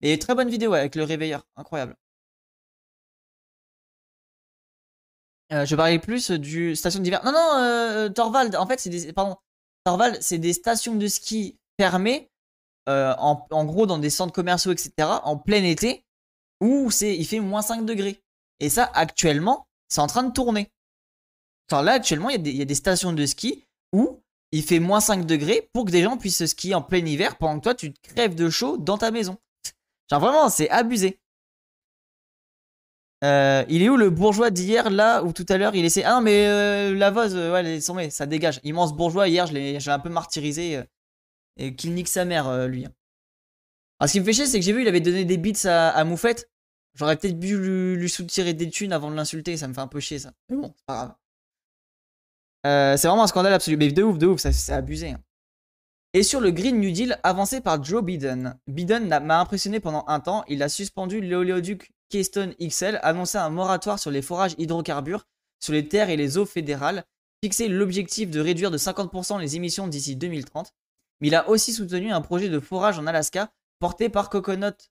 Et 0.00 0.16
très 0.20 0.36
bonne 0.36 0.48
vidéo 0.48 0.74
avec 0.74 0.94
le 0.94 1.02
réveilleur, 1.02 1.44
incroyable. 1.56 1.96
Euh, 5.52 5.64
je 5.64 5.74
parlais 5.76 5.98
plus 5.98 6.30
du 6.30 6.76
station 6.76 7.00
d'hiver. 7.00 7.22
Non, 7.24 7.32
non, 7.32 7.62
euh, 7.62 8.08
Torvald, 8.10 8.54
en 8.56 8.66
fait, 8.66 8.78
c'est 8.80 8.90
des. 8.90 9.12
Pardon. 9.12 9.36
intervalles, 9.86 10.18
c'est 10.20 10.38
des 10.38 10.52
stations 10.52 10.94
de 10.94 11.06
ski 11.06 11.56
fermées, 11.80 12.28
euh, 12.88 13.14
en, 13.18 13.46
en 13.50 13.64
gros 13.64 13.86
dans 13.86 13.98
des 13.98 14.10
centres 14.10 14.32
commerciaux, 14.34 14.72
etc., 14.72 14.92
en 15.24 15.36
plein 15.38 15.64
été, 15.64 16.04
où 16.60 16.90
il 17.00 17.26
fait 17.26 17.40
moins 17.40 17.62
5 17.62 17.86
degrés. 17.86 18.18
Et 18.60 18.68
ça, 18.68 18.90
actuellement, 18.94 19.66
c'est 19.88 20.00
en 20.00 20.06
train 20.06 20.24
de 20.24 20.32
tourner. 20.32 20.68
Enfin, 21.70 21.82
là, 21.82 21.92
actuellement, 21.92 22.28
il 22.28 22.32
y, 22.32 22.36
a 22.36 22.42
des- 22.42 22.50
il 22.50 22.56
y 22.56 22.62
a 22.62 22.66
des 22.66 22.74
stations 22.74 23.12
de 23.12 23.24
ski 23.26 23.64
où 23.94 24.20
il 24.52 24.62
fait 24.62 24.80
moins 24.80 25.00
5 25.00 25.24
degrés 25.26 25.68
pour 25.72 25.84
que 25.84 25.90
des 25.90 26.02
gens 26.02 26.16
puissent 26.18 26.44
skier 26.46 26.74
en 26.74 26.82
plein 26.82 27.04
hiver 27.04 27.36
pendant 27.38 27.58
que 27.58 27.64
toi, 27.64 27.74
tu 27.74 27.92
te 27.92 28.00
crèves 28.14 28.34
de 28.34 28.50
chaud 28.50 28.76
dans 28.78 28.98
ta 28.98 29.10
maison. 29.10 29.36
Genre 30.10 30.20
vraiment, 30.20 30.48
c'est 30.50 30.68
abusé. 30.70 31.18
Euh, 33.24 33.64
il 33.68 33.82
est 33.82 33.88
où 33.88 33.96
le 33.96 34.10
bourgeois 34.10 34.50
d'hier, 34.50 34.90
là, 34.90 35.22
ou 35.24 35.32
tout 35.32 35.46
à 35.48 35.58
l'heure, 35.58 35.74
il 35.74 35.84
essaie... 35.84 36.04
Ah 36.04 36.14
non, 36.14 36.20
mais 36.20 36.46
euh, 36.46 36.94
la 36.94 37.10
vase, 37.10 37.34
euh, 37.34 37.52
ouais, 37.52 38.10
ça 38.10 38.26
dégage. 38.26 38.60
Immense 38.62 38.94
bourgeois, 38.94 39.28
hier, 39.28 39.46
je 39.46 39.54
l'ai 39.54 39.88
un 39.88 39.98
peu 39.98 40.08
martyrisé. 40.08 40.82
et 41.56 41.74
qu'il 41.74 41.94
nique 41.94 42.08
sa 42.08 42.24
mère, 42.24 42.68
lui. 42.68 42.84
Alors, 43.98 44.08
ce 44.08 44.12
qui 44.12 44.20
me 44.20 44.24
fait 44.24 44.32
chier, 44.32 44.46
c'est 44.46 44.60
que 44.60 44.64
j'ai 44.64 44.72
vu, 44.72 44.82
il 44.82 44.88
avait 44.88 45.00
donné 45.00 45.24
des 45.24 45.36
beats 45.36 45.68
à, 45.68 46.04
Moufette. 46.04 46.48
J'aurais 46.94 47.16
peut-être 47.16 47.38
dû 47.38 47.58
lui, 47.96 48.08
soutirer 48.08 48.54
des 48.54 48.70
thunes 48.70 48.92
avant 48.92 49.10
de 49.10 49.16
l'insulter, 49.16 49.56
ça 49.56 49.68
me 49.68 49.74
fait 49.74 49.80
un 49.80 49.88
peu 49.88 50.00
chier, 50.00 50.20
ça. 50.20 50.32
Mais 50.48 50.56
bon, 50.56 50.72
c'est 50.76 50.86
pas 50.86 50.94
grave. 50.94 51.14
C'est 52.98 53.08
vraiment 53.08 53.24
un 53.24 53.28
scandale 53.28 53.52
absolu. 53.54 53.76
Mais 53.76 53.90
de 53.90 54.02
ouf, 54.02 54.18
de 54.18 54.26
ouf, 54.26 54.40
ça 54.40 54.52
c'est 54.52 54.72
abusé. 54.72 55.10
hein. 55.10 55.20
Et 56.14 56.22
sur 56.22 56.40
le 56.40 56.50
Green 56.50 56.80
New 56.80 56.90
Deal 56.90 57.18
avancé 57.22 57.60
par 57.60 57.82
Joe 57.82 58.02
Biden. 58.02 58.58
Biden 58.66 59.08
m'a 59.08 59.40
impressionné 59.40 59.78
pendant 59.80 60.04
un 60.08 60.20
temps. 60.20 60.44
Il 60.48 60.62
a 60.62 60.68
suspendu 60.68 61.20
l'éoléoduc 61.20 61.92
Keystone 62.08 62.54
XL, 62.60 62.98
annoncé 63.02 63.38
un 63.38 63.50
moratoire 63.50 63.98
sur 63.98 64.10
les 64.10 64.22
forages 64.22 64.54
hydrocarbures 64.58 65.26
sur 65.60 65.72
les 65.72 65.88
terres 65.88 66.10
et 66.10 66.16
les 66.16 66.38
eaux 66.38 66.46
fédérales, 66.46 67.04
fixé 67.42 67.68
l'objectif 67.68 68.30
de 68.30 68.40
réduire 68.40 68.70
de 68.70 68.78
50% 68.78 69.38
les 69.40 69.56
émissions 69.56 69.88
d'ici 69.88 70.16
2030. 70.16 70.72
Mais 71.20 71.28
il 71.28 71.34
a 71.34 71.48
aussi 71.48 71.72
soutenu 71.72 72.12
un 72.12 72.20
projet 72.20 72.48
de 72.48 72.60
forage 72.60 72.98
en 72.98 73.06
Alaska 73.06 73.52
porté 73.80 74.08
par 74.08 74.30
Coconut, 74.30 74.90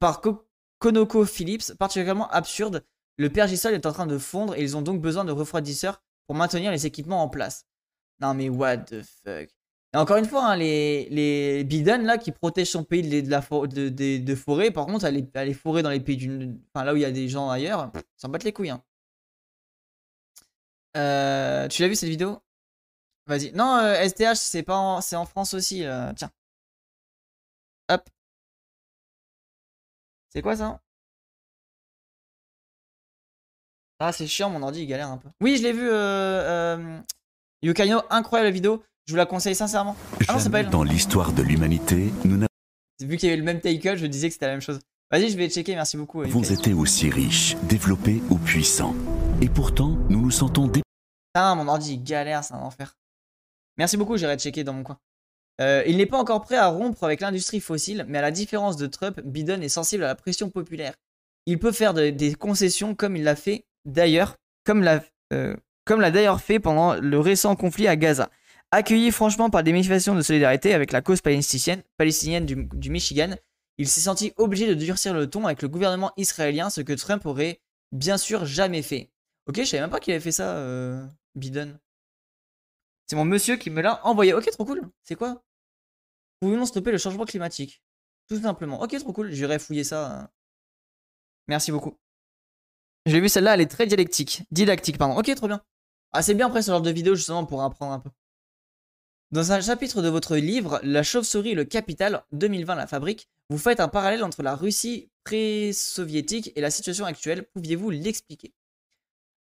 par 0.00 0.20
Co- 0.20 0.46
ConocoPhillips, 0.80 1.74
particulièrement 1.78 2.28
absurde. 2.30 2.84
Le 3.16 3.30
pergisol 3.30 3.74
est 3.74 3.86
en 3.86 3.92
train 3.92 4.06
de 4.06 4.18
fondre 4.18 4.54
et 4.56 4.62
ils 4.62 4.76
ont 4.76 4.82
donc 4.82 5.00
besoin 5.00 5.24
de 5.24 5.32
refroidisseurs 5.32 6.02
pour 6.26 6.36
maintenir 6.36 6.70
les 6.70 6.86
équipements 6.86 7.22
en 7.22 7.28
place. 7.28 7.64
Non 8.20 8.34
mais 8.34 8.48
what 8.48 8.78
the 8.78 9.02
fuck? 9.02 9.48
Et 9.94 9.96
encore 9.96 10.18
une 10.18 10.26
fois, 10.26 10.44
hein, 10.46 10.56
les, 10.56 11.08
les 11.10 11.64
là 12.04 12.18
qui 12.18 12.30
protègent 12.32 12.70
son 12.70 12.84
pays 12.84 13.02
de, 13.02 13.20
de 13.22 13.30
la 13.30 13.40
de, 13.40 14.70
par 14.70 14.86
contre, 14.86 15.06
elle 15.06 15.16
est, 15.16 15.30
elle 15.34 15.48
est 15.48 15.54
forêt 15.54 15.82
dans 15.82 15.90
les 15.90 16.00
pays 16.00 16.16
du. 16.16 16.50
Enfin 16.74 16.84
là 16.84 16.92
où 16.92 16.96
il 16.96 17.02
y 17.02 17.04
a 17.06 17.10
des 17.10 17.28
gens 17.28 17.48
ailleurs, 17.50 17.90
s'en 18.16 18.28
battent 18.28 18.44
les 18.44 18.52
couilles. 18.52 18.70
hein. 18.70 18.82
Euh, 20.96 21.68
tu 21.68 21.82
l'as 21.82 21.88
vu 21.88 21.94
cette 21.96 22.08
vidéo? 22.08 22.42
Vas-y. 23.26 23.52
Non, 23.52 23.76
euh, 23.78 23.94
STH, 24.08 24.36
c'est 24.36 24.62
pas 24.64 24.76
en, 24.76 25.00
c'est 25.00 25.16
en 25.16 25.26
France 25.26 25.54
aussi. 25.54 25.84
euh, 25.84 26.12
Tiens. 26.14 26.30
Hop. 27.88 28.08
C'est 30.30 30.40
quoi 30.42 30.56
ça? 30.56 30.80
Ah, 34.00 34.12
c'est 34.12 34.26
chiant, 34.26 34.50
mon 34.50 34.62
ordi 34.62 34.82
il 34.82 34.86
galère 34.86 35.08
un 35.08 35.18
peu. 35.18 35.28
Oui, 35.40 35.56
je 35.56 35.62
l'ai 35.64 35.72
vu, 35.72 35.88
euh, 35.88 35.92
euh, 36.78 37.00
Yukaino, 37.62 38.02
incroyable 38.10 38.52
vidéo. 38.52 38.82
Je 39.08 39.14
vous 39.14 39.16
la 39.16 39.24
conseille 39.24 39.54
sincèrement. 39.54 39.96
Ah 40.28 40.34
non, 40.34 40.38
c'est 40.38 40.50
pas 40.50 40.58
Jamais 40.58 40.58
elle. 40.58 40.68
dans 40.70 40.82
l'histoire 40.82 41.32
de 41.32 41.40
l'humanité, 41.40 42.12
nous 42.26 42.44
Vu 43.00 43.16
qu'il 43.16 43.30
y 43.30 43.32
avait 43.32 43.38
le 43.38 43.42
même 43.42 43.58
take 43.58 43.96
je 43.96 44.04
disais 44.04 44.28
que 44.28 44.34
c'était 44.34 44.44
la 44.44 44.52
même 44.52 44.60
chose. 44.60 44.80
Vas-y, 45.10 45.30
je 45.30 45.38
vais 45.38 45.48
checker, 45.48 45.74
merci 45.74 45.96
beaucoup. 45.96 46.22
n'avons 46.22 46.40
Yukaino. 46.42 46.60
été 46.60 46.74
aussi 46.74 47.08
riches, 47.08 47.56
développés 47.62 48.20
ou 48.28 48.36
puissants. 48.36 48.94
Et 49.40 49.48
pourtant, 49.48 49.96
nous 50.10 50.20
nous 50.20 50.30
sentons 50.30 50.66
dé- 50.66 50.82
Putain, 51.32 51.54
mon 51.54 51.68
ordi 51.68 51.94
il 51.94 52.04
galère, 52.04 52.44
c'est 52.44 52.52
un 52.52 52.58
enfer. 52.58 52.96
Merci 53.78 53.96
beaucoup, 53.96 54.18
j'irai 54.18 54.36
checker 54.36 54.62
dans 54.62 54.74
mon 54.74 54.82
coin. 54.82 54.98
Euh, 55.62 55.82
il 55.86 55.96
n'est 55.96 56.04
pas 56.04 56.18
encore 56.18 56.42
prêt 56.42 56.56
à 56.56 56.66
rompre 56.68 57.02
avec 57.04 57.22
l'industrie 57.22 57.60
fossile, 57.60 58.04
mais 58.08 58.18
à 58.18 58.22
la 58.22 58.30
différence 58.30 58.76
de 58.76 58.86
Trump, 58.86 59.20
Biden 59.24 59.62
est 59.62 59.70
sensible 59.70 60.04
à 60.04 60.08
la 60.08 60.16
pression 60.16 60.50
populaire. 60.50 60.92
Il 61.46 61.58
peut 61.58 61.72
faire 61.72 61.94
de- 61.94 62.10
des 62.10 62.34
concessions 62.34 62.94
comme 62.94 63.16
il 63.16 63.22
l'a 63.24 63.36
fait 63.36 63.64
d'ailleurs, 63.86 64.36
comme 64.66 64.82
l'a 64.82 65.02
euh, 65.32 65.56
comme 65.86 66.02
l'a 66.02 66.10
d'ailleurs 66.10 66.42
fait 66.42 66.60
pendant 66.60 66.96
le 66.96 67.18
récent 67.18 67.56
conflit 67.56 67.88
à 67.88 67.96
Gaza. 67.96 68.28
Accueilli 68.70 69.10
franchement 69.12 69.48
par 69.48 69.62
des 69.62 69.72
manifestations 69.72 70.14
de 70.14 70.20
solidarité 70.20 70.74
avec 70.74 70.92
la 70.92 71.00
cause 71.00 71.20
palestinienne, 71.22 71.82
du, 72.44 72.90
Michigan, 72.90 73.34
il 73.78 73.88
s'est 73.88 74.02
senti 74.02 74.32
obligé 74.36 74.66
de 74.66 74.74
durcir 74.74 75.14
le 75.14 75.28
ton 75.28 75.46
avec 75.46 75.62
le 75.62 75.68
gouvernement 75.68 76.12
israélien, 76.16 76.68
ce 76.68 76.82
que 76.82 76.92
Trump 76.92 77.24
aurait 77.24 77.62
bien 77.92 78.18
sûr 78.18 78.44
jamais 78.44 78.82
fait. 78.82 79.10
Ok, 79.46 79.56
je 79.56 79.64
savais 79.64 79.80
même 79.80 79.90
pas 79.90 80.00
qu'il 80.00 80.12
avait 80.12 80.22
fait 80.22 80.32
ça, 80.32 80.56
euh, 80.58 81.06
Biden. 81.34 81.78
C'est 83.06 83.16
mon 83.16 83.24
monsieur 83.24 83.56
qui 83.56 83.70
me 83.70 83.80
l'a 83.80 84.04
envoyé. 84.06 84.34
Ok, 84.34 84.50
trop 84.50 84.66
cool. 84.66 84.82
C'est 85.02 85.14
quoi? 85.14 85.42
Pouvons-nous 86.40 86.66
stopper 86.66 86.92
le 86.92 86.98
changement 86.98 87.24
climatique? 87.24 87.82
Tout 88.28 88.38
simplement. 88.38 88.82
Ok, 88.82 88.98
trop 88.98 89.14
cool. 89.14 89.32
J'irai 89.32 89.58
fouiller 89.58 89.84
ça. 89.84 90.12
hein. 90.12 90.30
Merci 91.46 91.72
beaucoup. 91.72 91.98
J'ai 93.06 93.20
vu 93.20 93.30
celle-là, 93.30 93.54
elle 93.54 93.62
est 93.62 93.66
très 93.70 93.86
dialectique. 93.86 94.42
Didactique, 94.50 94.98
pardon. 94.98 95.16
Ok, 95.18 95.34
trop 95.34 95.48
bien. 95.48 95.62
Ah, 96.12 96.22
c'est 96.22 96.34
bien 96.34 96.48
après 96.48 96.60
ce 96.60 96.70
genre 96.70 96.82
de 96.82 96.90
vidéo 96.90 97.14
justement 97.14 97.46
pour 97.46 97.62
apprendre 97.62 97.92
un 97.92 98.00
peu. 98.00 98.10
Dans 99.30 99.52
un 99.52 99.60
chapitre 99.60 100.00
de 100.00 100.08
votre 100.08 100.36
livre, 100.36 100.80
La 100.82 101.02
chauve-souris 101.02 101.50
et 101.50 101.54
le 101.54 101.66
capital, 101.66 102.24
2020 102.32 102.74
la 102.76 102.86
fabrique, 102.86 103.28
vous 103.50 103.58
faites 103.58 103.78
un 103.78 103.88
parallèle 103.88 104.24
entre 104.24 104.42
la 104.42 104.56
Russie 104.56 105.10
pré-soviétique 105.24 106.50
et 106.56 106.62
la 106.62 106.70
situation 106.70 107.04
actuelle. 107.04 107.44
Pouviez-vous 107.52 107.90
l'expliquer? 107.90 108.54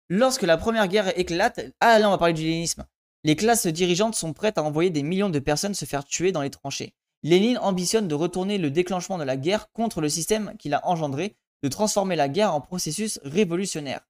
Lorsque 0.10 0.42
la 0.42 0.58
première 0.58 0.90
guerre 0.90 1.18
éclate, 1.18 1.62
ah 1.80 2.00
là 2.00 2.10
on 2.10 2.12
va 2.12 2.18
parler 2.18 2.34
du 2.34 2.44
léninisme. 2.44 2.86
Les 3.24 3.38
classes 3.38 3.66
dirigeantes 3.66 4.16
sont 4.16 4.34
prêtes 4.34 4.58
à 4.58 4.64
envoyer 4.64 4.90
des 4.90 5.04
millions 5.04 5.30
de 5.30 5.40
personnes 5.40 5.74
se 5.74 5.86
faire 5.86 6.04
tuer 6.04 6.34
dans 6.34 6.42
les 6.42 6.50
tranchées. 6.50 6.94
Lénine 7.24 7.58
ambitionne 7.58 8.10
de 8.10 8.16
retourner 8.16 8.58
le 8.58 8.70
déclenchement 8.70 9.18
de 9.18 9.24
la 9.24 9.38
guerre 9.38 9.72
contre 9.72 10.02
le 10.02 10.10
système 10.10 10.54
qu'il 10.58 10.74
a 10.74 10.86
engendré, 10.86 11.38
de 11.64 11.70
transformer 11.70 12.18
la 12.18 12.28
guerre 12.28 12.54
en 12.54 12.60
processus 12.60 13.22
révolutionnaire. 13.24 14.02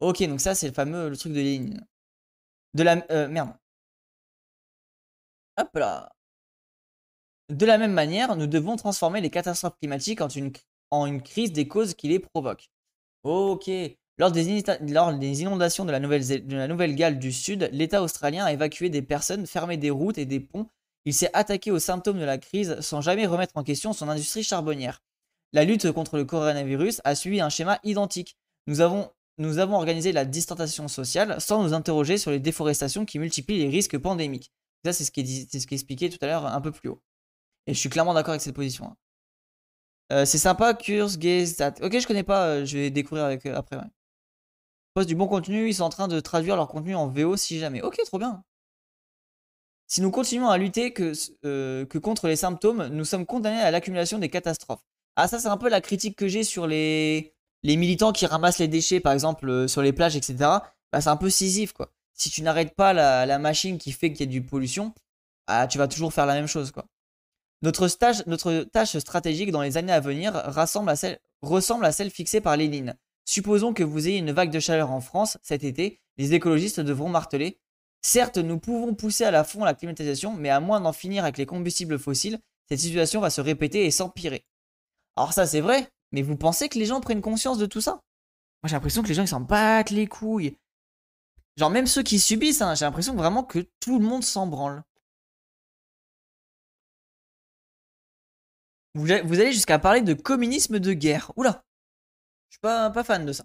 Ok, 0.00 0.22
donc 0.24 0.42
ça 0.42 0.54
c'est 0.54 0.68
le 0.68 0.74
fameux 0.74 1.08
le 1.08 1.16
truc 1.16 1.32
de 1.32 1.40
Lénine. 1.40 1.86
De 2.74 2.82
la 2.82 3.02
euh, 3.10 3.26
merde. 3.28 3.54
Hop 5.56 5.70
là. 5.74 6.10
De 7.50 7.66
la 7.66 7.78
même 7.78 7.92
manière, 7.92 8.36
nous 8.36 8.46
devons 8.46 8.76
transformer 8.76 9.20
les 9.20 9.30
catastrophes 9.30 9.76
climatiques 9.78 10.20
en 10.90 11.04
une, 11.06 11.22
crise 11.22 11.52
des 11.52 11.68
causes 11.68 11.94
qui 11.94 12.08
les 12.08 12.18
provoquent. 12.18 12.70
Ok. 13.22 13.70
Lors 14.16 14.30
des, 14.30 14.48
inondations 14.48 15.84
de 15.84 15.92
la 15.92 16.00
Nouvelle- 16.00 16.46
de 16.46 16.56
la 16.56 16.68
Nouvelle-Galles 16.68 17.18
du 17.18 17.32
Sud, 17.32 17.68
l'État 17.72 18.02
australien 18.02 18.44
a 18.44 18.52
évacué 18.52 18.88
des 18.88 19.02
personnes, 19.02 19.46
fermé 19.46 19.76
des 19.76 19.90
routes 19.90 20.18
et 20.18 20.24
des 20.24 20.40
ponts. 20.40 20.68
Il 21.04 21.12
s'est 21.12 21.30
attaqué 21.34 21.70
aux 21.70 21.78
symptômes 21.78 22.18
de 22.18 22.24
la 22.24 22.38
crise 22.38 22.80
sans 22.80 23.00
jamais 23.00 23.26
remettre 23.26 23.56
en 23.56 23.64
question 23.64 23.92
son 23.92 24.08
industrie 24.08 24.42
charbonnière. 24.44 25.02
La 25.52 25.64
lutte 25.64 25.90
contre 25.92 26.16
le 26.16 26.24
coronavirus 26.24 27.00
a 27.04 27.14
suivi 27.14 27.40
un 27.40 27.50
schéma 27.50 27.78
identique. 27.84 28.36
Nous 28.66 28.80
avons, 28.80 29.10
nous 29.38 29.58
avons 29.58 29.76
organisé 29.76 30.12
la 30.12 30.24
distanciation 30.24 30.88
sociale 30.88 31.40
sans 31.40 31.62
nous 31.62 31.74
interroger 31.74 32.16
sur 32.16 32.30
les 32.30 32.40
déforestations 32.40 33.04
qui 33.04 33.18
multiplient 33.18 33.58
les 33.58 33.68
risques 33.68 33.98
pandémiques. 33.98 34.50
Ça, 34.84 34.92
c'est 34.92 35.04
ce 35.04 35.10
qui 35.10 35.20
est, 35.20 35.72
expliqué 35.72 36.10
tout 36.10 36.18
à 36.20 36.26
l'heure 36.26 36.46
un 36.46 36.60
peu 36.60 36.72
plus 36.72 36.88
haut. 36.90 37.02
Et 37.66 37.74
je 37.74 37.78
suis 37.78 37.88
clairement 37.88 38.14
d'accord 38.14 38.32
avec 38.32 38.42
cette 38.42 38.54
position. 38.54 38.86
hein. 38.86 38.96
Euh, 40.12 40.24
c'est 40.26 40.38
sympa, 40.38 40.74
Curse, 40.74 41.18
Gaze, 41.18 41.56
That. 41.56 41.74
Ok, 41.82 41.98
je 41.98 42.06
connais 42.06 42.22
pas, 42.22 42.46
euh, 42.46 42.64
je 42.66 42.76
vais 42.76 42.90
découvrir 42.90 43.24
avec, 43.24 43.46
euh, 43.46 43.56
après. 43.56 43.76
Ouais. 43.76 43.84
Poste 44.94 45.08
du 45.08 45.14
bon 45.14 45.26
contenu, 45.26 45.68
ils 45.68 45.74
sont 45.74 45.84
en 45.84 45.88
train 45.88 46.08
de 46.08 46.20
traduire 46.20 46.56
leur 46.56 46.68
contenu 46.68 46.94
en 46.94 47.08
VO 47.08 47.36
si 47.36 47.58
jamais. 47.58 47.82
Ok, 47.82 47.96
trop 48.04 48.18
bien. 48.18 48.44
Si 49.86 50.02
nous 50.02 50.10
continuons 50.10 50.48
à 50.48 50.58
lutter 50.58 50.92
que, 50.92 51.98
contre 51.98 52.28
les 52.28 52.36
symptômes, 52.36 52.88
nous 52.88 53.04
sommes 53.04 53.26
condamnés 53.26 53.60
à 53.60 53.70
l'accumulation 53.70 54.18
des 54.18 54.28
catastrophes. 54.28 54.84
Ah, 55.16 55.28
ça, 55.28 55.38
c'est 55.38 55.48
un 55.48 55.56
peu 55.56 55.68
la 55.68 55.80
critique 55.80 56.16
que 56.16 56.28
j'ai 56.28 56.44
sur 56.44 56.66
les, 56.66 57.34
les 57.62 57.76
militants 57.76 58.12
qui 58.12 58.26
ramassent 58.26 58.58
les 58.58 58.68
déchets, 58.68 59.00
par 59.00 59.12
exemple, 59.12 59.68
sur 59.68 59.82
les 59.82 59.92
plages, 59.92 60.16
etc. 60.16 60.36
Bah, 60.92 61.00
c'est 61.00 61.08
un 61.10 61.16
peu 61.16 61.30
scisif, 61.30 61.72
quoi. 61.72 61.93
Si 62.14 62.30
tu 62.30 62.42
n'arrêtes 62.42 62.74
pas 62.74 62.92
la, 62.92 63.38
machine 63.38 63.78
qui 63.78 63.92
fait 63.92 64.12
qu'il 64.12 64.26
y 64.26 64.28
a 64.28 64.32
du 64.32 64.42
pollution, 64.42 64.94
ah, 65.46 65.66
tu 65.66 65.78
vas 65.78 65.88
toujours 65.88 66.12
faire 66.12 66.26
la 66.26 66.34
même 66.34 66.46
chose, 66.46 66.70
quoi. 66.70 66.86
Notre, 67.62 67.88
notre 68.26 68.64
tâche 68.64 68.98
stratégique 68.98 69.50
dans 69.50 69.62
les 69.62 69.76
années 69.76 69.92
à 69.92 70.00
venir 70.00 70.34
ressemble 70.46 70.90
à 70.90 71.92
celle 71.92 72.10
fixée 72.10 72.40
par 72.40 72.56
Lénine. 72.56 72.94
Supposons 73.24 73.72
que 73.72 73.82
vous 73.82 74.06
ayez 74.06 74.18
une 74.18 74.32
vague 74.32 74.50
de 74.50 74.60
chaleur 74.60 74.90
en 74.90 75.00
France 75.00 75.38
cet 75.42 75.64
été, 75.64 76.00
les 76.18 76.34
écologistes 76.34 76.80
devront 76.80 77.08
marteler. 77.08 77.58
Certes, 78.02 78.36
nous 78.36 78.58
pouvons 78.58 78.94
pousser 78.94 79.24
à 79.24 79.30
la 79.30 79.44
fond 79.44 79.64
la 79.64 79.72
climatisation, 79.72 80.34
mais 80.34 80.50
à 80.50 80.60
moins 80.60 80.80
d'en 80.80 80.92
finir 80.92 81.24
avec 81.24 81.38
les 81.38 81.46
combustibles 81.46 81.98
fossiles, 81.98 82.38
cette 82.68 82.80
situation 82.80 83.20
va 83.20 83.30
se 83.30 83.40
répéter 83.40 83.86
et 83.86 83.90
s'empirer. 83.90 84.44
Alors 85.16 85.32
ça 85.32 85.46
c'est 85.46 85.60
vrai, 85.60 85.88
mais 86.12 86.22
vous 86.22 86.36
pensez 86.36 86.68
que 86.68 86.78
les 86.78 86.86
gens 86.86 87.00
prennent 87.00 87.22
conscience 87.22 87.58
de 87.58 87.66
tout 87.66 87.80
ça? 87.80 87.92
Moi 88.62 88.68
j'ai 88.68 88.74
l'impression 88.74 89.02
que 89.02 89.08
les 89.08 89.14
gens 89.14 89.22
ils 89.22 89.28
s'en 89.28 89.40
battent 89.40 89.90
les 89.90 90.06
couilles. 90.06 90.56
Genre 91.56 91.70
même 91.70 91.86
ceux 91.86 92.02
qui 92.02 92.18
subissent, 92.18 92.62
hein, 92.62 92.74
j'ai 92.74 92.84
l'impression 92.84 93.14
vraiment 93.14 93.44
que 93.44 93.60
tout 93.80 93.98
le 93.98 94.04
monde 94.04 94.24
s'en 94.24 94.46
branle. 94.46 94.82
Vous, 98.94 99.10
allez 99.10 99.52
jusqu'à 99.52 99.78
parler 99.80 100.02
de 100.02 100.14
communisme 100.14 100.78
de 100.78 100.92
guerre. 100.92 101.32
Oula 101.36 101.64
Je 102.48 102.54
suis 102.54 102.60
pas, 102.60 102.92
fan 103.04 103.26
de 103.26 103.32
ça. 103.32 103.44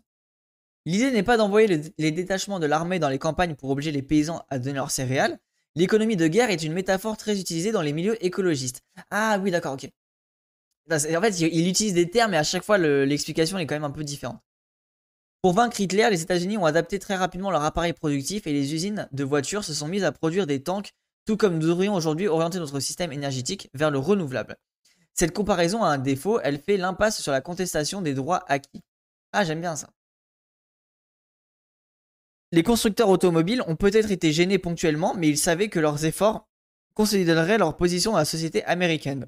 L'idée 0.85 1.11
n'est 1.11 1.23
pas 1.23 1.37
d'envoyer 1.37 1.67
les, 1.67 1.93
les 1.97 2.11
détachements 2.11 2.59
de 2.59 2.67
l'armée 2.67 2.99
dans 2.99 3.09
les 3.09 3.19
campagnes 3.19 3.55
pour 3.55 3.69
obliger 3.71 3.91
les 3.91 4.03
paysans 4.03 4.45
à 4.49 4.59
donner 4.59 4.75
leurs 4.75 4.91
céréales. 4.91 5.39
L'économie 5.75 6.15
de 6.15 6.27
guerre 6.27 6.51
est 6.51 6.63
une 6.63 6.73
métaphore 6.73 7.17
très 7.17 7.39
utilisée 7.39 7.71
dans 7.71 7.81
les 7.81 7.93
milieux 7.93 8.23
écologistes. 8.23 8.83
Ah 9.11 9.39
oui, 9.41 9.51
d'accord, 9.51 9.73
ok. 9.73 9.89
En 10.91 11.21
fait, 11.21 11.39
il 11.41 11.67
utilise 11.67 11.93
des 11.93 12.09
termes 12.09 12.33
et 12.33 12.37
à 12.37 12.43
chaque 12.43 12.63
fois 12.63 12.77
l'explication 12.77 13.57
est 13.59 13.67
quand 13.67 13.75
même 13.75 13.83
un 13.83 13.91
peu 13.91 14.03
différente. 14.03 14.41
Pour 15.41 15.53
vaincre 15.53 15.79
Hitler, 15.79 16.09
les 16.09 16.21
États-Unis 16.21 16.57
ont 16.57 16.65
adapté 16.65 16.99
très 16.99 17.15
rapidement 17.15 17.49
leur 17.49 17.63
appareil 17.63 17.93
productif 17.93 18.45
et 18.45 18.51
les 18.51 18.73
usines 18.73 19.07
de 19.13 19.23
voitures 19.23 19.63
se 19.63 19.73
sont 19.73 19.87
mises 19.87 20.03
à 20.03 20.11
produire 20.11 20.45
des 20.45 20.61
tanks, 20.61 20.91
tout 21.25 21.37
comme 21.37 21.53
nous 21.53 21.67
devrions 21.67 21.93
aujourd'hui 21.93 22.27
orienter 22.27 22.59
notre 22.59 22.81
système 22.81 23.13
énergétique 23.13 23.69
vers 23.73 23.89
le 23.89 23.99
renouvelable. 23.99 24.57
Cette 25.13 25.33
comparaison 25.33 25.81
a 25.81 25.87
un 25.87 25.97
défaut, 25.97 26.41
elle 26.41 26.59
fait 26.59 26.75
l'impasse 26.75 27.21
sur 27.21 27.31
la 27.31 27.39
contestation 27.39 28.01
des 28.01 28.13
droits 28.13 28.43
acquis. 28.51 28.83
Ah, 29.31 29.45
j'aime 29.45 29.61
bien 29.61 29.77
ça. 29.77 29.89
Les 32.51 32.63
constructeurs 32.63 33.09
automobiles 33.09 33.63
ont 33.67 33.75
peut-être 33.75 34.11
été 34.11 34.33
gênés 34.33 34.57
ponctuellement, 34.57 35.13
mais 35.15 35.29
ils 35.29 35.37
savaient 35.37 35.69
que 35.69 35.79
leurs 35.79 36.03
efforts 36.03 36.49
consolideraient 36.95 37.59
leur 37.59 37.77
position 37.77 38.11
dans 38.11 38.17
la 38.17 38.25
société 38.25 38.63
américaine. 38.65 39.27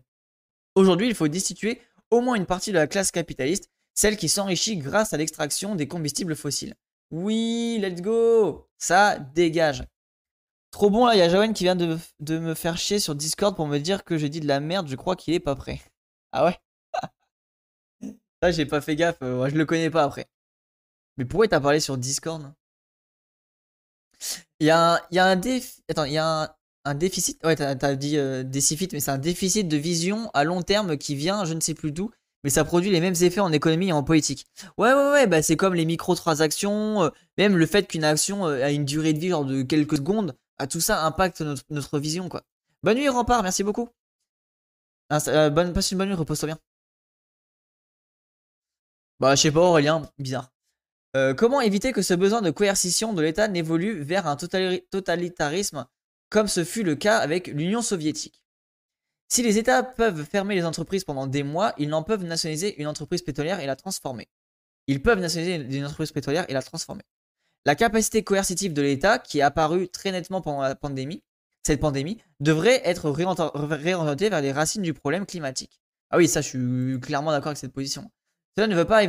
Aujourd'hui, 0.76 1.08
il 1.08 1.16
faut 1.16 1.28
destituer 1.30 1.80
au 2.10 2.20
moins 2.20 2.36
une 2.36 2.46
partie 2.46 2.72
de 2.72 2.78
la 2.78 2.88
classe 2.88 3.12
capitaliste, 3.12 3.70
celle 3.94 4.18
qui 4.18 4.30
s'enrichit 4.30 4.78
grâce 4.78 5.14
à 5.14 5.18
l'extraction 5.18 5.76
des 5.76 5.88
combustibles 5.88 6.36
fossiles. 6.36 6.76
Oui, 7.12 7.78
let's 7.82 8.02
go 8.02 8.70
Ça 8.78 9.20
dégage. 9.20 9.84
Trop 10.72 10.90
bon 10.90 11.06
là, 11.06 11.16
il 11.16 11.20
y 11.20 11.22
a 11.22 11.30
Joanne 11.30 11.54
qui 11.54 11.66
vient 11.66 11.76
de, 11.76 12.00
me 12.40 12.54
faire 12.54 12.78
chier 12.78 13.00
sur 13.00 13.14
Discord 13.16 13.56
pour 13.56 13.68
me 13.68 13.78
dire 13.78 14.06
que 14.06 14.18
j'ai 14.18 14.30
dit 14.30 14.40
de 14.40 14.48
la 14.48 14.62
merde, 14.62 14.88
je 14.88 14.96
crois 14.96 15.18
qu'il 15.18 15.34
est 15.34 15.40
pas 15.42 15.56
prêt. 15.56 15.82
Ah 16.32 16.46
ouais? 16.46 16.58
Ça 18.42 18.52
j'ai 18.52 18.66
pas 18.66 18.80
fait 18.80 18.96
gaffe, 18.96 19.18
euh, 19.22 19.50
je 19.50 19.56
le 19.56 19.66
connais 19.66 19.90
pas 19.90 20.04
après. 20.04 20.28
Mais 21.18 21.26
pourquoi 21.26 21.48
t'as 21.50 21.60
parlé 21.60 21.82
sur 21.82 21.98
Discord? 21.98 22.54
Il 24.60 24.68
y 24.68 24.70
a 24.70 25.02
un, 25.12 25.36
défi... 25.36 25.84
Attends, 25.90 26.06
y 26.06 26.18
a 26.18 26.56
un, 26.86 26.96
déficit... 26.96 27.44
Ouais, 27.44 27.56
t'as 27.56 27.96
dit 27.96 28.18
euh, 28.18 28.44
mais 28.46 29.00
c'est 29.00 29.10
un 29.10 29.18
déficit 29.18 29.68
de 29.68 29.78
vision 29.78 30.30
à 30.34 30.46
long 30.46 30.62
terme 30.62 30.98
qui 30.98 31.16
vient, 31.16 31.44
je 31.44 31.54
ne 31.54 31.60
sais 31.60 31.74
plus 31.74 31.92
d'où, 31.92 32.12
mais 32.44 32.50
ça 32.50 32.64
produit 32.64 32.90
les 32.92 33.02
mêmes 33.02 33.16
effets 33.22 33.40
en 33.40 33.52
économie 33.52 33.90
et 33.90 33.94
en 33.94 34.04
politique. 34.04 34.48
Ouais, 34.78 34.94
ouais, 34.94 35.12
ouais, 35.12 35.28
bah 35.28 35.42
c'est 35.42 35.56
comme 35.56 35.74
les 35.74 35.86
microtransactions, 35.86 37.04
euh, 37.04 37.10
même 37.38 37.58
le 37.58 37.66
fait 37.66 37.88
qu'une 37.88 38.04
action 38.04 38.46
a 38.46 38.72
une 38.72 38.86
durée 38.86 39.14
de 39.14 39.20
vie 39.20 39.30
genre 39.30 39.46
de 39.46 39.62
quelques 39.64 39.98
secondes, 39.98 40.36
tout 40.68 40.82
ça 40.82 41.06
impacte 41.06 41.42
notre, 41.70 42.00
vision, 42.00 42.30
quoi. 42.30 42.44
Bonne 42.84 42.98
nuit, 42.98 43.10
Rempart, 43.10 43.44
merci 43.44 43.64
beaucoup. 43.64 43.90
Ah, 45.10 45.20
euh, 45.28 45.50
bonne, 45.50 45.74
passe 45.74 45.92
une 45.92 45.98
bonne 45.98 46.10
nuit, 46.10 46.16
repose-toi 46.16 46.48
bien. 46.48 46.60
Bah, 49.20 49.36
je 49.36 49.42
sais 49.42 49.52
pas, 49.52 49.60
Aurélien, 49.62 50.10
bizarre. 50.18 50.52
Euh, 51.16 51.34
comment 51.34 51.62
éviter 51.62 51.92
que 51.92 52.02
ce 52.02 52.14
besoin 52.14 52.42
de 52.42 52.52
coercition 52.52 53.14
de 53.14 53.22
l'État 53.22 53.48
n'évolue 53.48 54.02
vers 54.02 54.28
un 54.28 54.38
totalitarisme 54.38 55.86
comme 56.30 56.48
ce 56.48 56.64
fut 56.64 56.84
le 56.84 56.96
cas 56.96 57.18
avec 57.18 57.48
l'Union 57.48 57.82
soviétique? 57.82 58.41
Si 59.32 59.44
les 59.44 59.58
États 59.58 59.82
peuvent 59.82 60.26
fermer 60.26 60.56
les 60.56 60.66
entreprises 60.66 61.06
pendant 61.06 61.26
des 61.26 61.44
mois, 61.44 61.74
ils 61.78 61.88
n'en 61.88 62.04
peuvent 62.04 62.26
nationaliser 62.26 62.82
une 62.82 62.88
entreprise 62.88 63.22
pétrolière 63.22 63.62
et 63.62 63.66
la 63.66 63.78
transformer. 63.78 64.28
Ils 64.88 65.02
peuvent 65.02 65.22
nationaliser 65.22 65.78
une 65.78 65.86
entreprise 65.86 66.12
pétrolière 66.12 66.44
et 66.50 66.54
la 66.54 66.62
transformer. 66.62 67.04
La 67.64 67.76
capacité 67.76 68.26
coercitive 68.26 68.74
de 68.74 68.82
l'État, 68.82 69.20
qui 69.20 69.40
est 69.40 69.42
apparue 69.42 69.88
très 69.88 70.12
nettement 70.12 70.42
pendant 70.42 70.60
la 70.60 70.76
pandémie, 70.76 71.24
cette 71.64 71.80
pandémie, 71.80 72.18
devrait 72.42 72.82
être 72.84 73.10
réorientée 73.10 74.30
vers 74.30 74.42
les 74.42 74.52
racines 74.52 74.82
du 74.82 74.94
problème 74.94 75.26
climatique. 75.26 75.80
Ah 76.10 76.18
oui, 76.18 76.28
ça, 76.28 76.42
je 76.42 76.50
suis 76.50 77.00
clairement 77.00 77.32
d'accord 77.32 77.52
avec 77.52 77.58
cette 77.58 77.72
position. 77.72 78.12
Cela 78.58 78.68
ne 78.68 78.76
veut 78.76 78.84
pas, 78.84 79.02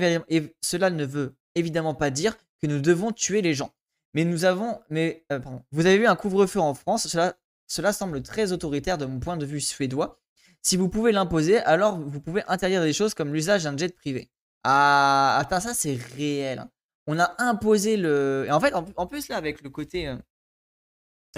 cela 0.60 0.90
ne 0.90 1.04
veut 1.04 1.34
évidemment 1.56 1.96
pas 1.96 2.10
dire 2.10 2.36
que 2.60 2.68
nous 2.68 2.80
devons 2.80 3.10
tuer 3.10 3.42
les 3.42 3.54
gens. 3.54 3.74
Mais 4.14 4.24
nous 4.24 4.44
avons, 4.44 4.80
mais 4.88 5.24
euh, 5.32 5.40
vous 5.72 5.86
avez 5.86 5.98
vu 5.98 6.06
un 6.06 6.14
couvre-feu 6.14 6.60
en 6.60 6.74
France. 6.74 7.08
Cela, 7.08 7.34
cela 7.72 7.92
semble 7.92 8.22
très 8.22 8.52
autoritaire 8.52 8.98
de 8.98 9.06
mon 9.06 9.18
point 9.20 9.36
de 9.36 9.46
vue 9.46 9.60
suédois. 9.60 10.20
Si 10.60 10.76
vous 10.76 10.88
pouvez 10.88 11.12
l'imposer, 11.12 11.58
alors 11.58 11.98
vous 11.98 12.20
pouvez 12.20 12.42
interdire 12.46 12.82
des 12.82 12.92
choses 12.92 13.14
comme 13.14 13.32
l'usage 13.32 13.64
d'un 13.64 13.76
jet 13.76 13.96
privé. 13.96 14.30
Ah, 14.64 15.38
attends, 15.40 15.60
ça 15.60 15.74
c'est 15.74 15.94
réel. 15.94 16.60
Hein 16.60 16.70
on 17.06 17.18
a 17.18 17.34
imposé 17.38 17.96
le. 17.96 18.44
Et 18.46 18.50
en 18.50 18.60
fait, 18.60 18.74
en, 18.74 19.06
plus, 19.06 19.28
là, 19.28 19.36
avec 19.36 19.62
le 19.62 19.70
côté 19.70 20.08
euh, 20.08 20.16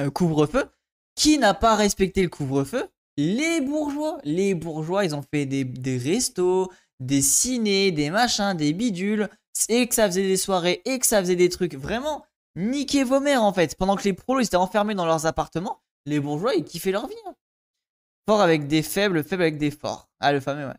euh, 0.00 0.10
couvre-feu, 0.10 0.66
qui 1.14 1.38
n'a 1.38 1.54
pas 1.54 1.76
respecté 1.76 2.22
le 2.22 2.28
couvre-feu? 2.28 2.88
Les 3.16 3.60
bourgeois. 3.60 4.18
Les 4.24 4.54
bourgeois, 4.54 5.04
ils 5.04 5.14
ont 5.14 5.22
fait 5.22 5.46
des, 5.46 5.98
restos, 5.98 6.70
des 7.00 7.22
cinés, 7.22 7.92
des 7.92 8.10
machins, 8.10 8.54
des 8.54 8.72
bidules, 8.72 9.28
et 9.68 9.86
que 9.86 9.94
ça 9.94 10.06
faisait 10.06 10.26
des 10.26 10.36
soirées, 10.36 10.82
et 10.84 10.98
que 10.98 11.06
ça 11.06 11.20
faisait 11.20 11.36
des 11.36 11.48
trucs. 11.48 11.74
Vraiment, 11.74 12.26
niquez 12.56 13.04
vos 13.04 13.20
mères, 13.20 13.44
en 13.44 13.52
fait. 13.52 13.76
Pendant 13.76 13.96
que 13.96 14.04
les 14.04 14.12
prolos, 14.12 14.40
étaient 14.40 14.56
enfermés 14.56 14.94
dans 14.94 15.06
leurs 15.06 15.26
appartements, 15.26 15.80
les 16.06 16.20
bourgeois, 16.20 16.54
ils 16.54 16.64
kiffaient 16.64 16.92
leur 16.92 17.06
vie. 17.06 17.14
Hein. 17.26 17.34
Fort 18.26 18.40
avec 18.40 18.66
des 18.66 18.82
faibles, 18.82 19.22
faibles 19.22 19.42
avec 19.42 19.58
des 19.58 19.70
forts. 19.70 20.08
Ah, 20.20 20.32
le 20.32 20.40
fameux, 20.40 20.66
ouais. 20.66 20.74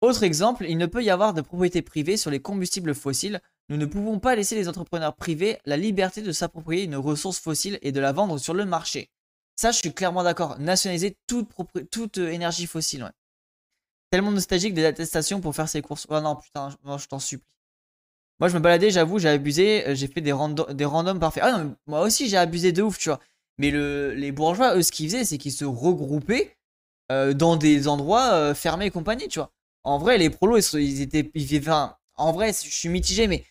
Autre 0.00 0.22
exemple, 0.22 0.64
il 0.68 0.78
ne 0.78 0.86
peut 0.86 1.02
y 1.02 1.10
avoir 1.10 1.34
de 1.34 1.42
propriété 1.42 1.82
privée 1.82 2.16
sur 2.16 2.30
les 2.30 2.40
combustibles 2.40 2.94
fossiles 2.94 3.40
nous 3.70 3.76
ne 3.76 3.86
pouvons 3.86 4.18
pas 4.18 4.34
laisser 4.34 4.56
les 4.56 4.68
entrepreneurs 4.68 5.14
privés 5.14 5.58
la 5.64 5.76
liberté 5.76 6.22
de 6.22 6.32
s'approprier 6.32 6.82
une 6.82 6.96
ressource 6.96 7.38
fossile 7.38 7.78
et 7.82 7.92
de 7.92 8.00
la 8.00 8.10
vendre 8.10 8.36
sur 8.36 8.52
le 8.52 8.66
marché. 8.66 9.10
Ça, 9.54 9.70
je 9.70 9.78
suis 9.78 9.94
clairement 9.94 10.24
d'accord. 10.24 10.58
Nationaliser 10.58 11.16
toute, 11.28 12.18
euh, 12.18 12.30
énergie 12.30 12.66
fossile. 12.66 13.04
Ouais. 13.04 13.10
Tellement 14.10 14.32
nostalgique 14.32 14.74
des 14.74 14.84
attestations 14.84 15.40
pour 15.40 15.54
faire 15.54 15.68
ses 15.68 15.82
courses. 15.82 16.08
Oh 16.10 16.20
non, 16.20 16.34
putain, 16.34 16.70
je 16.70 17.06
t'en 17.06 17.20
supplie. 17.20 17.54
Moi, 18.40 18.48
je 18.48 18.54
me 18.56 18.60
baladais, 18.60 18.90
j'avoue, 18.90 19.20
j'ai 19.20 19.28
abusé. 19.28 19.86
Euh, 19.86 19.94
j'ai 19.94 20.08
fait 20.08 20.20
des, 20.20 20.34
des 20.74 20.84
randoms 20.84 21.20
parfaits. 21.20 21.44
Ah 21.46 21.58
non, 21.58 21.76
moi 21.86 22.00
aussi, 22.00 22.28
j'ai 22.28 22.38
abusé 22.38 22.72
de 22.72 22.82
ouf, 22.82 22.98
tu 22.98 23.10
vois. 23.10 23.20
Mais 23.60 23.70
le, 23.70 24.14
les 24.14 24.32
bourgeois, 24.32 24.74
eux, 24.74 24.82
ce 24.82 24.90
qu'ils 24.90 25.10
faisaient, 25.10 25.24
c'est 25.24 25.36
qu'ils 25.36 25.52
se 25.52 25.66
regroupaient 25.66 26.56
euh, 27.12 27.34
dans 27.34 27.56
des 27.56 27.88
endroits 27.88 28.54
fermés 28.54 28.86
et 28.86 28.90
compagnie, 28.90 29.28
tu 29.28 29.38
vois. 29.38 29.52
En 29.84 29.98
vrai, 29.98 30.16
les 30.16 30.30
prolos, 30.30 30.58
ils, 30.74 31.02
étaient. 31.02 31.30
Ils, 31.34 31.70
en 32.16 32.32
vrai, 32.32 32.52
je 32.52 32.70
suis 32.70 32.88
mitigé, 32.88 33.26
mais 33.26 33.44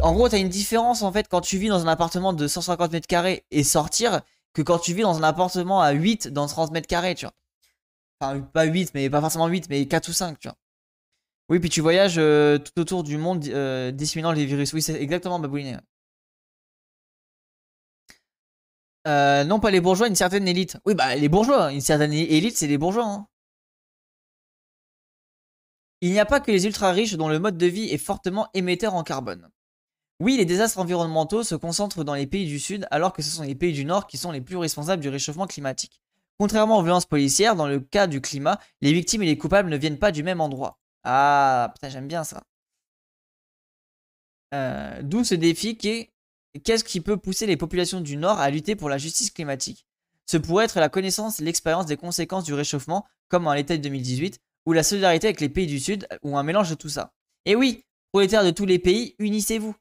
en 0.00 0.14
gros, 0.14 0.28
t'as 0.28 0.38
une 0.38 0.48
différence 0.48 1.02
en 1.02 1.12
fait 1.12 1.28
quand 1.28 1.42
tu 1.42 1.58
vis 1.58 1.68
dans 1.68 1.84
un 1.84 1.88
appartement 1.88 2.32
de 2.32 2.46
150 2.46 2.92
mètres 2.92 3.06
carrés 3.06 3.44
et 3.50 3.62
sortir 3.62 4.22
que 4.54 4.62
quand 4.62 4.78
tu 4.78 4.94
vis 4.94 5.02
dans 5.02 5.18
un 5.18 5.22
appartement 5.22 5.82
à 5.82 5.92
8 5.92 6.28
dans 6.28 6.46
30 6.46 6.72
mètres 6.72 6.86
carrés, 6.88 7.14
tu 7.14 7.26
vois. 7.26 7.34
Enfin, 8.20 8.40
pas 8.40 8.64
8, 8.64 8.92
mais 8.94 9.10
pas 9.10 9.20
forcément 9.20 9.48
8, 9.48 9.68
mais 9.68 9.86
4 9.86 10.08
ou 10.08 10.12
5, 10.12 10.38
tu 10.38 10.48
vois. 10.48 10.56
Oui, 11.48 11.58
puis 11.58 11.68
tu 11.68 11.80
voyages 11.80 12.14
euh, 12.18 12.58
tout 12.58 12.80
autour 12.80 13.02
du 13.02 13.18
monde 13.18 13.44
euh, 13.48 13.90
disséminant 13.90 14.32
les 14.32 14.46
virus. 14.46 14.72
Oui, 14.72 14.80
c'est 14.80 15.00
exactement 15.00 15.38
babouiné. 15.38 15.76
Euh, 19.08 19.44
non, 19.44 19.58
pas 19.60 19.70
les 19.70 19.80
bourgeois, 19.80 20.08
une 20.08 20.14
certaine 20.14 20.46
élite. 20.46 20.76
Oui, 20.86 20.94
bah 20.94 21.14
les 21.16 21.28
bourgeois, 21.28 21.72
une 21.72 21.80
certaine 21.80 22.12
élite, 22.12 22.56
c'est 22.56 22.68
les 22.68 22.78
bourgeois. 22.78 23.04
Hein. 23.04 23.26
Il 26.00 26.10
n'y 26.10 26.20
a 26.20 26.26
pas 26.26 26.40
que 26.40 26.50
les 26.50 26.66
ultra 26.66 26.92
riches 26.92 27.14
dont 27.14 27.28
le 27.28 27.38
mode 27.38 27.56
de 27.56 27.66
vie 27.66 27.88
est 27.88 27.98
fortement 27.98 28.48
émetteur 28.54 28.94
en 28.94 29.02
carbone. 29.02 29.48
Oui, 30.20 30.36
les 30.36 30.44
désastres 30.44 30.78
environnementaux 30.78 31.42
se 31.42 31.54
concentrent 31.54 32.04
dans 32.04 32.14
les 32.14 32.26
pays 32.26 32.46
du 32.46 32.60
Sud, 32.60 32.86
alors 32.90 33.12
que 33.12 33.22
ce 33.22 33.30
sont 33.30 33.42
les 33.42 33.54
pays 33.54 33.72
du 33.72 33.84
Nord 33.84 34.06
qui 34.06 34.18
sont 34.18 34.30
les 34.30 34.40
plus 34.40 34.56
responsables 34.56 35.02
du 35.02 35.08
réchauffement 35.08 35.46
climatique. 35.46 36.00
Contrairement 36.38 36.78
aux 36.78 36.82
violences 36.82 37.06
policières, 37.06 37.56
dans 37.56 37.66
le 37.66 37.80
cas 37.80 38.06
du 38.06 38.20
climat, 38.20 38.58
les 38.80 38.92
victimes 38.92 39.22
et 39.22 39.26
les 39.26 39.38
coupables 39.38 39.68
ne 39.68 39.76
viennent 39.76 39.98
pas 39.98 40.12
du 40.12 40.22
même 40.22 40.40
endroit. 40.40 40.78
Ah, 41.04 41.72
putain, 41.74 41.88
j'aime 41.88 42.08
bien 42.08 42.24
ça. 42.24 42.42
Euh, 44.54 45.00
d'où 45.02 45.24
ce 45.24 45.34
défi 45.34 45.76
qui 45.76 45.88
est 45.88 46.11
qu'est-ce 46.60 46.84
qui 46.84 47.00
peut 47.00 47.16
pousser 47.16 47.46
les 47.46 47.56
populations 47.56 48.00
du 48.00 48.16
Nord 48.16 48.40
à 48.40 48.50
lutter 48.50 48.76
pour 48.76 48.88
la 48.88 48.98
justice 48.98 49.30
climatique? 49.30 49.86
Ce 50.26 50.36
pourrait 50.36 50.66
être 50.66 50.80
la 50.80 50.88
connaissance 50.88 51.40
l'expérience 51.40 51.86
des 51.86 51.96
conséquences 51.96 52.44
du 52.44 52.54
réchauffement, 52.54 53.06
comme 53.28 53.46
en 53.46 53.54
l'été 53.54 53.78
2018, 53.78 54.38
ou 54.66 54.72
la 54.72 54.82
solidarité 54.82 55.26
avec 55.26 55.40
les 55.40 55.48
pays 55.48 55.66
du 55.66 55.80
Sud, 55.80 56.06
ou 56.22 56.36
un 56.36 56.42
mélange 56.42 56.70
de 56.70 56.74
tout 56.74 56.88
ça. 56.88 57.12
Et 57.44 57.56
oui, 57.56 57.84
prolétaires 58.12 58.44
de 58.44 58.50
tous 58.50 58.66
les 58.66 58.78
pays, 58.78 59.14
unissez-vous. 59.18 59.74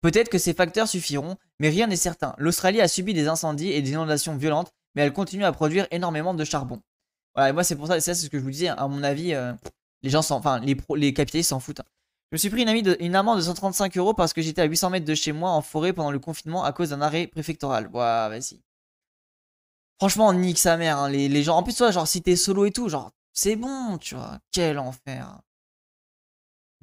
Peut-être 0.00 0.28
que 0.28 0.38
ces 0.38 0.54
facteurs 0.54 0.88
suffiront, 0.88 1.36
mais 1.58 1.68
rien 1.68 1.86
n'est 1.86 1.96
certain. 1.96 2.34
L'Australie 2.38 2.80
a 2.80 2.88
subi 2.88 3.12
des 3.12 3.28
incendies 3.28 3.72
et 3.72 3.82
des 3.82 3.90
inondations 3.90 4.36
violentes, 4.36 4.72
mais 4.94 5.02
elle 5.02 5.12
continue 5.12 5.44
à 5.44 5.52
produire 5.52 5.86
énormément 5.90 6.34
de 6.34 6.44
charbon. 6.44 6.80
Voilà, 7.34 7.50
et 7.50 7.52
moi 7.52 7.64
c'est 7.64 7.76
pour 7.76 7.86
ça, 7.86 8.00
c'est 8.00 8.14
ce 8.14 8.30
que 8.30 8.38
je 8.38 8.42
vous 8.42 8.50
disais, 8.50 8.68
à 8.68 8.88
mon 8.88 9.02
avis, 9.02 9.34
euh, 9.34 9.52
les 10.02 10.10
gens 10.10 10.22
enfin, 10.30 10.60
les, 10.60 10.76
les 10.94 11.12
capitalistes 11.12 11.50
s'en 11.50 11.60
foutent. 11.60 11.82
Je 12.32 12.34
me 12.34 12.38
suis 12.38 12.50
pris 12.50 12.62
une, 12.62 12.96
une, 12.98 13.14
amende 13.14 13.38
de 13.38 13.42
135 13.42 13.96
euros 13.98 14.12
parce 14.12 14.32
que 14.32 14.42
j'étais 14.42 14.60
à 14.60 14.64
800 14.64 14.90
mètres 14.90 15.06
de 15.06 15.14
chez 15.14 15.32
moi 15.32 15.50
en 15.50 15.62
forêt 15.62 15.92
pendant 15.92 16.10
le 16.10 16.18
confinement 16.18 16.64
à 16.64 16.72
cause 16.72 16.90
d'un 16.90 17.00
arrêt 17.00 17.28
préfectoral. 17.28 17.86
Ouais, 17.86 17.92
vas-y. 18.00 18.60
Franchement, 19.98 20.32
nique 20.32 20.58
sa 20.58 20.76
mère, 20.76 20.98
hein, 20.98 21.08
les, 21.08 21.28
les, 21.28 21.42
gens. 21.42 21.56
En 21.56 21.62
plus, 21.62 21.76
toi, 21.76 21.90
genre, 21.90 22.08
si 22.08 22.22
t'es 22.22 22.36
solo 22.36 22.66
et 22.66 22.72
tout, 22.72 22.88
genre, 22.88 23.12
c'est 23.32 23.56
bon, 23.56 23.96
tu 23.98 24.14
vois. 24.16 24.38
Quel 24.52 24.78
enfer. 24.78 25.40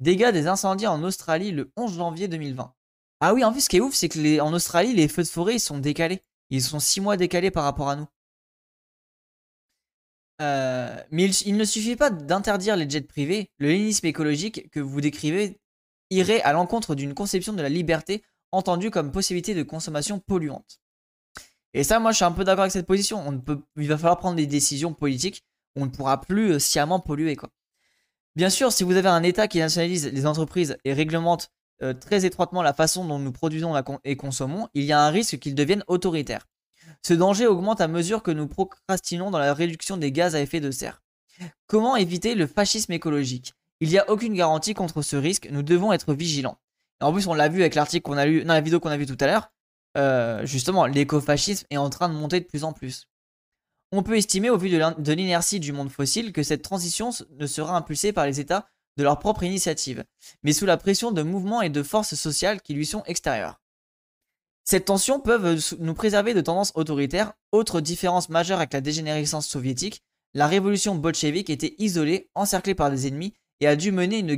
Dégâts 0.00 0.32
des 0.32 0.48
incendies 0.48 0.86
en 0.86 1.02
Australie 1.02 1.50
le 1.52 1.72
11 1.76 1.94
janvier 1.94 2.26
2020. 2.26 2.74
Ah 3.20 3.34
oui, 3.34 3.44
en 3.44 3.52
plus, 3.52 3.62
ce 3.62 3.68
qui 3.68 3.76
est 3.76 3.80
ouf, 3.80 3.94
c'est 3.94 4.08
que 4.08 4.40
en 4.40 4.52
Australie, 4.52 4.94
les 4.94 5.08
feux 5.08 5.22
de 5.22 5.28
forêt, 5.28 5.56
ils 5.56 5.60
sont 5.60 5.78
décalés. 5.78 6.22
Ils 6.50 6.62
sont 6.62 6.80
6 6.80 7.00
mois 7.00 7.16
décalés 7.16 7.50
par 7.50 7.64
rapport 7.64 7.88
à 7.88 7.96
nous. 7.96 8.06
Euh, 10.42 10.96
mais 11.10 11.24
il, 11.24 11.56
ne 11.56 11.64
suffit 11.64 11.96
pas 11.96 12.10
d'interdire 12.10 12.76
les 12.76 12.88
jets 12.88 13.02
privés. 13.02 13.50
Le 13.58 13.68
lénisme 13.68 14.06
écologique 14.06 14.70
que 14.70 14.80
vous 14.80 15.00
décrivez 15.00 15.60
irait 16.10 16.42
à 16.42 16.52
l'encontre 16.52 16.94
d'une 16.94 17.14
conception 17.14 17.52
de 17.52 17.62
la 17.62 17.68
liberté 17.68 18.22
entendue 18.52 18.90
comme 18.90 19.12
possibilité 19.12 19.54
de 19.54 19.62
consommation 19.62 20.18
polluante. 20.18 20.80
Et 21.72 21.82
ça, 21.82 21.98
moi, 21.98 22.12
je 22.12 22.16
suis 22.16 22.24
un 22.24 22.32
peu 22.32 22.44
d'accord 22.44 22.62
avec 22.62 22.72
cette 22.72 22.86
position. 22.86 23.22
On 23.26 23.38
peut, 23.38 23.60
il 23.76 23.88
va 23.88 23.96
falloir 23.96 24.18
prendre 24.18 24.36
des 24.36 24.46
décisions 24.46 24.94
politiques. 24.94 25.44
On 25.76 25.86
ne 25.86 25.90
pourra 25.90 26.20
plus 26.20 26.52
euh, 26.52 26.58
sciemment 26.58 27.00
polluer, 27.00 27.36
quoi. 27.36 27.50
Bien 28.36 28.50
sûr, 28.50 28.72
si 28.72 28.82
vous 28.82 28.96
avez 28.96 29.08
un 29.08 29.22
État 29.22 29.46
qui 29.46 29.58
nationalise 29.58 30.06
les 30.06 30.26
entreprises 30.26 30.76
et 30.84 30.92
réglemente 30.92 31.52
euh, 31.82 31.94
très 31.94 32.24
étroitement 32.24 32.62
la 32.62 32.72
façon 32.72 33.04
dont 33.04 33.20
nous 33.20 33.32
produisons 33.32 33.74
et 34.02 34.16
consommons, 34.16 34.68
il 34.74 34.84
y 34.84 34.92
a 34.92 35.00
un 35.00 35.10
risque 35.10 35.38
qu'ils 35.38 35.54
deviennent 35.54 35.84
autoritaires. 35.86 36.46
Ce 37.02 37.14
danger 37.14 37.46
augmente 37.46 37.80
à 37.80 37.88
mesure 37.88 38.22
que 38.22 38.30
nous 38.30 38.46
procrastinons 38.46 39.30
dans 39.30 39.38
la 39.38 39.54
réduction 39.54 39.96
des 39.96 40.12
gaz 40.12 40.34
à 40.34 40.40
effet 40.40 40.60
de 40.60 40.70
serre. 40.70 41.02
Comment 41.66 41.96
éviter 41.96 42.34
le 42.34 42.46
fascisme 42.46 42.92
écologique? 42.92 43.54
Il 43.80 43.88
n'y 43.88 43.98
a 43.98 44.08
aucune 44.08 44.34
garantie 44.34 44.74
contre 44.74 45.02
ce 45.02 45.16
risque, 45.16 45.48
nous 45.50 45.62
devons 45.62 45.92
être 45.92 46.14
vigilants. 46.14 46.58
en 47.00 47.12
plus, 47.12 47.26
on 47.26 47.34
l'a 47.34 47.48
vu 47.48 47.60
avec 47.60 47.74
l'article 47.74 48.02
qu'on 48.02 48.16
a 48.16 48.24
lu, 48.24 48.44
dans 48.44 48.54
la 48.54 48.60
vidéo 48.60 48.80
qu'on 48.80 48.88
a 48.88 48.96
vue 48.96 49.06
tout 49.06 49.18
à 49.20 49.26
l'heure, 49.26 49.50
euh, 49.96 50.46
justement, 50.46 50.86
l'écofascisme 50.86 51.66
est 51.70 51.76
en 51.76 51.90
train 51.90 52.08
de 52.08 52.14
monter 52.14 52.40
de 52.40 52.46
plus 52.46 52.64
en 52.64 52.72
plus. 52.72 53.08
On 53.92 54.02
peut 54.02 54.16
estimer, 54.16 54.50
au 54.50 54.58
vu 54.58 54.70
de 54.70 55.12
l'inertie 55.12 55.60
du 55.60 55.72
monde 55.72 55.90
fossile, 55.90 56.32
que 56.32 56.42
cette 56.42 56.62
transition 56.62 57.10
ne 57.30 57.46
sera 57.46 57.76
impulsée 57.76 58.12
par 58.12 58.26
les 58.26 58.40
États 58.40 58.68
de 58.96 59.02
leur 59.02 59.18
propre 59.18 59.42
initiative, 59.42 60.04
mais 60.42 60.52
sous 60.52 60.66
la 60.66 60.76
pression 60.76 61.12
de 61.12 61.22
mouvements 61.22 61.62
et 61.62 61.70
de 61.70 61.82
forces 61.82 62.14
sociales 62.14 62.60
qui 62.60 62.74
lui 62.74 62.86
sont 62.86 63.02
extérieures. 63.04 63.60
Cette 64.64 64.86
tension 64.86 65.20
peut 65.20 65.58
nous 65.78 65.94
préserver 65.94 66.32
de 66.32 66.40
tendances 66.40 66.72
autoritaires. 66.74 67.34
Autre 67.52 67.82
différence 67.82 68.30
majeure 68.30 68.58
avec 68.58 68.72
la 68.72 68.80
dégénérescence 68.80 69.46
soviétique, 69.46 70.02
la 70.32 70.46
révolution 70.46 70.94
bolchevique 70.94 71.50
était 71.50 71.74
isolée, 71.78 72.30
encerclée 72.34 72.74
par 72.74 72.90
des 72.90 73.06
ennemis 73.06 73.34
et 73.60 73.66
a 73.66 73.76
dû 73.76 73.92
mener 73.92 74.18
une 74.18 74.30